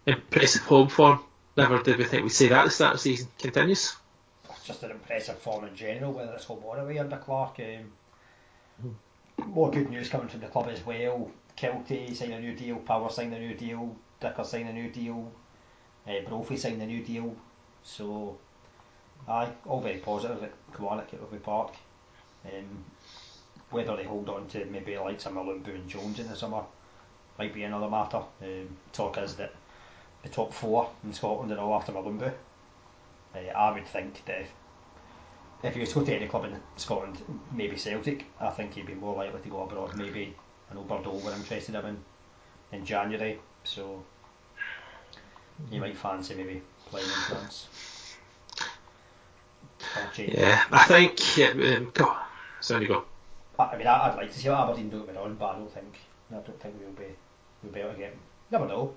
impressive 0.05 0.63
home 0.63 0.89
form. 0.89 1.19
Never 1.57 1.81
did 1.81 1.97
we 1.97 2.05
think 2.05 2.23
we'd 2.23 2.29
see 2.29 2.47
that 2.47 2.59
at 2.59 2.65
the 2.65 2.71
start 2.71 2.93
of 2.93 2.99
the 2.99 3.03
season 3.03 3.27
continues. 3.37 3.95
Just 4.63 4.83
an 4.83 4.91
impressive 4.91 5.39
form 5.39 5.65
in 5.65 5.75
general, 5.75 6.13
whether 6.13 6.33
it's 6.33 6.45
home 6.45 6.61
or 6.63 6.77
away 6.77 6.99
under 6.99 7.17
Clarke. 7.17 7.59
Um, 7.59 7.91
more 9.47 9.71
good 9.71 9.89
news 9.89 10.09
coming 10.09 10.27
from 10.27 10.41
the 10.41 10.47
club 10.47 10.67
as 10.69 10.85
well. 10.85 11.31
Kelty 11.59 12.15
signed 12.15 12.33
a 12.33 12.39
new 12.39 12.55
deal, 12.55 12.77
Power 12.77 13.09
signed 13.09 13.33
a 13.33 13.39
new 13.39 13.53
deal, 13.53 13.93
Dicker 14.21 14.45
signed 14.45 14.69
a 14.69 14.73
new 14.73 14.89
deal, 14.89 15.29
uh, 16.07 16.21
Brophy 16.25 16.55
signed 16.55 16.81
a 16.81 16.85
new 16.85 17.03
deal. 17.03 17.35
So, 17.83 18.37
aye, 19.27 19.51
all 19.65 19.81
very 19.81 19.97
positive 19.97 20.41
at 20.41 20.53
Kilmarnock 20.73 21.13
at 21.13 21.19
Rugby 21.19 21.39
Park. 21.39 21.75
Um, 22.45 22.85
whether 23.71 23.97
they 23.97 24.05
hold 24.05 24.29
on 24.29 24.47
to 24.47 24.65
maybe 24.65 24.97
like 24.97 25.19
some 25.19 25.35
Mulumbu 25.35 25.75
and 25.75 25.89
Jones 25.89 26.19
in 26.19 26.29
the 26.29 26.35
summer 26.35 26.63
might 27.37 27.53
be 27.53 27.63
another 27.63 27.89
matter. 27.89 28.21
Um, 28.41 28.69
talk 28.93 29.17
is 29.17 29.35
that 29.35 29.53
the 30.23 30.29
top 30.29 30.53
four 30.53 30.89
in 31.03 31.13
Scotland 31.13 31.51
are 31.51 31.59
all 31.59 31.75
after 31.75 31.91
Mulumbu. 31.91 32.31
Uh, 33.35 33.37
I 33.37 33.73
would 33.73 33.85
think 33.85 34.23
that 34.25 34.41
if 34.41 34.51
if 35.61 35.73
he 35.73 35.81
was 35.81 35.89
to 35.89 35.95
go 35.95 36.05
to 36.05 36.15
any 36.15 36.27
club 36.27 36.45
in 36.45 36.57
Scotland, 36.77 37.21
maybe 37.51 37.75
Celtic, 37.75 38.25
I 38.39 38.49
think 38.49 38.75
he'd 38.75 38.87
be 38.87 38.93
more 38.93 39.17
likely 39.17 39.41
to 39.41 39.49
go 39.49 39.63
abroad. 39.63 39.93
Maybe 39.97 40.33
I 40.69 40.75
know 40.75 40.81
Bordeaux 40.81 41.21
were 41.23 41.33
interested 41.33 41.75
in 41.75 41.81
him 41.81 41.85
in, 42.71 42.79
in 42.79 42.85
January, 42.85 43.39
so 43.63 44.03
you 45.71 45.81
might 45.81 45.97
fancy 45.97 46.35
maybe 46.35 46.61
playing 46.85 47.07
in 47.07 47.13
France. 47.13 47.67
Yeah, 50.17 50.63
I 50.71 50.83
think. 50.85 51.37
Yeah, 51.37 51.49
um, 51.49 51.91
go. 51.93 52.15
Sorry, 52.61 52.85
go. 52.85 53.05
I, 53.57 53.75
mean, 53.77 53.87
I, 53.87 54.09
would 54.09 54.17
like 54.17 54.31
to 54.31 54.39
see 54.39 54.49
what 54.49 54.59
Aberdeen 54.59 54.89
do 54.89 55.03
it 55.03 55.17
on, 55.17 55.35
but 55.35 55.45
I 55.45 55.55
don't 55.57 55.73
think. 55.73 55.99
I 56.31 56.35
don't 56.35 56.59
think 56.61 56.75
we'll 56.79 56.91
be 56.91 57.13
we'll 57.63 57.71
be 57.73 57.79
able 57.79 57.93
to 57.93 57.97
get. 57.97 58.15
Never 58.51 58.67
know. 58.67 58.93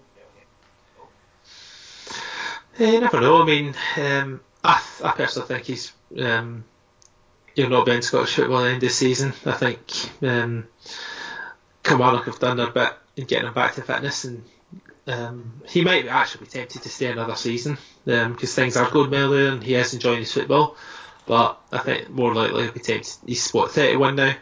Yeah, 2.78 2.90
you 2.90 3.00
never 3.00 3.20
know. 3.20 3.42
I 3.42 3.44
mean, 3.44 3.74
um, 3.98 4.40
I, 4.64 4.82
I 5.04 5.10
personally 5.12 5.48
think 5.48 5.64
he's 5.64 5.92
um, 6.18 6.64
you're 7.54 7.68
not 7.68 7.86
being 7.86 8.02
Scottish 8.02 8.34
football 8.34 8.58
at 8.58 8.62
the 8.62 8.68
end 8.68 8.76
of 8.76 8.88
the 8.88 8.90
season. 8.90 9.34
I 9.44 9.52
think 9.52 9.80
um, 10.22 10.66
Kilmarnock 11.92 12.24
have 12.26 12.38
done 12.38 12.56
their 12.56 12.70
bit 12.70 12.92
in 13.16 13.24
getting 13.26 13.48
him 13.48 13.54
back 13.54 13.74
to 13.74 13.82
fitness, 13.82 14.24
and 14.24 14.42
um, 15.06 15.62
he 15.68 15.82
might 15.82 16.06
actually 16.06 16.46
be 16.46 16.50
tempted 16.50 16.82
to 16.82 16.88
stay 16.88 17.10
another 17.10 17.34
season 17.34 17.76
because 18.04 18.26
um, 18.26 18.36
things 18.36 18.76
are 18.76 18.90
going 18.90 19.10
well 19.10 19.30
there 19.30 19.52
and 19.52 19.62
he 19.62 19.74
is 19.74 19.94
enjoying 19.94 20.20
his 20.20 20.32
football. 20.32 20.76
But 21.26 21.60
I 21.70 21.78
think 21.78 22.10
more 22.10 22.34
likely 22.34 22.64
he'll 22.64 22.72
be 22.72 22.80
tempted. 22.80 23.14
He's 23.26 23.50
what 23.50 23.70
31 23.70 24.16
now, 24.16 24.34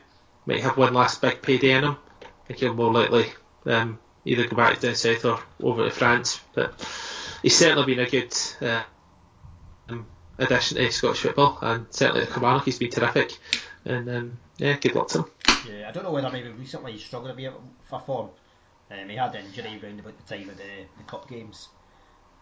might 0.47 0.63
have 0.63 0.77
one 0.77 0.95
last 0.95 1.21
big 1.21 1.43
payday 1.43 1.73
in 1.73 1.85
him. 1.85 1.97
I 2.23 2.27
think 2.47 2.61
he'll 2.61 2.75
more 2.75 2.93
likely 2.93 3.27
um, 3.67 3.99
either 4.25 4.47
go 4.47 4.57
back 4.57 4.81
down 4.81 4.95
south 4.95 5.25
or 5.25 5.41
over 5.63 5.85
to 5.85 5.91
France. 5.91 6.41
But 6.55 6.75
he's 7.43 7.57
certainly 7.57 7.95
been 7.95 8.05
a 8.05 8.11
good. 8.11 8.35
Uh, 8.61 8.83
addition 10.41 10.79
to 10.79 10.91
Scottish 10.91 11.21
football, 11.21 11.59
and 11.61 11.87
certainly 11.91 12.23
at 12.23 12.31
Kilmarnock 12.31 12.65
he's 12.65 12.79
been 12.79 12.91
terrific. 12.91 13.37
And 13.85 14.09
um, 14.09 14.39
yeah, 14.59 14.77
good 14.77 14.95
luck 14.95 15.09
to 15.09 15.19
him. 15.19 15.25
Yeah, 15.69 15.89
I 15.89 15.93
don't 15.93 16.05
know 16.05 16.13
whether 16.13 16.31
maybe 16.31 16.51
recently 16.51 16.93
he's 16.93 17.05
struggled 17.05 17.31
a 17.31 17.35
bit 17.35 17.53
for 17.89 18.01
form. 18.01 18.31
Um, 18.91 19.09
he 19.09 19.17
had 19.17 19.35
an 19.35 19.47
injury 19.47 19.81
around 19.83 20.01
about 20.01 20.15
the 20.17 20.35
time 20.35 20.49
of 20.49 20.57
the, 20.57 20.87
the 20.99 21.05
cup 21.05 21.29
games, 21.29 21.69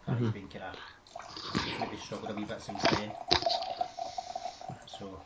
and 0.07 0.17
mm-hmm. 0.17 0.25
he's 0.25 0.35
been 0.35 0.49
kind 0.49 0.65
of 0.65 1.81
maybe 1.81 1.97
struggled 1.99 2.31
a 2.31 2.35
wee 2.35 2.45
bit 2.45 2.61
since 2.63 2.83
then. 2.83 3.13
So 4.87 5.21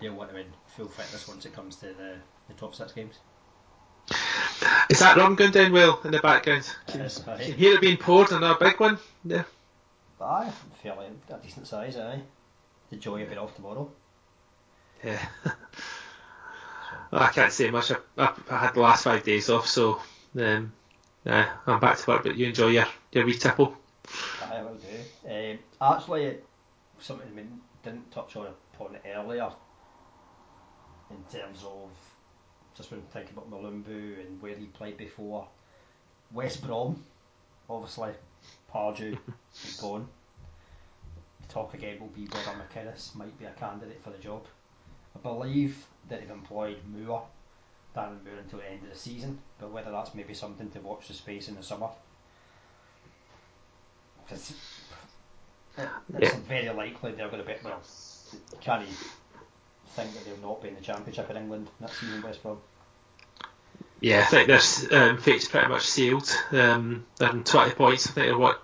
they'll 0.00 0.14
want 0.14 0.30
him 0.30 0.38
in 0.38 0.46
full 0.76 0.88
fitness 0.88 1.26
once 1.28 1.44
it 1.44 1.54
comes 1.54 1.76
to 1.76 1.86
the, 1.86 2.14
the 2.48 2.54
top 2.54 2.74
six 2.74 2.92
games. 2.92 3.16
Is 4.88 5.00
that 5.00 5.16
rum 5.16 5.34
going 5.34 5.50
down 5.50 5.72
well 5.72 6.00
in 6.04 6.12
the 6.12 6.20
background? 6.20 6.68
Can, 6.86 7.02
is, 7.02 7.18
can 7.18 7.46
you 7.46 7.52
hear 7.52 7.74
it 7.74 7.80
being 7.80 7.98
poured 7.98 8.32
on 8.32 8.42
a 8.42 8.56
big 8.58 8.80
one 8.80 8.98
there? 9.24 9.46
Aye, 10.20 10.50
fairly 10.82 11.06
a 11.28 11.36
decent 11.38 11.66
size, 11.66 11.96
aye. 11.96 12.22
The 12.90 12.96
joy 12.96 13.22
of 13.22 13.30
it 13.30 13.38
off 13.38 13.54
tomorrow. 13.54 13.90
Yeah. 15.04 15.24
I 17.12 17.28
can't 17.28 17.52
say 17.52 17.70
much. 17.70 17.90
I, 17.90 17.96
I, 18.50 18.58
had 18.58 18.74
the 18.74 18.80
last 18.80 19.04
five 19.04 19.22
days 19.22 19.48
off, 19.48 19.66
so 19.66 20.00
um, 20.38 20.72
yeah, 21.24 21.48
I'm 21.66 21.80
back 21.80 21.98
to 21.98 22.10
work. 22.10 22.22
But 22.24 22.36
you 22.36 22.46
enjoy 22.46 22.68
your 22.68 22.86
your 23.12 23.24
wee 23.24 23.34
tipple. 23.34 23.74
I 24.42 24.62
will 24.62 24.76
do. 24.76 25.30
Um, 25.30 25.58
actually, 25.80 26.38
something 27.00 27.34
we 27.34 27.44
didn't 27.82 28.10
touch 28.10 28.36
on 28.36 28.48
upon 28.74 28.96
earlier 29.06 29.50
in 31.10 31.38
terms 31.38 31.64
of 31.64 31.90
just 32.76 32.90
when 32.90 33.00
thinking 33.12 33.36
about 33.36 33.50
Mulumbu 33.50 34.20
and 34.20 34.40
where 34.40 34.54
he 34.54 34.66
played 34.66 34.96
before. 34.96 35.48
West 36.32 36.62
Brom, 36.64 37.02
obviously, 37.70 38.10
Pardew 38.72 39.18
is 39.64 39.76
gone. 39.80 40.06
The 41.40 41.48
talk 41.48 41.74
again 41.74 41.98
will 42.00 42.08
be 42.08 42.26
whether 42.26 42.58
McInnes 42.58 43.14
might 43.14 43.36
be 43.38 43.46
a 43.46 43.50
candidate 43.52 44.02
for 44.04 44.10
the 44.10 44.18
job. 44.18 44.46
I 45.16 45.18
believe 45.20 45.84
that 46.08 46.20
they've 46.20 46.30
employed 46.30 46.76
Moore, 46.86 47.26
Darren 47.96 48.24
Moore 48.24 48.38
until 48.42 48.60
the 48.60 48.70
end 48.70 48.82
of 48.84 48.90
the 48.90 48.98
season, 48.98 49.38
but 49.58 49.70
whether 49.70 49.90
that's 49.90 50.14
maybe 50.14 50.34
something 50.34 50.70
to 50.70 50.80
watch 50.80 51.08
the 51.08 51.14
space 51.14 51.48
in 51.48 51.56
the 51.56 51.62
summer. 51.62 51.88
It's, 54.30 54.52
it's 55.76 56.34
yeah. 56.34 56.38
very 56.46 56.68
likely 56.70 57.12
they're 57.12 57.28
going 57.28 57.42
to 57.42 57.48
be, 57.48 57.54
well, 57.64 57.80
can 58.60 58.82
he 58.82 58.92
think 59.90 60.12
that 60.14 60.24
they'll 60.24 60.48
not 60.48 60.62
be 60.62 60.68
in 60.68 60.74
the 60.74 60.80
Championship 60.80 61.30
in 61.30 61.36
England 61.36 61.68
next 61.80 62.00
season, 62.00 62.22
West 62.22 62.42
Brom? 62.42 62.58
Yeah, 64.00 64.20
I 64.20 64.24
think 64.24 64.46
this 64.46 64.90
um, 64.92 65.18
fate's 65.18 65.48
pretty 65.48 65.68
much 65.68 65.82
sealed. 65.82 66.30
Um, 66.52 67.04
they're 67.16 67.30
in 67.30 67.42
20 67.42 67.72
points, 67.72 68.06
I 68.06 68.10
think 68.12 68.26
they're 68.26 68.38
what, 68.38 68.62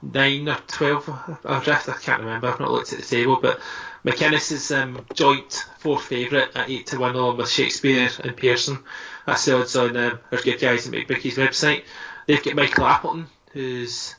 9 0.00 0.48
or 0.48 0.56
12 0.66 1.40
adrift, 1.44 1.88
I 1.88 1.92
can't 1.94 2.20
remember, 2.20 2.48
I've 2.48 2.60
not 2.60 2.70
looked 2.70 2.92
at 2.92 3.00
the 3.00 3.04
table, 3.04 3.38
but 3.40 3.60
McInnes 4.04 4.52
is 4.52 4.70
um, 4.70 5.04
joint 5.14 5.64
fourth 5.78 6.04
favourite 6.04 6.54
at 6.54 6.68
8 6.68 6.86
to 6.88 6.98
1 6.98 7.14
along 7.14 7.38
with 7.38 7.48
Shakespeare 7.48 8.10
and 8.22 8.36
Pearson. 8.36 8.78
That's 9.26 9.46
the 9.46 9.58
odds 9.58 9.76
on 9.76 9.96
um, 9.96 10.18
our 10.30 10.38
good 10.42 10.60
guys 10.60 10.86
at 10.86 10.92
McBookie's 10.92 11.38
website. 11.38 11.84
They've 12.26 12.42
got 12.42 12.54
Michael 12.54 12.84
Appleton, 12.84 13.26
who's 13.52 14.14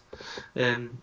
um, 0.56 0.98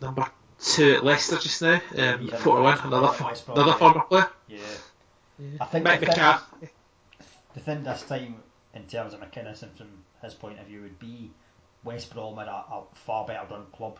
number 0.00 0.26
two 0.60 0.94
at 0.94 1.04
Leicester 1.04 1.36
just 1.36 1.62
now, 1.62 1.80
um, 1.96 2.28
4 2.28 2.56
to 2.56 2.62
1, 2.62 2.78
another, 2.86 3.34
another 3.54 3.72
former 3.74 4.00
player. 4.00 4.28
Yeah. 4.48 4.58
yeah. 5.38 5.58
I 5.60 5.64
think 5.66 5.84
Mike 5.84 6.00
McCann. 6.00 6.40
The 7.54 7.60
thing 7.60 7.84
this 7.84 8.02
time, 8.02 8.36
in 8.74 8.82
terms 8.84 9.14
of 9.14 9.20
McInnes 9.20 9.62
and 9.62 9.76
from 9.76 9.88
his 10.22 10.34
point 10.34 10.58
of 10.58 10.66
view, 10.66 10.82
would 10.82 10.98
be 10.98 11.30
West 11.84 12.12
Brom 12.12 12.38
are 12.38 12.46
a, 12.46 12.74
a 12.74 12.82
far 12.94 13.24
better 13.26 13.46
run 13.48 13.66
club 13.72 13.98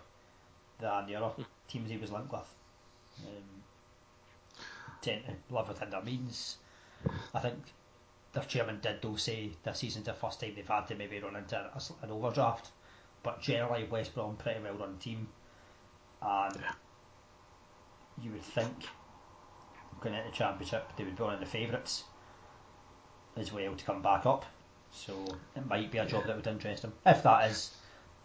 than 0.80 1.06
the 1.06 1.14
other 1.14 1.28
hmm. 1.28 1.42
teams 1.68 1.88
he 1.88 1.96
was 1.96 2.10
linked 2.10 2.32
with. 2.32 2.52
Um, 3.24 3.55
tend 5.02 5.22
to 5.24 5.54
live 5.54 5.68
within 5.68 5.90
their 5.90 6.02
means. 6.02 6.58
I 7.34 7.40
think 7.40 7.58
their 8.32 8.44
chairman 8.44 8.80
did 8.80 9.02
though 9.02 9.16
say 9.16 9.50
this 9.62 9.78
season's 9.78 10.06
the 10.06 10.14
first 10.14 10.40
time 10.40 10.54
they've 10.54 10.66
had 10.66 10.86
to 10.88 10.94
maybe 10.94 11.18
run 11.20 11.36
into 11.36 11.58
an 12.02 12.10
overdraft, 12.10 12.70
but 13.22 13.40
generally 13.40 13.84
West 13.84 14.14
Brom 14.14 14.36
pretty 14.36 14.60
well 14.60 14.74
run 14.74 14.98
team, 14.98 15.28
and 16.22 16.58
you 18.22 18.32
would 18.32 18.42
think 18.42 18.84
going 20.00 20.14
into 20.14 20.30
the 20.30 20.36
championship 20.36 20.90
they 20.96 21.04
would 21.04 21.16
be 21.16 21.22
one 21.22 21.34
of 21.34 21.40
the 21.40 21.46
favourites 21.46 22.04
as 23.36 23.52
well 23.52 23.74
to 23.74 23.84
come 23.84 24.02
back 24.02 24.26
up. 24.26 24.44
So 24.90 25.12
it 25.54 25.66
might 25.66 25.90
be 25.90 25.98
a 25.98 26.06
job 26.06 26.26
that 26.26 26.36
would 26.36 26.46
interest 26.46 26.84
him. 26.84 26.92
If 27.04 27.22
that 27.22 27.50
is 27.50 27.74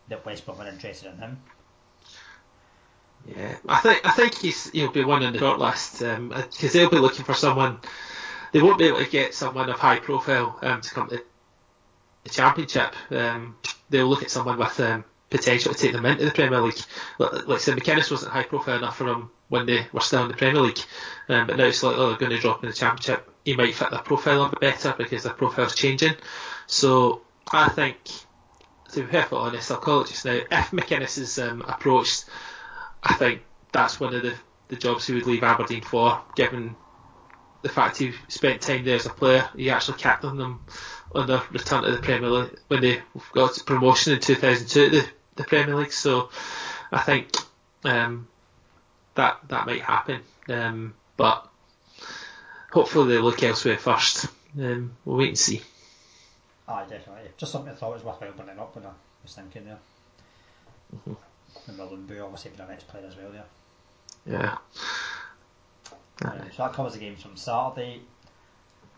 that 0.07 0.25
West 0.25 0.45
Brom 0.45 0.61
are 0.61 0.67
interested 0.67 1.11
in 1.11 1.17
him. 1.17 1.41
Yeah, 3.27 3.55
I 3.67 3.79
think 3.79 4.05
I 4.05 4.11
think 4.11 4.37
he's 4.37 4.69
he'll 4.71 4.91
be 4.91 5.03
one 5.03 5.23
in 5.23 5.33
the 5.33 5.39
shortlist 5.39 5.99
because 5.99 6.75
um, 6.75 6.79
they'll 6.79 6.89
be 6.89 6.97
looking 6.97 7.25
for 7.25 7.33
someone. 7.33 7.79
They 8.51 8.61
won't 8.61 8.79
be 8.79 8.85
able 8.85 9.03
to 9.03 9.09
get 9.09 9.33
someone 9.33 9.69
of 9.69 9.79
high 9.79 9.99
profile 9.99 10.57
um, 10.61 10.81
to 10.81 10.93
come 10.93 11.09
to 11.09 11.23
the 12.23 12.29
championship. 12.29 12.93
Um, 13.11 13.55
they'll 13.89 14.07
look 14.07 14.23
at 14.23 14.31
someone 14.31 14.57
with 14.57 14.79
um, 14.79 15.05
potential 15.29 15.73
to 15.73 15.79
take 15.79 15.93
them 15.93 16.05
into 16.05 16.25
the 16.25 16.31
Premier 16.31 16.59
League. 16.59 16.79
Like, 17.17 17.47
I 17.47 17.57
said, 17.57 17.77
McInnes 17.77 18.11
wasn't 18.11 18.33
high 18.33 18.43
profile 18.43 18.77
enough 18.77 18.97
for 18.97 19.05
them 19.05 19.31
when 19.47 19.65
they 19.65 19.87
were 19.93 20.01
still 20.01 20.23
in 20.23 20.27
the 20.27 20.37
Premier 20.37 20.61
League, 20.61 20.79
um, 21.29 21.47
but 21.47 21.57
now 21.57 21.65
it's 21.65 21.83
like 21.83 21.95
oh, 21.97 22.09
they're 22.09 22.17
going 22.17 22.31
to 22.31 22.39
drop 22.39 22.63
in 22.63 22.69
the 22.69 22.75
championship. 22.75 23.29
He 23.45 23.55
might 23.55 23.75
fit 23.75 23.91
their 23.91 23.99
profile 23.99 24.43
a 24.43 24.49
bit 24.49 24.59
better 24.59 24.93
because 24.97 25.23
their 25.23 25.33
profile's 25.33 25.75
changing. 25.75 26.15
So 26.67 27.21
I 27.51 27.69
think 27.69 27.97
to 28.91 29.01
be 29.01 29.07
perfectly 29.07 29.37
honest, 29.37 29.71
I'll 29.71 29.77
call 29.77 30.01
it 30.01 30.07
just 30.07 30.25
now. 30.25 30.33
If 30.33 30.71
McInnes 30.71 31.17
is 31.17 31.39
um, 31.39 31.61
approached, 31.67 32.25
I 33.03 33.13
think 33.13 33.41
that's 33.71 33.99
one 33.99 34.13
of 34.13 34.23
the, 34.23 34.35
the 34.67 34.75
jobs 34.75 35.07
he 35.07 35.13
would 35.13 35.25
leave 35.25 35.43
Aberdeen 35.43 35.81
for, 35.81 36.21
given 36.35 36.75
the 37.61 37.69
fact 37.69 37.97
he 37.97 38.13
spent 38.27 38.61
time 38.61 38.85
there 38.85 38.95
as 38.95 39.05
a 39.05 39.09
player. 39.09 39.47
He 39.55 39.69
actually 39.69 39.97
captained 39.97 40.39
them 40.39 40.65
on 41.13 41.27
their 41.27 41.41
return 41.51 41.83
to 41.83 41.91
the 41.91 42.01
Premier 42.01 42.29
League 42.29 42.59
when 42.67 42.81
they 42.81 43.01
got 43.33 43.61
promotion 43.65 44.13
in 44.13 44.19
2002 44.19 44.89
to 44.89 45.01
the, 45.01 45.09
the 45.35 45.43
Premier 45.43 45.75
League. 45.75 45.93
So 45.93 46.29
I 46.91 46.99
think 47.01 47.35
um, 47.83 48.27
that 49.15 49.39
that 49.49 49.65
might 49.65 49.81
happen, 49.81 50.21
um, 50.49 50.93
but 51.17 51.47
hopefully 52.71 53.15
they 53.15 53.21
look 53.21 53.41
elsewhere 53.43 53.77
first. 53.77 54.27
Um, 54.57 54.95
we'll 55.05 55.17
wait 55.17 55.29
and 55.29 55.37
see. 55.37 55.61
Aye, 56.67 56.85
definitely. 56.89 57.29
Just 57.37 57.51
something 57.51 57.71
I 57.71 57.75
thought 57.75 57.93
was 57.93 58.03
worthwhile 58.03 58.31
bringing 58.31 58.59
up 58.59 58.75
when 58.75 58.85
I 58.85 58.91
was 59.23 59.33
thinking 59.33 59.65
there. 59.65 59.79
Mm-hmm. 60.95 61.13
And 61.67 61.77
Mulumbu 61.77 62.23
obviously 62.23 62.51
being 62.51 62.67
an 62.67 62.73
ex-player 62.73 63.05
as 63.07 63.15
well 63.15 63.31
there. 63.31 63.45
Yeah. 64.25 64.57
Um, 66.23 66.41
so 66.55 66.63
that 66.63 66.73
covers 66.73 66.93
the 66.93 66.99
games 66.99 67.21
from 67.21 67.35
Saturday. 67.35 68.01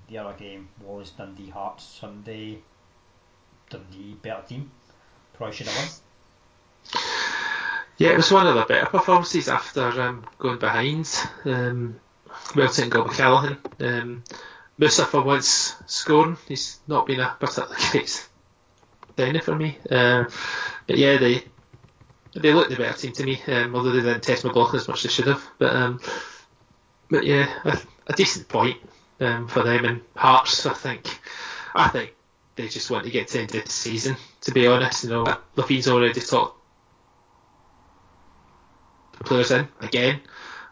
The 0.09 0.17
other 0.17 0.33
game 0.37 0.67
was 0.81 1.11
Dundee 1.11 1.49
Hearts 1.49 1.83
Sunday. 1.83 2.59
Dundee 3.69 4.15
better 4.21 4.43
team. 4.47 4.69
Probably 5.33 5.55
should 5.55 5.67
have 5.67 5.77
won. 5.77 5.87
Yeah, 7.97 8.09
it 8.09 8.17
was 8.17 8.31
one 8.31 8.47
of 8.47 8.55
the 8.55 8.65
better 8.65 8.87
performances 8.87 9.47
after 9.47 9.83
um, 10.01 10.25
going 10.39 10.59
behind. 10.59 11.07
Um, 11.45 11.99
goal 12.53 13.05
by 13.05 13.13
Callaghan. 13.13 13.57
Um, 13.79 14.23
Moussa 14.77 15.05
for 15.05 15.21
once 15.21 15.75
scoring. 15.85 16.37
He's 16.47 16.79
not 16.87 17.05
been 17.05 17.19
a 17.19 17.35
particularly 17.39 17.75
great 17.91 18.27
downer 19.15 19.41
for 19.41 19.55
me. 19.55 19.77
Uh, 19.89 20.25
but 20.87 20.97
yeah, 20.97 21.17
they 21.17 21.43
they 22.35 22.53
look 22.53 22.69
the 22.69 22.75
better 22.75 22.97
team 22.97 23.13
to 23.13 23.23
me, 23.23 23.41
um, 23.47 23.75
although 23.75 23.91
they 23.91 24.01
didn't 24.01 24.23
test 24.23 24.43
McLaughlin 24.43 24.81
as 24.81 24.87
much 24.87 24.97
as 24.97 25.03
they 25.03 25.09
should 25.09 25.27
have. 25.27 25.43
But 25.59 25.75
um, 25.75 25.99
but 27.09 27.25
yeah, 27.25 27.47
a, 27.63 27.77
a 28.07 28.13
decent 28.13 28.47
point 28.47 28.77
um, 29.19 29.47
for 29.47 29.63
them 29.63 29.85
and 29.85 30.01
Hearts. 30.15 30.65
I 30.65 30.73
think 30.73 31.19
I 31.75 31.89
think 31.89 32.13
they 32.55 32.67
just 32.67 32.89
want 32.89 33.05
to 33.05 33.11
get 33.11 33.27
to 33.27 33.33
the 33.33 33.39
end 33.41 33.55
of 33.55 33.63
the 33.65 33.69
season. 33.69 34.15
To 34.41 34.51
be 34.51 34.67
honest, 34.67 35.03
you 35.03 35.09
know, 35.11 35.25
Levein's 35.55 35.87
already 35.87 36.19
talked 36.19 36.59
players 39.25 39.51
in 39.51 39.67
again, 39.79 40.19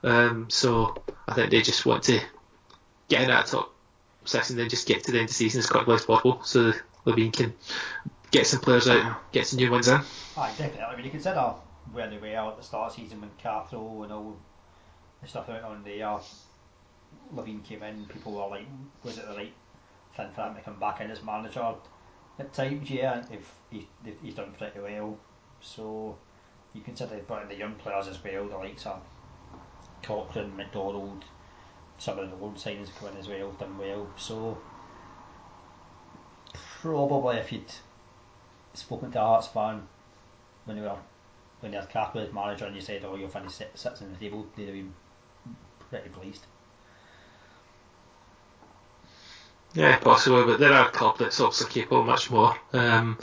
um, 0.04 0.50
so 0.50 1.02
I 1.28 1.34
think 1.34 1.52
they 1.52 1.62
just 1.62 1.86
want 1.86 2.04
to 2.04 2.20
get 3.08 3.22
in 3.22 3.28
that 3.28 3.46
top 3.46 3.74
six 4.26 4.50
and 4.50 4.60
then 4.60 4.70
just 4.70 4.88
get 4.88 5.04
to 5.04 5.12
the 5.12 5.20
end 5.20 5.26
of 5.26 5.30
the 5.30 5.36
season 5.36 5.60
as 5.60 5.68
quickly 5.68 5.96
as 5.96 6.06
possible 6.06 6.42
so 6.44 6.74
Levein 7.06 7.34
can 7.34 7.54
get 8.32 8.48
some 8.48 8.60
players 8.60 8.88
out 8.88 9.06
and 9.06 9.16
get 9.32 9.48
some 9.48 9.58
new 9.58 9.72
ones 9.72 9.88
in. 9.88 10.00
Ah, 10.38 10.48
definitely. 10.58 10.82
I 10.82 10.96
mean, 10.96 11.06
you 11.06 11.12
consider 11.12 11.54
where 11.92 12.10
they 12.10 12.18
were 12.18 12.28
at 12.28 12.58
the 12.58 12.64
start 12.64 12.92
of 12.92 12.96
the 12.96 13.02
season 13.02 13.22
when 13.22 13.32
Cathro 13.44 14.04
and 14.04 14.14
all 14.14 14.38
the 15.22 15.28
stuff 15.28 15.50
out 15.50 15.64
on 15.64 15.84
there. 15.84 16.20
Levein 17.36 17.64
came 17.64 17.84
in, 17.84 18.06
people 18.06 18.32
were 18.32 18.48
like, 18.48 18.66
was 19.04 19.18
it 19.18 19.28
the 19.28 19.36
right 19.36 19.54
thing 20.16 20.30
for 20.34 20.44
him 20.44 20.56
to 20.56 20.62
come 20.62 20.80
back 20.80 21.02
in 21.02 21.12
as 21.12 21.22
manager? 21.22 21.74
At 22.40 22.54
times, 22.54 22.90
yeah, 22.90 23.24
if 23.30 23.54
he, 23.70 23.88
he's 24.24 24.36
done 24.36 24.54
pretty 24.58 24.80
well. 24.80 25.18
So 25.60 26.18
you 26.74 26.82
consider 26.82 27.18
putting 27.18 27.50
the 27.50 27.56
young 27.56 27.76
players 27.76 28.08
as 28.08 28.24
well, 28.24 28.48
the 28.48 28.58
likes 28.58 28.86
of 28.86 29.02
Cochrane, 30.02 30.56
McDonald, 30.56 31.26
some 31.98 32.20
of 32.20 32.30
the 32.30 32.36
loan 32.38 32.56
signings 32.56 32.96
come 32.98 33.10
in 33.10 33.18
as 33.18 33.28
well, 33.28 33.52
done 33.52 33.78
well. 33.78 34.08
So 34.16 34.58
probably 36.54 37.38
if 37.38 37.52
you'd 37.52 37.72
spoken 38.74 39.12
to 39.12 39.22
a 39.22 39.26
Hearts 39.26 39.48
fan 39.48 39.88
when 40.66 40.78
they 40.78 40.84
were 40.84 40.98
when 41.60 41.72
they 41.72 41.78
had 41.78 41.90
Cathro 41.90 42.28
as 42.28 42.34
manager 42.34 42.66
and 42.66 42.76
you 42.76 42.82
said, 42.82 43.04
"Oh, 43.06 43.16
you'll 43.16 43.30
finish 43.30 43.54
sits 43.54 44.02
in 44.02 44.12
the 44.12 44.20
table," 44.20 44.48
they'd 44.56 44.66
have 44.66 44.74
been 44.74 44.94
pretty 45.90 46.10
pleased. 46.10 46.46
Yeah, 49.74 49.98
possibly, 49.98 50.44
but 50.44 50.60
there 50.60 50.74
are 50.74 50.88
a 50.88 50.92
club 50.92 51.18
that's 51.18 51.40
also 51.40 51.66
capable 51.66 52.04
much 52.04 52.30
more. 52.30 52.56
Um, 52.74 53.18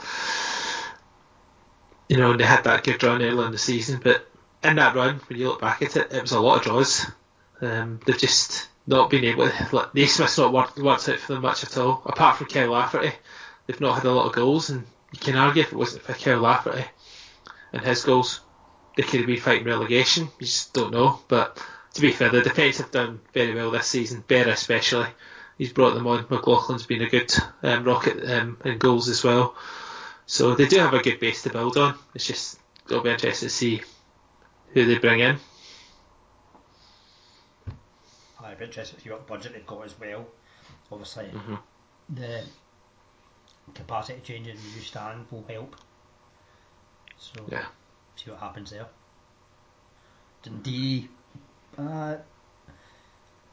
you 2.08 2.16
know, 2.16 2.30
and 2.30 2.40
they 2.40 2.44
had 2.44 2.64
that 2.64 2.84
good 2.84 3.02
run 3.02 3.22
early 3.22 3.44
in 3.44 3.52
the 3.52 3.58
season, 3.58 4.00
but 4.02 4.26
in 4.64 4.76
that 4.76 4.94
run, 4.94 5.20
when 5.28 5.38
you 5.38 5.48
look 5.48 5.60
back 5.60 5.82
at 5.82 5.96
it, 5.96 6.12
it 6.12 6.22
was 6.22 6.32
a 6.32 6.40
lot 6.40 6.58
of 6.58 6.62
draws. 6.62 7.06
Um, 7.60 8.00
they've 8.06 8.16
just 8.16 8.68
not 8.86 9.10
been 9.10 9.24
able 9.24 9.50
to. 9.50 9.68
Like, 9.72 9.94
Naismith's 9.94 10.38
not 10.38 10.52
worked, 10.54 10.78
worked 10.78 11.08
out 11.08 11.18
for 11.18 11.34
them 11.34 11.42
much 11.42 11.64
at 11.64 11.76
all, 11.76 12.02
apart 12.06 12.38
from 12.38 12.46
Kyle 12.46 12.70
Lafferty. 12.70 13.12
they've 13.66 13.80
not 13.80 13.96
had 13.96 14.04
a 14.04 14.12
lot 14.12 14.26
of 14.26 14.32
goals, 14.32 14.70
and 14.70 14.86
you 15.12 15.18
can 15.18 15.36
argue 15.36 15.62
if 15.62 15.72
it 15.72 15.78
wasn't 15.78 16.04
for 16.04 16.14
Kyle 16.14 16.40
Lafferty 16.40 16.84
and 17.72 17.82
his 17.82 18.04
goals, 18.04 18.40
they 18.96 19.02
could 19.02 19.20
have 19.20 19.26
been 19.26 19.40
fighting 19.40 19.64
relegation. 19.64 20.28
You 20.38 20.46
just 20.46 20.72
don't 20.72 20.92
know. 20.92 21.20
But 21.28 21.62
to 21.94 22.00
be 22.00 22.12
fair, 22.12 22.30
the 22.30 22.42
defence 22.42 22.78
have 22.78 22.90
done 22.90 23.20
very 23.32 23.54
well 23.54 23.70
this 23.70 23.86
season, 23.86 24.24
Berra 24.26 24.52
especially. 24.52 25.06
He's 25.56 25.72
brought 25.72 25.94
them 25.94 26.06
on. 26.06 26.24
McLaughlin's 26.24 26.86
been 26.86 27.02
a 27.02 27.08
good 27.08 27.32
um, 27.62 27.84
rocket 27.84 28.24
um, 28.30 28.58
in 28.64 28.78
goals 28.78 29.08
as 29.08 29.24
well. 29.24 29.56
So 30.26 30.54
they 30.54 30.66
do 30.66 30.78
have 30.78 30.94
a 30.94 31.02
good 31.02 31.20
base 31.20 31.42
to 31.42 31.50
build 31.50 31.76
on. 31.76 31.94
It's 32.14 32.26
just 32.26 32.58
it'll 32.86 33.02
be 33.02 33.10
interesting 33.10 33.48
to 33.48 33.54
see 33.54 33.82
who 34.72 34.84
they 34.84 34.98
bring 34.98 35.20
in. 35.20 35.38
I'd 38.44 38.58
be 38.58 38.66
interested 38.66 38.96
to 38.96 39.02
see 39.02 39.10
what 39.10 39.26
budget 39.26 39.52
they've 39.54 39.66
got 39.66 39.84
as 39.84 39.98
well. 39.98 40.26
Obviously, 40.92 41.26
hmm 41.26 41.54
the 42.10 42.42
capacity 43.74 44.20
change 44.24 44.46
in 44.46 44.56
the 44.56 44.62
new 44.62 44.80
stand 44.82 45.26
will 45.30 45.44
help. 45.48 45.76
So 47.18 47.44
Yeah. 47.48 47.66
see 48.16 48.30
what 48.30 48.40
happens 48.40 48.70
there. 48.70 48.86
Dundee, 50.42 51.08
uh, 51.76 52.16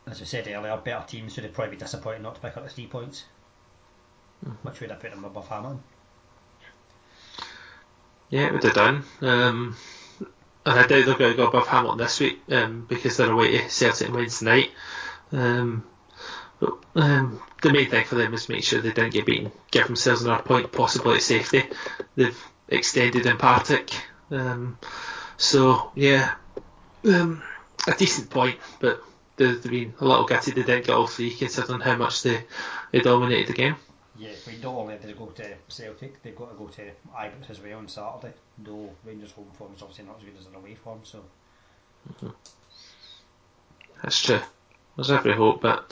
as 0.08 0.22
I 0.22 0.26
said 0.26 0.48
earlier, 0.48 0.78
better 0.78 1.06
teams 1.08 1.36
would 1.36 1.46
have 1.46 1.54
probably 1.54 1.76
be 1.76 1.80
disappointed 1.80 2.22
not 2.22 2.36
to 2.36 2.42
pick 2.42 2.56
up 2.58 2.64
the 2.64 2.70
three 2.70 2.88
points, 2.88 3.26
Mhm. 4.46 4.58
which 4.64 4.80
would 4.80 4.92
have 4.92 5.00
put 5.00 5.12
them 5.12 5.26
above 5.26 5.48
Hamilton. 5.48 5.84
Yeah, 8.30 8.48
it 8.48 8.54
would 8.54 8.64
have 8.64 8.74
done. 8.74 9.04
Um, 9.22 9.78
and 10.66 10.80
I 10.80 10.88
doubt 10.88 11.06
they're 11.06 11.18
going 11.18 11.32
to 11.32 11.38
go 11.38 11.48
above 11.48 11.68
Hamilton 11.68 12.00
this 12.00 12.20
week 12.20 12.40
um, 12.52 12.86
because 12.88 13.18
they're 13.18 13.32
away 13.32 13.58
to 13.58 13.70
Celtic 13.70 14.10
on 14.10 14.16
Wednesday 14.16 14.46
night. 14.46 14.72
Um, 15.32 15.86
but 16.60 16.74
um, 16.96 17.42
the 17.62 17.72
main 17.74 17.90
thing 17.90 18.06
for 18.06 18.16
them 18.16 18.34
is 18.34 18.46
to 18.46 18.52
make 18.52 18.64
sure 18.64 18.82
they 18.82 18.92
don't 18.92 19.14
get 19.14 19.26
beaten, 19.26 19.52
give 19.72 19.88
themselves 19.88 20.24
another 20.24 20.44
point, 20.44 20.72
possibly 20.72 21.16
at 21.16 21.22
safety. 21.24 21.64
They've 22.16 22.44
extended 22.70 23.26
in 23.26 23.38
Partick. 23.38 23.92
Um, 24.32 24.78
so, 25.38 25.92
yeah, 25.96 26.36
um, 27.06 27.44
a 27.88 27.94
decent 27.94 28.30
point, 28.30 28.58
but 28.80 29.02
they've 29.38 29.62
been 29.64 29.94
a 30.00 30.06
little 30.06 30.26
gutted 30.26 30.56
they 30.56 30.64
didn't 30.64 30.86
get 30.86 30.96
all 30.96 31.08
three 31.08 31.34
considering 31.34 31.82
how 31.82 31.96
much 31.96 32.24
they, 32.24 32.44
they 32.92 33.00
dominated 33.00 33.48
the 33.48 33.54
game. 33.54 33.76
Yeah, 34.18 34.30
we 34.48 34.58
not 34.58 34.76
only 34.76 34.94
have 34.94 35.06
to 35.06 35.14
go 35.14 35.26
to 35.26 35.54
Celtic, 35.68 36.24
they've 36.24 36.36
got 36.36 36.50
to 36.52 36.56
go 36.56 36.68
to 36.68 36.82
Ibrox 37.14 37.50
as 37.50 37.60
well 37.60 37.80
on 37.80 37.88
Saturday. 37.90 38.34
Though 38.58 38.90
Rangers' 39.04 39.32
home 39.32 39.52
form 39.58 39.74
is 39.76 39.82
obviously 39.82 40.06
not 40.06 40.18
as 40.18 40.24
good 40.24 40.40
as 40.40 40.46
their 40.46 40.58
away 40.58 40.76
form, 40.76 41.00
so 41.04 41.22
That's 44.02 44.22
true. 44.22 44.40
There's 44.96 45.12
every 45.12 45.34
hope, 45.34 45.62
but 45.62 45.92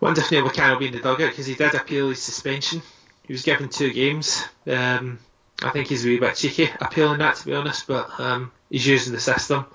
wonder 0.00 0.20
if 0.20 0.30
Neil 0.30 0.48
McCann 0.48 0.70
will 0.70 0.78
be 0.78 0.86
in 0.86 0.92
the 0.92 1.00
dugout 1.00 1.30
because 1.30 1.46
he 1.46 1.54
did 1.54 1.74
appeal 1.74 2.10
his 2.10 2.22
suspension. 2.22 2.82
He 3.26 3.32
was 3.32 3.42
given 3.42 3.68
two 3.68 3.92
games. 3.92 4.44
Um, 4.66 5.18
I 5.62 5.70
think 5.70 5.88
he's 5.88 6.04
a 6.04 6.08
wee 6.08 6.18
bit 6.18 6.36
cheeky 6.36 6.70
appealing 6.80 7.18
that, 7.18 7.36
to 7.36 7.46
be 7.46 7.54
honest, 7.54 7.86
but 7.86 8.08
um, 8.18 8.52
he's 8.70 8.86
using 8.86 9.12
the 9.12 9.20
system, 9.20 9.66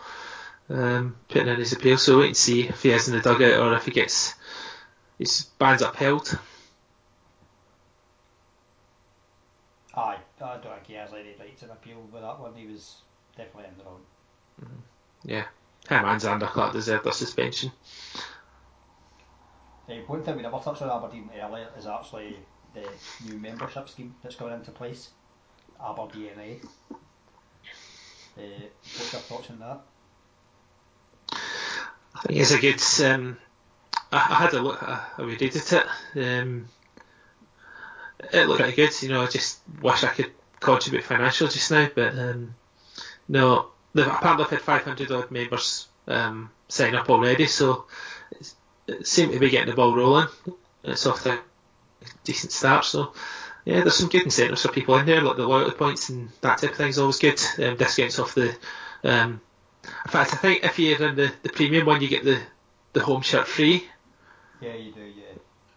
um, 0.69 1.15
putting 1.27 1.47
in 1.47 1.57
his 1.57 1.73
appeal. 1.73 1.97
So 1.97 2.19
wait 2.19 2.27
and 2.27 2.37
see 2.37 2.67
if 2.67 2.83
he 2.83 2.91
is 2.91 3.07
in 3.07 3.15
the 3.15 3.21
dugout 3.21 3.59
or 3.59 3.73
if 3.75 3.85
he 3.85 3.91
gets 3.91 4.33
his 5.19 5.43
bands 5.59 5.81
upheld. 5.81 6.37
aye, 9.95 10.17
I 10.41 10.57
don't 10.57 10.63
think 10.63 10.87
he 10.87 10.93
has 10.93 11.13
any 11.13 11.35
right 11.39 11.57
to 11.59 11.71
appeal 11.71 12.01
with 12.11 12.21
that 12.21 12.39
one. 12.39 12.53
He 12.55 12.67
was 12.67 12.97
definitely 13.37 13.69
in 13.69 13.77
the 13.77 13.83
wrong. 13.83 14.01
Yeah, 15.23 15.45
him 15.89 16.05
and 16.05 16.21
Xander 16.21 16.47
Clark 16.47 16.73
deserved 16.73 17.05
their 17.05 17.13
suspension. 17.13 17.71
Uh, 19.89 19.95
one 20.07 20.23
thing 20.23 20.35
we 20.37 20.41
never 20.41 20.59
touched 20.59 20.81
on 20.81 20.89
Aberdeen 20.89 21.29
earlier 21.39 21.67
is 21.77 21.85
actually 21.87 22.37
the 22.73 22.87
new 23.25 23.37
membership 23.37 23.87
scheme 23.89 24.15
that's 24.23 24.35
going 24.35 24.53
into 24.53 24.71
place, 24.71 25.09
AberDNA. 25.83 26.63
Uh, 28.35 28.41
what's 28.97 29.13
your 29.13 29.21
thoughts 29.21 29.49
on 29.49 29.59
that? 29.59 29.81
I 32.15 32.19
think 32.21 32.39
it's 32.39 32.51
a 32.51 32.59
good. 32.59 32.81
Um, 33.05 33.37
I, 34.11 34.17
I 34.17 34.35
had 34.35 34.53
a 34.53 34.61
look. 34.61 34.81
I, 34.81 35.05
I 35.17 35.21
read 35.23 35.41
it. 35.41 35.73
Um, 36.15 36.67
it 38.31 38.47
looked 38.47 38.61
pretty 38.61 38.75
good. 38.75 39.01
You 39.01 39.09
know, 39.09 39.21
I 39.21 39.27
just 39.27 39.59
wish 39.81 40.03
I 40.03 40.07
could 40.07 40.31
contribute 40.59 41.03
financially 41.03 41.49
just 41.49 41.71
now, 41.71 41.89
but 41.93 42.17
um, 42.17 42.55
no. 43.27 43.69
Apparently 43.95 44.45
had 44.45 44.61
500 44.61 45.11
odd 45.11 45.29
members 45.29 45.87
um, 46.07 46.49
sign 46.67 46.95
up 46.95 47.11
already, 47.11 47.45
so 47.45 47.85
it 48.87 49.05
seemed 49.05 49.33
to 49.33 49.39
be 49.39 49.51
getting 49.51 49.69
the 49.69 49.75
ball 49.75 49.95
rolling. 49.95 50.27
It's 50.83 51.05
off 51.05 51.21
to 51.23 51.33
a 51.33 51.39
decent 52.23 52.51
start, 52.51 52.85
so 52.85 53.13
yeah, 53.65 53.81
there's 53.81 53.95
some 53.95 54.09
good 54.09 54.23
incentives 54.23 54.61
for 54.61 54.71
people 54.71 54.95
in 54.97 55.05
there, 55.05 55.21
like 55.21 55.37
the 55.37 55.47
loyalty 55.47 55.75
points 55.75 56.09
and 56.09 56.29
that 56.41 56.59
type 56.59 56.71
of 56.71 56.77
thing 56.77 56.89
is 56.89 56.99
always 56.99 57.19
good. 57.19 57.39
Um, 57.59 57.77
discounts 57.77 58.19
off 58.19 58.35
the. 58.35 58.55
Um, 59.03 59.41
in 60.05 60.11
fact, 60.11 60.33
I 60.33 60.37
think 60.37 60.63
if 60.63 60.79
you're 60.79 61.01
in 61.07 61.15
the, 61.15 61.31
the 61.43 61.49
premium 61.49 61.85
one, 61.85 62.01
you 62.01 62.07
get 62.07 62.23
the, 62.23 62.41
the 62.93 63.01
home 63.01 63.21
shirt 63.21 63.47
free, 63.47 63.85
Yeah, 64.61 64.75
you 64.75 64.91
do, 64.93 65.01
yeah. 65.01 65.23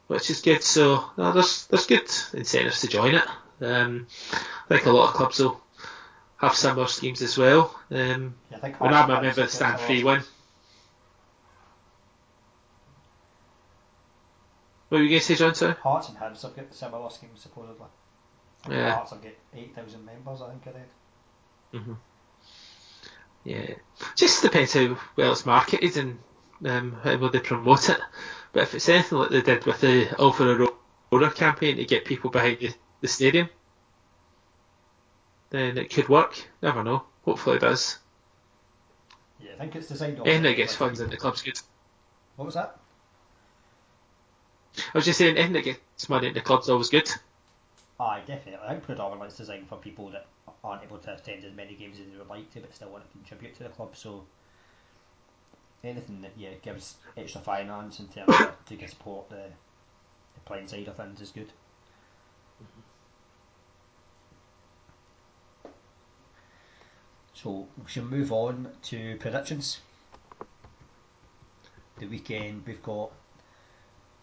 which 0.07 0.31
is 0.31 0.41
good. 0.43 0.63
So 0.63 1.05
no, 1.17 1.33
there's 1.33 1.67
there's 1.67 1.87
good 1.87 2.09
incentives 2.35 2.81
to 2.83 2.89
join 2.89 3.15
it. 3.17 3.25
Um, 3.61 4.07
I 4.33 4.69
think 4.69 4.87
a 4.87 4.91
lot 4.91 5.09
of 5.09 5.15
clubs 5.15 5.39
will 5.41 5.61
have 6.37 6.55
similar 6.55 6.87
schemes 6.87 7.23
as 7.23 7.37
well. 7.39 7.75
Um, 7.91 8.35
yeah 8.51 8.57
I 8.59 8.61
think 8.61 8.81
when 8.81 8.93
I'm 8.95 9.11
a 9.11 9.23
member 9.23 9.29
of 9.29 9.37
Hibs 9.37 9.37
the 9.37 9.49
stand 9.49 9.81
free 9.81 10.05
similar 10.05 10.23
What 14.89 14.99
were 14.99 15.03
you 15.05 15.11
going 15.11 15.21
to 15.21 15.27
say, 15.27 15.35
John? 15.35 15.55
Sorry. 15.55 15.75
Hearts 15.75 16.09
and 16.09 16.19
Hibs 16.19 16.43
have 16.43 16.55
got 16.57 16.71
the 16.71 16.77
similar 16.77 17.11
schemes 17.11 17.41
supposedly. 17.41 17.87
I 18.65 18.69
think 18.69 18.79
Yeah. 18.79 18.95
Hearts 18.95 19.11
have 19.11 19.23
got 19.23 19.33
8,000 19.55 20.05
members, 20.05 20.43
I 20.43 20.51
think, 20.51 20.63
I 20.67 20.71
read. 20.71 21.83
hmm 21.85 21.93
Yeah, 23.45 23.75
just 24.15 24.43
depends 24.43 24.75
how 24.75 24.97
well 25.17 25.33
it's 25.33 25.47
marketed 25.47 25.97
and 25.97 26.19
um, 26.65 26.99
how 27.03 27.17
well 27.17 27.31
they 27.31 27.41
promote 27.41 27.89
it. 27.91 27.99
But 28.53 28.63
if 28.65 28.75
it's 28.75 28.89
anything 28.89 29.19
like 29.19 29.31
they 29.31 29.43
did 29.43 29.67
with 29.67 29.81
the 29.81 30.09
Alpha 30.19 30.71
Aurora 31.13 31.31
campaign 31.33 31.77
to 31.77 31.85
get 31.85 32.05
people 32.05 32.31
behind 32.31 32.59
the, 32.61 32.73
the 33.01 33.09
stadium, 33.09 33.49
then 35.51 35.77
it 35.79 35.91
could 35.93 36.09
work. 36.09 36.49
Never 36.63 36.83
know. 36.83 37.05
Hopefully 37.25 37.57
it 37.57 37.61
does. 37.61 37.99
Yeah, 39.41 39.51
I 39.57 39.59
think 39.59 39.77
it's 39.77 39.89
designed 39.89 40.19
Anything 40.25 40.43
that 40.43 40.49
obviously 40.51 40.55
gets 40.63 40.75
funds 40.77 40.99
people- 41.01 41.11
the 41.11 41.17
clubs 41.17 41.43
good. 41.43 41.59
What 42.37 42.45
was 42.47 42.55
that? 42.55 42.79
I 44.79 44.99
was 44.99 45.05
just 45.05 45.19
saying, 45.19 45.37
anything 45.37 45.53
that 45.55 45.65
gets 45.65 46.09
money 46.09 46.29
into 46.29 46.41
clubs 46.41 46.69
always 46.69 46.91
good. 46.91 47.11
Aye, 47.99 48.23
definitely. 48.27 48.61
I 48.67 48.71
think 48.71 48.85
predominantly 48.85 49.29
it's 49.29 49.37
designed 49.37 49.69
for 49.69 49.77
people 49.77 50.11
that 50.11 50.27
aren't 50.63 50.83
able 50.83 50.99
to 50.99 51.15
attend 51.15 51.45
as 51.45 51.55
many 51.55 51.75
games 51.75 51.99
as 51.99 52.07
they 52.07 52.19
would 52.19 52.29
like 52.29 52.53
to, 52.53 52.61
but 52.61 52.75
still 52.75 52.91
want 52.91 53.05
to 53.05 53.11
contribute 53.13 53.57
to 53.57 53.63
the 53.65 53.69
club. 53.71 53.97
So 53.97 54.25
anything 55.85 56.21
that 56.23 56.33
yeah 56.37 56.51
gives 56.63 56.97
extra 57.17 57.41
finance 57.41 58.01
in 58.01 58.09
terms 58.09 58.35
of 58.41 58.53
to 58.67 58.89
support 58.89 59.29
the, 59.31 59.45
the 60.35 60.41
playing 60.45 60.69
side 60.69 60.89
of 60.89 60.97
things 60.97 61.21
is 61.21 61.31
good. 61.31 61.53
So 67.35 67.69
we 67.77 67.89
should 67.89 68.11
move 68.11 68.33
on 68.33 68.69
to 68.85 69.17
predictions. 69.17 69.81
The 71.99 72.07
weekend 72.07 72.65
we've 72.67 72.83
got 72.83 73.11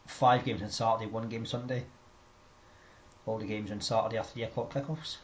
five 0.06 0.46
games 0.46 0.62
on 0.62 0.70
Saturday, 0.70 1.10
one 1.10 1.30
game 1.30 1.46
Sunday. 1.46 1.84
All 3.26 3.38
the 3.38 3.46
games 3.46 3.72
on 3.72 3.82
Saturday 3.82 4.18
are 4.18 4.24
three 4.24 4.44
o'clock 4.44 4.74
kickoffs. 4.74 5.18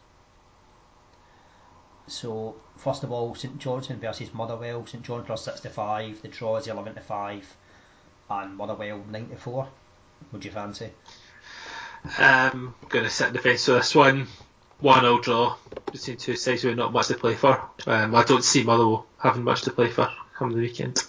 So 2.07 2.55
first 2.77 3.03
of 3.03 3.11
all, 3.11 3.35
St 3.35 3.57
Johnstone 3.59 3.99
versus 3.99 4.33
Motherwell. 4.33 4.85
St 4.85 5.03
John 5.03 5.23
plus 5.23 5.45
six 5.45 5.59
to 5.61 5.69
five. 5.69 6.21
The 6.21 6.27
draw 6.27 6.57
is 6.57 6.67
eleven 6.67 6.95
to 6.95 7.01
five, 7.01 7.45
and 8.29 8.55
Motherwell 8.57 9.03
nine 9.11 9.29
to 9.29 9.35
four. 9.35 9.67
Would 10.31 10.43
you 10.43 10.51
fancy? 10.51 10.91
Um, 12.17 12.73
going 12.87 13.03
to 13.03 13.11
sit 13.11 13.27
in 13.27 13.33
the 13.33 13.39
fence 13.39 13.65
for 13.65 13.73
this 13.73 13.93
one. 13.93 14.27
One 14.79 15.05
all 15.05 15.19
draw 15.19 15.57
between 15.91 16.17
two 16.17 16.35
sides 16.35 16.63
with 16.63 16.77
not 16.77 16.93
much 16.93 17.07
to 17.07 17.15
play 17.15 17.35
for. 17.35 17.61
Um, 17.85 18.15
I 18.15 18.23
don't 18.23 18.43
see 18.43 18.63
Motherwell 18.63 19.05
having 19.21 19.43
much 19.43 19.63
to 19.63 19.71
play 19.71 19.89
for 19.89 20.09
come 20.35 20.51
the 20.51 20.59
weekend. 20.59 21.03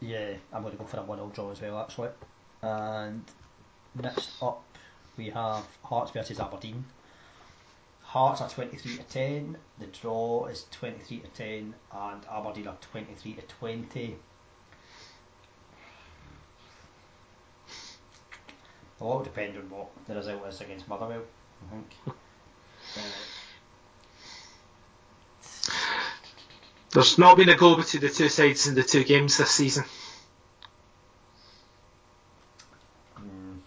Yeah, 0.00 0.32
I'm 0.52 0.62
going 0.62 0.72
to 0.72 0.78
go 0.78 0.86
for 0.86 0.98
a 0.98 1.02
one 1.02 1.20
all 1.20 1.28
draw 1.28 1.50
as 1.50 1.60
well 1.60 1.78
actually. 1.78 2.08
And 2.62 3.22
next 3.94 4.42
up 4.42 4.64
we 5.16 5.30
have 5.30 5.66
Hearts 5.84 6.10
versus 6.12 6.40
Aberdeen. 6.40 6.84
Hearts 8.02 8.40
are 8.40 8.48
23 8.48 8.96
to 8.96 9.02
10, 9.04 9.56
the 9.78 9.86
draw 9.86 10.46
is 10.46 10.66
23 10.72 11.18
to 11.18 11.28
10, 11.28 11.74
and 11.92 12.22
Aberdeen 12.28 12.66
are 12.66 12.76
23 12.90 13.34
to 13.34 13.42
20. 13.42 14.16
A 19.00 19.04
lot 19.04 19.16
will 19.18 19.24
depend 19.24 19.56
on 19.56 19.70
what 19.70 19.88
the 20.08 20.14
result 20.16 20.46
is 20.48 20.60
against 20.60 20.88
Motherwell, 20.88 21.22
I 21.66 21.74
think. 21.74 21.86
Uh, 22.96 23.00
There's 26.92 27.18
not 27.18 27.36
been 27.36 27.48
a 27.48 27.56
goal 27.56 27.76
between 27.76 28.02
the 28.02 28.08
two 28.08 28.28
sides 28.28 28.66
in 28.66 28.74
the 28.74 28.82
two 28.82 29.04
games 29.04 29.36
this 29.36 29.50
season. 29.50 29.84
Mm. 33.16 33.58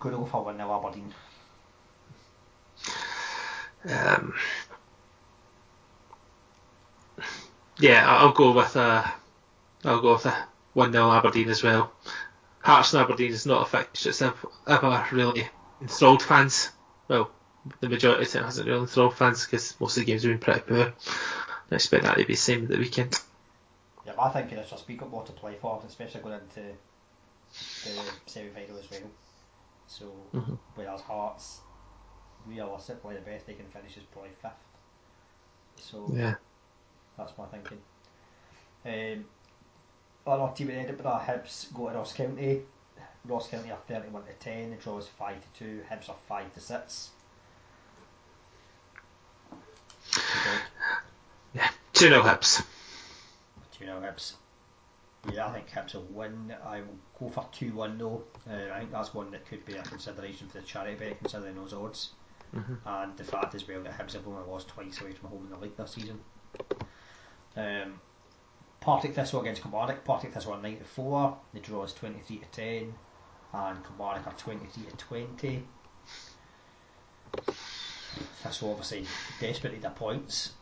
Go 0.00 0.24
for 0.24 0.44
1 0.44 0.56
0 0.56 0.74
Aberdeen. 0.74 1.14
Um, 3.86 4.34
yeah, 7.78 8.06
I'll 8.08 8.32
go 8.32 8.52
with 8.52 8.76
a, 8.76 9.12
I'll 9.84 10.00
go 10.00 10.14
with 10.14 10.24
a 10.24 10.48
1 10.72 10.90
0 10.90 11.10
Aberdeen 11.10 11.50
as 11.50 11.62
well. 11.62 11.92
Hearts 12.60 12.94
and 12.94 13.02
Aberdeen 13.02 13.32
is 13.32 13.44
not 13.44 13.66
a 13.66 13.70
fixture 13.70 14.10
that's 14.10 14.22
ever 14.66 15.06
really 15.12 15.50
enthralled 15.82 16.22
fans. 16.22 16.70
Well, 17.08 17.30
the 17.80 17.88
majority 17.88 18.22
of 18.24 18.34
it 18.34 18.42
hasn't 18.42 18.68
really 18.68 18.80
enthralled 18.80 19.16
fans 19.16 19.44
because 19.44 19.78
most 19.80 19.96
of 19.96 20.02
the 20.02 20.06
games 20.06 20.22
have 20.22 20.32
been 20.32 20.38
pretty 20.38 20.60
poor. 20.60 20.92
I 21.70 21.74
expect 21.74 22.04
that 22.04 22.16
to 22.16 22.24
be 22.24 22.34
the 22.34 22.36
same 22.36 22.64
at 22.64 22.70
the 22.70 22.78
weekend. 22.78 23.18
Yeah, 24.06 24.12
I 24.18 24.28
think 24.30 24.52
it's 24.52 24.70
just 24.70 24.86
we 24.86 24.96
got 24.96 25.10
more 25.10 25.24
to 25.24 25.32
play 25.32 25.56
for, 25.60 25.82
especially 25.86 26.20
going 26.20 26.40
into 26.40 26.60
the 26.60 28.12
semi-final 28.26 28.78
as 28.78 28.90
well. 28.90 29.10
So, 29.86 30.12
Mhm. 30.34 30.58
whereas 30.74 31.00
Hearts, 31.00 31.60
realistically, 32.46 33.14
the 33.14 33.22
best 33.22 33.46
they 33.46 33.54
can 33.54 33.66
finish 33.68 33.96
is 33.96 34.04
probably 34.04 34.30
fifth. 34.42 34.52
So 35.76 36.10
Yeah. 36.12 36.34
that's 37.16 37.36
my 37.38 37.46
thinking. 37.46 37.80
Um, 38.84 39.24
our 40.26 40.52
team 40.54 40.70
in 40.70 40.76
Edinburgh, 40.76 41.22
Hibs 41.26 41.72
go 41.72 41.88
to 41.88 41.96
Ross 41.96 42.12
County. 42.12 42.62
Ross 43.24 43.48
County 43.48 43.70
are 43.70 43.78
31 43.88 44.24
to 44.26 44.32
10, 44.34 44.70
the 44.70 44.76
draw 44.76 44.98
is 44.98 45.08
5 45.08 45.40
to 45.40 45.58
2, 45.58 45.84
Hibs 45.90 46.10
are 46.10 46.16
5 46.28 46.52
to 46.54 46.60
6. 46.60 47.10
Yeah. 51.94 52.00
2 52.00 52.08
0 52.08 52.22
Hibs. 52.22 52.62
2 53.78 53.84
0 53.84 54.00
Hibs. 54.00 54.32
Yeah, 55.32 55.46
I 55.48 55.52
think 55.52 55.70
Hibs 55.70 55.94
will 55.94 56.02
win. 56.10 56.54
I 56.64 56.80
will 56.80 56.98
go 57.18 57.30
for 57.30 57.46
2 57.52 57.72
1 57.72 57.98
though. 57.98 58.22
Uh, 58.48 58.72
I 58.74 58.80
think 58.80 58.92
that's 58.92 59.14
one 59.14 59.30
that 59.30 59.46
could 59.46 59.64
be 59.64 59.74
a 59.74 59.82
consideration 59.82 60.48
for 60.48 60.58
the 60.58 60.64
charity 60.66 60.96
bet, 60.96 61.18
considering 61.18 61.54
those 61.56 61.72
odds. 61.72 62.10
Mhm. 62.54 62.78
And 62.84 63.16
the 63.16 63.24
fact 63.24 63.54
as 63.54 63.66
well 63.66 63.82
that 63.82 63.98
Hibs 63.98 64.12
have 64.12 64.26
only 64.28 64.42
lost 64.48 64.68
twice 64.68 65.00
away 65.00 65.12
from 65.12 65.30
home 65.30 65.44
in 65.44 65.50
the 65.50 65.56
league 65.58 65.76
this 65.76 65.92
season. 65.92 66.20
Um, 67.56 68.00
Partick 68.80 69.14
Thistle 69.14 69.40
against 69.40 69.62
Kilmarnock. 69.62 70.04
Partick 70.04 70.34
Thistle 70.34 70.52
are 70.54 70.60
9 70.60 70.78
to 70.78 70.84
4. 70.84 71.38
The 71.54 71.60
draw 71.60 71.84
is 71.84 71.94
23 71.94 72.38
to 72.38 72.46
10. 72.46 72.94
And 73.54 73.84
Kilmarnock 73.84 74.26
are 74.26 74.34
23 74.34 74.84
to 74.84 74.96
20. 74.96 75.66
Thistle 78.42 78.70
obviously 78.70 79.06
desperate 79.40 79.74
to 79.76 79.80
their 79.80 79.90
points. 79.92 80.52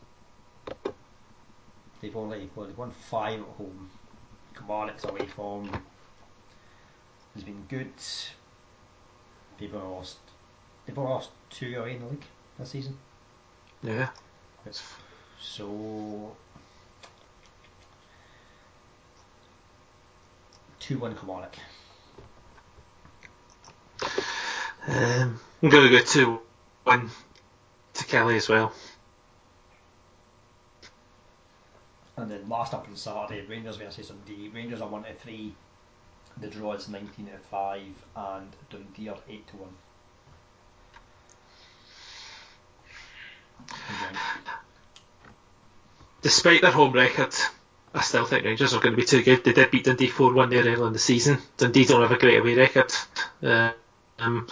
They've 2.03 2.17
only 2.17 2.49
well, 2.53 2.65
they've 2.65 2.77
won 2.77 2.91
five 2.91 3.39
at 3.39 3.47
home. 3.55 3.89
Kilmarnock's 4.55 5.05
away 5.05 5.25
form 5.25 5.69
has 7.33 7.43
been 7.45 7.63
good. 7.69 7.93
They've 9.57 9.73
lost 9.73 10.17
they've 10.85 10.97
lost 10.97 11.29
two 11.49 11.79
away 11.79 11.95
in 11.95 12.01
the 12.01 12.07
league 12.07 12.25
this 12.59 12.71
season. 12.71 12.97
Yeah. 13.81 14.09
It's 14.65 14.83
So 15.39 16.35
two 20.81 20.99
one 20.99 21.15
Kilmarnock. 21.15 21.55
Um, 24.85 25.39
I'm 25.61 25.69
going 25.69 25.89
to 25.89 25.97
go 25.97 26.03
2 26.03 26.41
1 26.83 27.09
to 27.93 28.03
Killie 28.03 28.35
as 28.35 28.49
well. 28.49 28.73
And 32.15 32.29
then 32.29 32.47
last 32.63 32.73
up 32.73 32.87
on 32.87 32.95
Saturday, 32.95 33.45
Rangers 33.45 33.75
versus 33.75 34.07
Dundee. 34.07 34.49
Rangers 34.53 34.79
are 34.79 34.87
one 34.87 35.03
to 35.03 35.13
three. 35.15 35.53
The 36.39 36.47
draw 36.47 36.71
is 36.71 36.87
nineteen 36.87 37.25
to 37.25 37.37
five, 37.51 37.81
and 38.15 38.49
Dundee 38.69 39.09
are 39.09 39.17
eight 39.27 39.45
to 39.47 39.57
one. 39.57 39.75
Despite 46.21 46.61
their 46.61 46.71
home 46.71 46.93
record, 46.93 47.35
I 47.93 47.99
still 47.99 48.23
think 48.23 48.45
Rangers 48.45 48.73
are 48.73 48.79
going 48.79 48.95
to 48.95 49.01
be 49.01 49.05
too 49.05 49.23
good. 49.23 49.43
They 49.43 49.51
did 49.51 49.69
beat 49.69 49.83
Dundee 49.83 50.07
4 50.07 50.33
1 50.33 50.49
there 50.49 50.61
earlier 50.61 50.87
in 50.87 50.93
the 50.93 50.99
season. 50.99 51.39
Dundee 51.57 51.83
don't 51.83 52.01
have 52.01 52.11
a 52.11 52.17
great 52.17 52.39
away 52.39 52.55
record. 52.55 52.93
Uh, 53.41 53.71
um, 54.19 54.47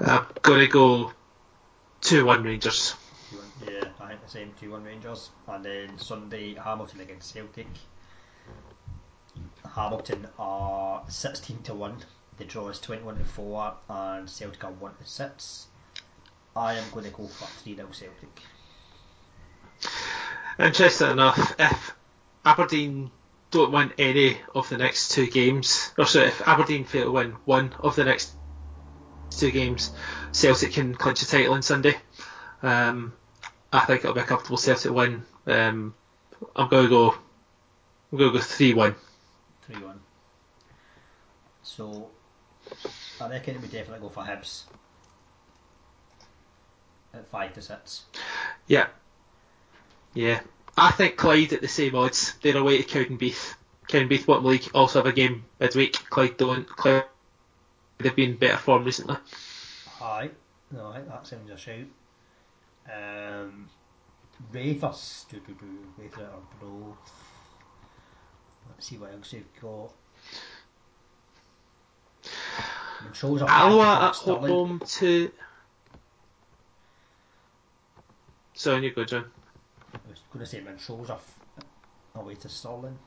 I'm 0.00 0.26
going 0.42 0.60
to 0.60 0.66
go 0.66 1.12
2 2.00 2.24
1 2.24 2.42
Rangers. 2.42 2.96
2-1. 3.32 3.72
Yeah, 3.72 3.88
I 4.00 4.08
think 4.08 4.09
the 4.22 4.28
same 4.28 4.52
two 4.60 4.70
one 4.70 4.84
Rangers. 4.84 5.30
And 5.46 5.64
then 5.64 5.98
Sunday, 5.98 6.54
Hamilton 6.54 7.00
against 7.00 7.32
Celtic. 7.32 7.68
Hamilton 9.74 10.26
are 10.38 11.02
sixteen 11.08 11.62
to 11.62 11.74
one. 11.74 11.96
The 12.38 12.44
draw 12.44 12.68
is 12.68 12.80
twenty 12.80 13.02
one 13.02 13.18
to 13.18 13.24
four, 13.24 13.74
and 13.88 14.28
Celtic 14.28 14.64
are 14.64 14.72
one 14.72 14.96
to 14.96 15.06
six. 15.06 15.66
I 16.56 16.74
am 16.74 16.84
going 16.92 17.04
to 17.04 17.10
go 17.10 17.26
for 17.26 17.46
three 17.62 17.76
0 17.76 17.88
Celtic. 17.92 18.42
Interesting 20.58 21.10
enough, 21.12 21.54
if 21.58 21.96
Aberdeen 22.44 23.10
don't 23.50 23.72
win 23.72 23.92
any 23.98 24.38
of 24.54 24.68
the 24.68 24.76
next 24.76 25.12
two 25.12 25.26
games, 25.26 25.92
or 25.96 26.06
sorry, 26.06 26.28
if 26.28 26.46
Aberdeen 26.46 26.84
fail 26.84 27.04
to 27.04 27.12
win 27.12 27.30
one 27.44 27.74
of 27.80 27.96
the 27.96 28.04
next 28.04 28.32
two 29.30 29.50
games, 29.50 29.92
Celtic 30.32 30.72
can 30.72 30.94
clinch 30.94 31.20
the 31.20 31.26
title 31.26 31.54
on 31.54 31.62
Sunday. 31.62 31.96
Um, 32.62 33.14
I 33.72 33.80
think 33.80 34.00
it'll 34.00 34.14
be 34.14 34.20
a 34.20 34.24
comfortable 34.24 34.56
Celtic 34.56 34.92
win. 34.92 35.22
Um, 35.46 35.94
I'm 36.56 36.68
going 36.68 36.84
to 36.84 36.88
go. 36.88 37.14
I'm 38.12 38.18
going 38.18 38.32
to 38.32 38.38
go 38.38 38.44
three 38.44 38.74
one. 38.74 38.94
Three 39.66 39.82
one. 39.82 40.00
So 41.62 42.10
I 43.20 43.28
reckon 43.28 43.60
we 43.60 43.68
definitely 43.68 44.00
go 44.00 44.08
for 44.08 44.24
Hibs 44.24 44.64
at 47.14 47.26
five 47.28 47.54
to 47.54 47.62
six. 47.62 48.04
Yeah, 48.66 48.88
yeah. 50.14 50.40
I 50.76 50.90
think 50.92 51.16
Clyde 51.16 51.52
at 51.52 51.60
the 51.60 51.68
same 51.68 51.94
odds. 51.94 52.34
They're 52.42 52.56
away 52.56 52.82
to 52.82 52.84
Cowdenbeath. 52.84 53.54
Cowdenbeath 53.88 54.26
bottom 54.26 54.44
league 54.44 54.68
also 54.74 55.00
have 55.00 55.06
a 55.06 55.12
game 55.12 55.44
midweek. 55.58 55.92
Clyde 56.10 56.36
don't. 56.36 56.66
Clyde 56.66 57.04
they've 57.98 58.16
been 58.16 58.36
better 58.36 58.56
form 58.56 58.84
recently. 58.84 59.16
Aye, 60.00 60.30
no, 60.70 60.88
I 60.88 60.96
think 60.96 61.08
that 61.08 61.26
sounds 61.26 61.50
a 61.50 61.56
shout. 61.56 61.86
Um, 62.86 63.68
Ravers, 64.52 65.26
do 65.30 65.38
do 65.40 65.54
do, 65.54 66.22
are 66.22 66.30
both. 66.60 66.96
Let's 68.68 68.86
see 68.86 68.96
what 68.96 69.12
else 69.12 69.30
they've 69.32 69.60
got. 69.60 69.92
Montrose 73.02 73.42
are 73.42 73.48
Alloa 73.48 74.08
at 74.08 74.14
to 74.14 74.18
Stirling. 74.18 74.50
home 74.50 74.82
to. 74.84 75.32
So 78.54 78.74
on 78.76 78.82
you 78.82 78.90
go, 78.92 79.04
John. 79.04 79.24
I 79.94 79.98
was 80.08 80.20
going 80.32 80.44
to 80.44 80.50
say 80.50 80.60
Montrose 80.60 81.10
are 81.10 81.16
f- 81.18 81.64
away 82.14 82.34
to 82.36 82.48
Stirling. 82.48 82.98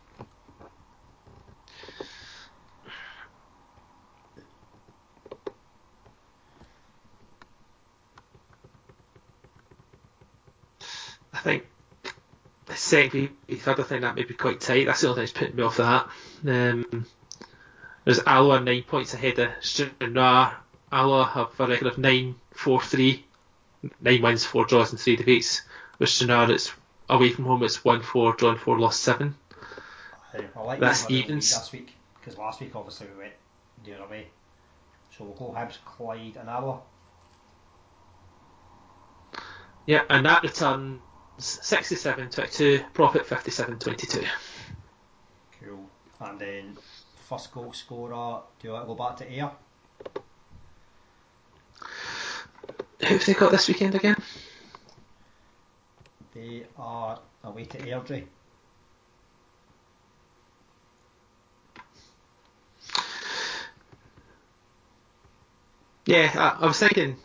Think 11.44 11.66
the 12.66 12.76
second 12.76 13.30
the 13.48 13.56
third 13.56 13.80
I 13.80 13.84
think 13.84 14.02
that 14.02 14.16
may 14.16 14.24
be 14.24 14.34
quite 14.34 14.62
tight. 14.62 14.86
That's 14.88 15.02
the 15.02 15.10
only 15.10 15.18
thing 15.18 15.24
that's 15.26 15.38
putting 15.38 15.56
me 15.56 15.64
off 15.64 15.78
that. 15.78 16.08
Um, 16.48 17.06
there's 18.06 18.20
Alloa 18.26 18.60
nine 18.62 18.84
points 18.84 19.14
ahead 19.14 19.40
of 19.40 19.52
Stranraer. 19.62 20.54
Alloa 20.92 21.26
have 21.26 21.60
a 21.60 21.68
record 21.68 21.88
of 21.88 21.98
nine, 21.98 22.36
four, 22.52 22.82
three, 22.82 23.26
nine 24.02 24.22
wins, 24.22 24.46
four 24.46 24.66
draws, 24.66 24.92
and 24.92 25.00
three 25.00 25.16
defeats. 25.16 25.62
With 26.00 26.10
Stranraer, 26.10 26.52
it's 26.52 26.72
away 27.10 27.30
from 27.30 27.46
home. 27.46 27.64
It's 27.64 27.84
one, 27.84 28.02
four, 28.02 28.34
drawn 28.34 28.58
four, 28.58 28.80
lost 28.80 29.02
seven. 29.02 29.36
I, 30.34 30.44
I 30.56 30.62
like 30.64 30.80
That's 30.80 31.10
evens. 31.10 31.50
this 31.50 31.72
week 31.72 31.94
because 32.20 32.38
last 32.38 32.62
week 32.62 32.76
obviously 32.76 33.08
we 33.14 33.24
went 33.24 33.34
the 33.86 33.96
other 33.96 34.10
way. 34.10 34.28
So 35.18 35.26
we'll 35.26 35.34
go 35.34 35.56
Hibs, 35.58 35.78
Clyde, 35.86 36.38
and 36.38 36.50
Alloa. 36.50 36.80
Yeah, 39.86 40.04
and 40.10 40.26
that 40.26 40.44
returns 40.44 41.02
67-22, 41.40 42.94
profit 42.94 43.26
57-22. 43.26 44.26
Cool. 45.60 45.90
And 46.20 46.40
then 46.40 46.78
first 47.28 47.52
goal 47.52 47.74
scorer. 47.74 48.42
Do 48.60 48.68
you 48.68 48.74
want 48.74 48.84
to 48.84 48.88
go 48.88 48.96
back 48.96 49.18
to 49.18 49.32
Ayr? 49.32 49.52
Who 53.00 53.06
have 53.06 53.26
they 53.26 53.34
got 53.34 53.52
this 53.52 53.68
weekend 53.68 53.96
again? 53.96 54.16
They 56.34 56.64
are 56.78 57.20
away 57.44 57.66
to 57.66 57.78
Airdrie. 57.80 58.26
Yeah, 66.06 66.32
I, 66.36 66.64
I 66.64 66.68
was 66.68 66.80
thinking 66.80 67.18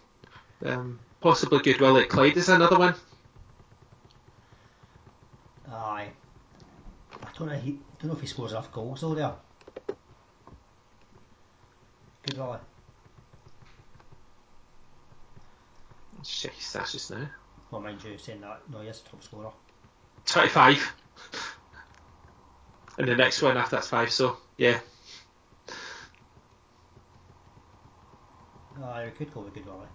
um, 0.64 1.00
possibly 1.20 1.58
Goodwillie 1.58 2.02
at 2.02 2.08
Clyde 2.08 2.36
is 2.36 2.48
another 2.48 2.78
one. 2.78 2.94
Aye. 5.70 6.10
I 7.22 7.28
don't 7.38 7.48
know. 7.48 7.54
He 7.54 7.78
don't 7.98 8.08
know 8.10 8.14
if 8.14 8.20
he 8.20 8.26
scores 8.26 8.52
enough 8.52 8.72
goals 8.72 9.00
though. 9.00 9.14
There. 9.14 9.32
Goodwillie. 12.26 12.60
Check 16.24 16.52
his 16.52 16.64
stats 16.64 16.92
just 16.92 17.10
now. 17.10 17.28
Well, 17.70 17.80
mind 17.80 18.02
you, 18.02 18.18
saying 18.18 18.40
that, 18.40 18.60
no, 18.70 18.80
he 18.80 18.88
is 18.88 19.00
top 19.00 19.22
scorer. 19.22 19.50
25. 20.24 20.92
And 22.98 23.08
the 23.08 23.14
next 23.14 23.40
one 23.42 23.56
after 23.56 23.76
that's 23.76 23.88
5, 23.88 24.10
so 24.10 24.36
yeah. 24.56 24.80
Aye, 28.82 29.04
we 29.04 29.10
could 29.12 29.32
go 29.32 29.40
with 29.40 29.54
Goodwillie. 29.54 29.86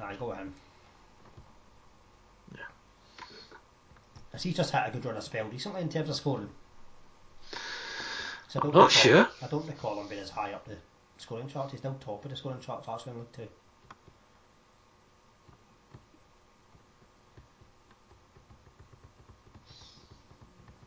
Aye, 0.00 0.16
go 0.18 0.28
with 0.28 0.38
him. 0.38 0.54
Has 4.38 4.44
he 4.44 4.52
just 4.52 4.70
had 4.70 4.86
a 4.88 4.92
good 4.92 5.04
run 5.04 5.16
of 5.16 5.24
spell 5.24 5.46
recently 5.46 5.80
in 5.80 5.88
terms 5.88 6.08
of 6.08 6.14
scoring? 6.14 6.48
'Cause 7.50 8.54
I 8.54 8.60
don't 8.60 8.66
recall- 8.72 8.88
sure. 8.88 9.28
I 9.42 9.48
don't 9.48 9.66
recall 9.66 10.00
him 10.00 10.06
being 10.06 10.20
as 10.22 10.30
high 10.30 10.52
up 10.52 10.64
the 10.64 10.76
scoring 11.16 11.48
charts. 11.48 11.72
He's 11.72 11.80
still 11.80 11.94
top 11.98 12.24
of 12.24 12.30
the 12.30 12.36
scoring 12.36 12.60
charts 12.60 12.88
actually 12.88 13.14
in 13.14 13.18
League 13.18 13.32
Two. 13.32 13.48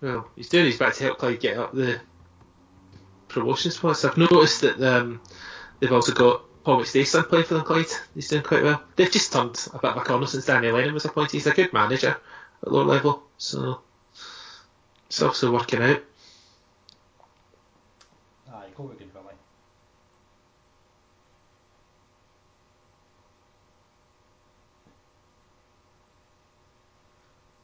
Well, 0.01 0.27
he's 0.35 0.49
doing 0.49 0.65
his 0.65 0.77
bit 0.77 0.93
to 0.95 1.03
help 1.03 1.19
Clyde 1.19 1.39
get 1.39 1.57
up 1.57 1.73
the 1.73 1.99
promotion 3.27 3.71
spots. 3.71 4.03
I've 4.03 4.17
noticed 4.17 4.61
that 4.61 4.81
um, 4.81 5.21
they've 5.79 5.91
also 5.91 6.13
got 6.13 6.43
Paul 6.63 6.81
McStayson 6.81 7.27
playing 7.27 7.45
for 7.45 7.55
them, 7.55 7.63
Clyde. 7.65 7.85
He's 8.15 8.27
doing 8.29 8.43
quite 8.43 8.63
well. 8.63 8.81
They've 8.95 9.11
just 9.11 9.31
turned 9.31 9.67
a 9.73 9.79
bit 9.79 9.91
of 9.91 9.97
a 9.97 10.01
corner 10.01 10.25
since 10.25 10.45
Danny 10.45 10.71
Lennon 10.71 10.93
was 10.93 11.05
appointed. 11.05 11.33
He's 11.33 11.47
a 11.47 11.51
good 11.53 11.73
manager 11.73 12.17
at 12.63 12.71
lower 12.71 12.83
level, 12.85 13.23
so 13.41 13.81
it's 15.07 15.19
also 15.19 15.51
working 15.51 15.81
out. 15.81 15.99
Aye, 18.53 18.67
go 18.77 18.83
with 18.83 18.99
Goodwillie. 18.99 19.33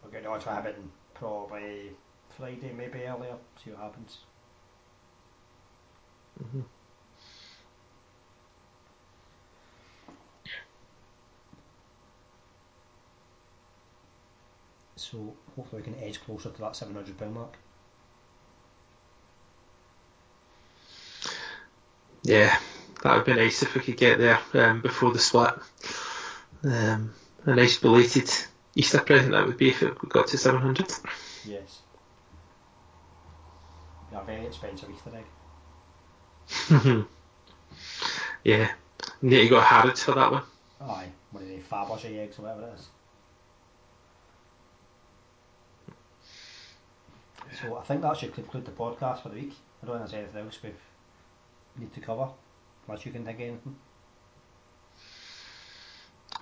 We're 0.03 0.09
getting 0.09 0.27
on 0.27 0.39
to 0.39 0.49
having 0.49 0.91
probably 1.13 1.91
Friday, 2.35 2.73
maybe 2.75 3.03
earlier. 3.03 3.35
See 3.63 3.69
what 3.69 3.79
happens. 3.81 4.17
Mhm. 6.43 6.63
So 15.11 15.33
hopefully 15.55 15.81
we 15.81 15.91
can 15.91 16.03
edge 16.03 16.19
closer 16.21 16.49
to 16.49 16.61
that 16.61 16.75
seven 16.75 16.95
hundred 16.95 17.17
pound 17.17 17.33
mark. 17.33 17.53
Yeah, 22.23 22.57
that 23.03 23.15
would 23.15 23.25
be 23.25 23.33
nice 23.33 23.63
if 23.63 23.73
we 23.73 23.81
could 23.81 23.95
get 23.95 24.17
there 24.17 24.39
um, 24.53 24.81
before 24.81 25.13
the 25.13 25.19
split. 25.19 25.53
Um, 26.63 27.13
a 27.45 27.55
nice 27.55 27.77
belated 27.77 28.29
Easter 28.75 28.99
present 28.99 29.31
that 29.31 29.47
would 29.47 29.57
be 29.57 29.69
if 29.69 29.81
it 29.81 29.97
got 30.09 30.27
to 30.27 30.37
700. 30.37 30.91
Yes. 31.45 31.79
Yeah, 34.11 34.23
very 34.23 34.45
expensive 34.45 34.89
Easter 34.89 35.11
egg. 35.15 37.05
yeah, 38.43 38.71
need 39.21 39.43
to 39.43 39.49
go 39.49 39.61
Harrods 39.61 40.03
for 40.03 40.13
that 40.13 40.31
one. 40.31 40.43
Aye, 40.81 41.07
one 41.31 41.43
of 41.43 41.49
the 41.49 41.59
Fabergé 41.59 42.19
eggs 42.19 42.39
or 42.39 42.41
whatever 42.41 42.67
it 42.67 42.73
is. 42.77 42.87
So 47.61 47.77
I 47.77 47.83
think 47.83 48.01
that 48.01 48.17
should 48.17 48.33
conclude 48.33 48.65
the 48.65 48.71
podcast 48.71 49.23
for 49.23 49.29
the 49.29 49.35
week. 49.35 49.53
I 49.81 49.85
don't 49.87 49.97
think 49.99 50.09
there's 50.09 50.23
anything 50.23 50.45
else 50.45 50.59
we 50.63 50.71
need 51.77 51.93
to 51.93 51.99
cover. 51.99 52.29
Unless 52.87 53.05
you 53.05 53.11
can 53.11 53.25
think 53.25 53.37
of 53.37 53.41
anything. 53.41 53.75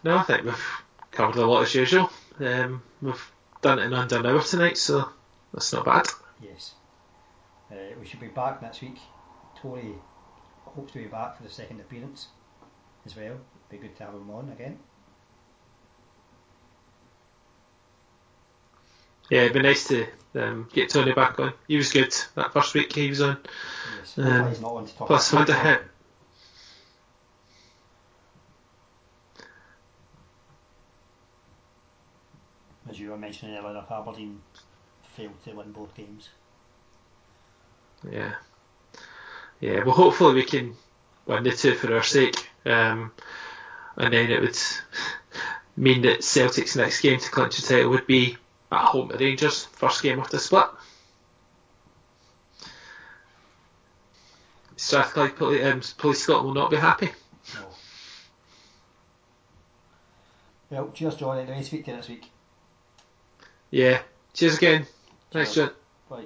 No, 0.03 0.17
I 0.17 0.23
think 0.23 0.43
we've 0.43 0.65
covered 1.11 1.37
a 1.37 1.45
lot 1.45 1.63
as 1.63 1.75
usual. 1.75 2.09
Um, 2.39 2.83
we've 3.01 3.31
done 3.61 3.79
it 3.79 3.85
in 3.85 3.93
under 3.93 4.19
an 4.19 4.25
hour 4.25 4.41
tonight, 4.41 4.77
so 4.77 5.09
that's 5.53 5.73
not 5.73 5.85
bad. 5.85 6.07
Yes. 6.41 6.73
Uh, 7.71 7.75
we 7.99 8.05
should 8.05 8.19
be 8.19 8.27
back 8.27 8.61
next 8.61 8.81
week. 8.81 8.97
Tony 9.61 9.95
hopes 10.65 10.91
to 10.93 10.99
be 10.99 11.05
back 11.05 11.37
for 11.37 11.43
the 11.43 11.49
second 11.49 11.79
appearance 11.79 12.27
as 13.05 13.15
well. 13.15 13.25
It'd 13.25 13.69
Be 13.69 13.77
good 13.77 13.95
to 13.97 14.03
have 14.05 14.13
him 14.13 14.29
on 14.29 14.49
again. 14.49 14.77
Yeah, 19.29 19.41
it'd 19.41 19.53
be 19.53 19.61
nice 19.61 19.87
to 19.87 20.05
um, 20.35 20.69
get 20.71 20.89
Tony 20.89 21.13
back 21.13 21.39
on. 21.39 21.53
He 21.67 21.77
was 21.77 21.91
good 21.91 22.13
that 22.35 22.53
first 22.53 22.73
week 22.73 22.93
he 22.93 23.09
was 23.09 23.21
on. 23.21 23.37
Yes. 23.99 24.17
Um, 24.17 24.23
Hopefully 24.25 24.49
he's 24.49 24.61
not 24.61 24.73
one 24.73 24.85
to 24.85 24.95
talk 24.95 25.07
plus 25.07 25.31
about 25.31 25.49
Honda 25.49 25.63
hit. 25.63 25.81
As 32.89 32.99
you 32.99 33.09
were 33.09 33.17
mentioning 33.17 33.57
earlier, 33.57 33.83
Aberdeen 33.89 34.39
failed 35.15 35.43
to 35.43 35.53
win 35.53 35.71
both 35.71 35.93
games. 35.95 36.29
Yeah. 38.09 38.35
Yeah, 39.59 39.83
well, 39.83 39.95
hopefully 39.95 40.35
we 40.35 40.43
can 40.43 40.75
win 41.25 41.43
the 41.43 41.51
two 41.51 41.73
for 41.75 41.93
our 41.95 42.03
sake. 42.03 42.47
Um, 42.65 43.11
and 43.97 44.13
then 44.13 44.29
it 44.29 44.41
would 44.41 44.57
mean 45.77 46.03
that 46.03 46.23
Celtic's 46.23 46.75
next 46.75 47.01
game 47.01 47.19
to 47.19 47.31
clinch 47.31 47.57
the 47.57 47.67
title 47.67 47.89
would 47.89 48.05
be 48.05 48.37
at 48.71 48.85
home 48.85 49.09
to 49.09 49.17
Rangers, 49.17 49.65
first 49.65 50.01
game 50.01 50.19
of 50.19 50.29
the 50.29 50.39
split. 50.39 50.65
Strathclyde 54.77 55.35
Poli- 55.35 55.63
um, 55.63 55.81
Police 55.97 56.23
Scotland 56.23 56.47
will 56.47 56.53
not 56.53 56.69
be 56.69 56.77
happy. 56.77 57.09
No. 57.55 57.67
Well, 60.69 60.91
cheers, 60.93 61.15
John. 61.15 61.37
Anyway, 61.39 61.63
speak 61.63 61.85
to 61.85 61.91
you 61.91 61.97
next 61.97 62.09
week. 62.09 62.29
Yeah. 63.71 64.01
Cheers 64.33 64.57
again. 64.57 64.85
Thanks, 65.31 65.53
John. 65.53 65.71
Bye. 66.09 66.25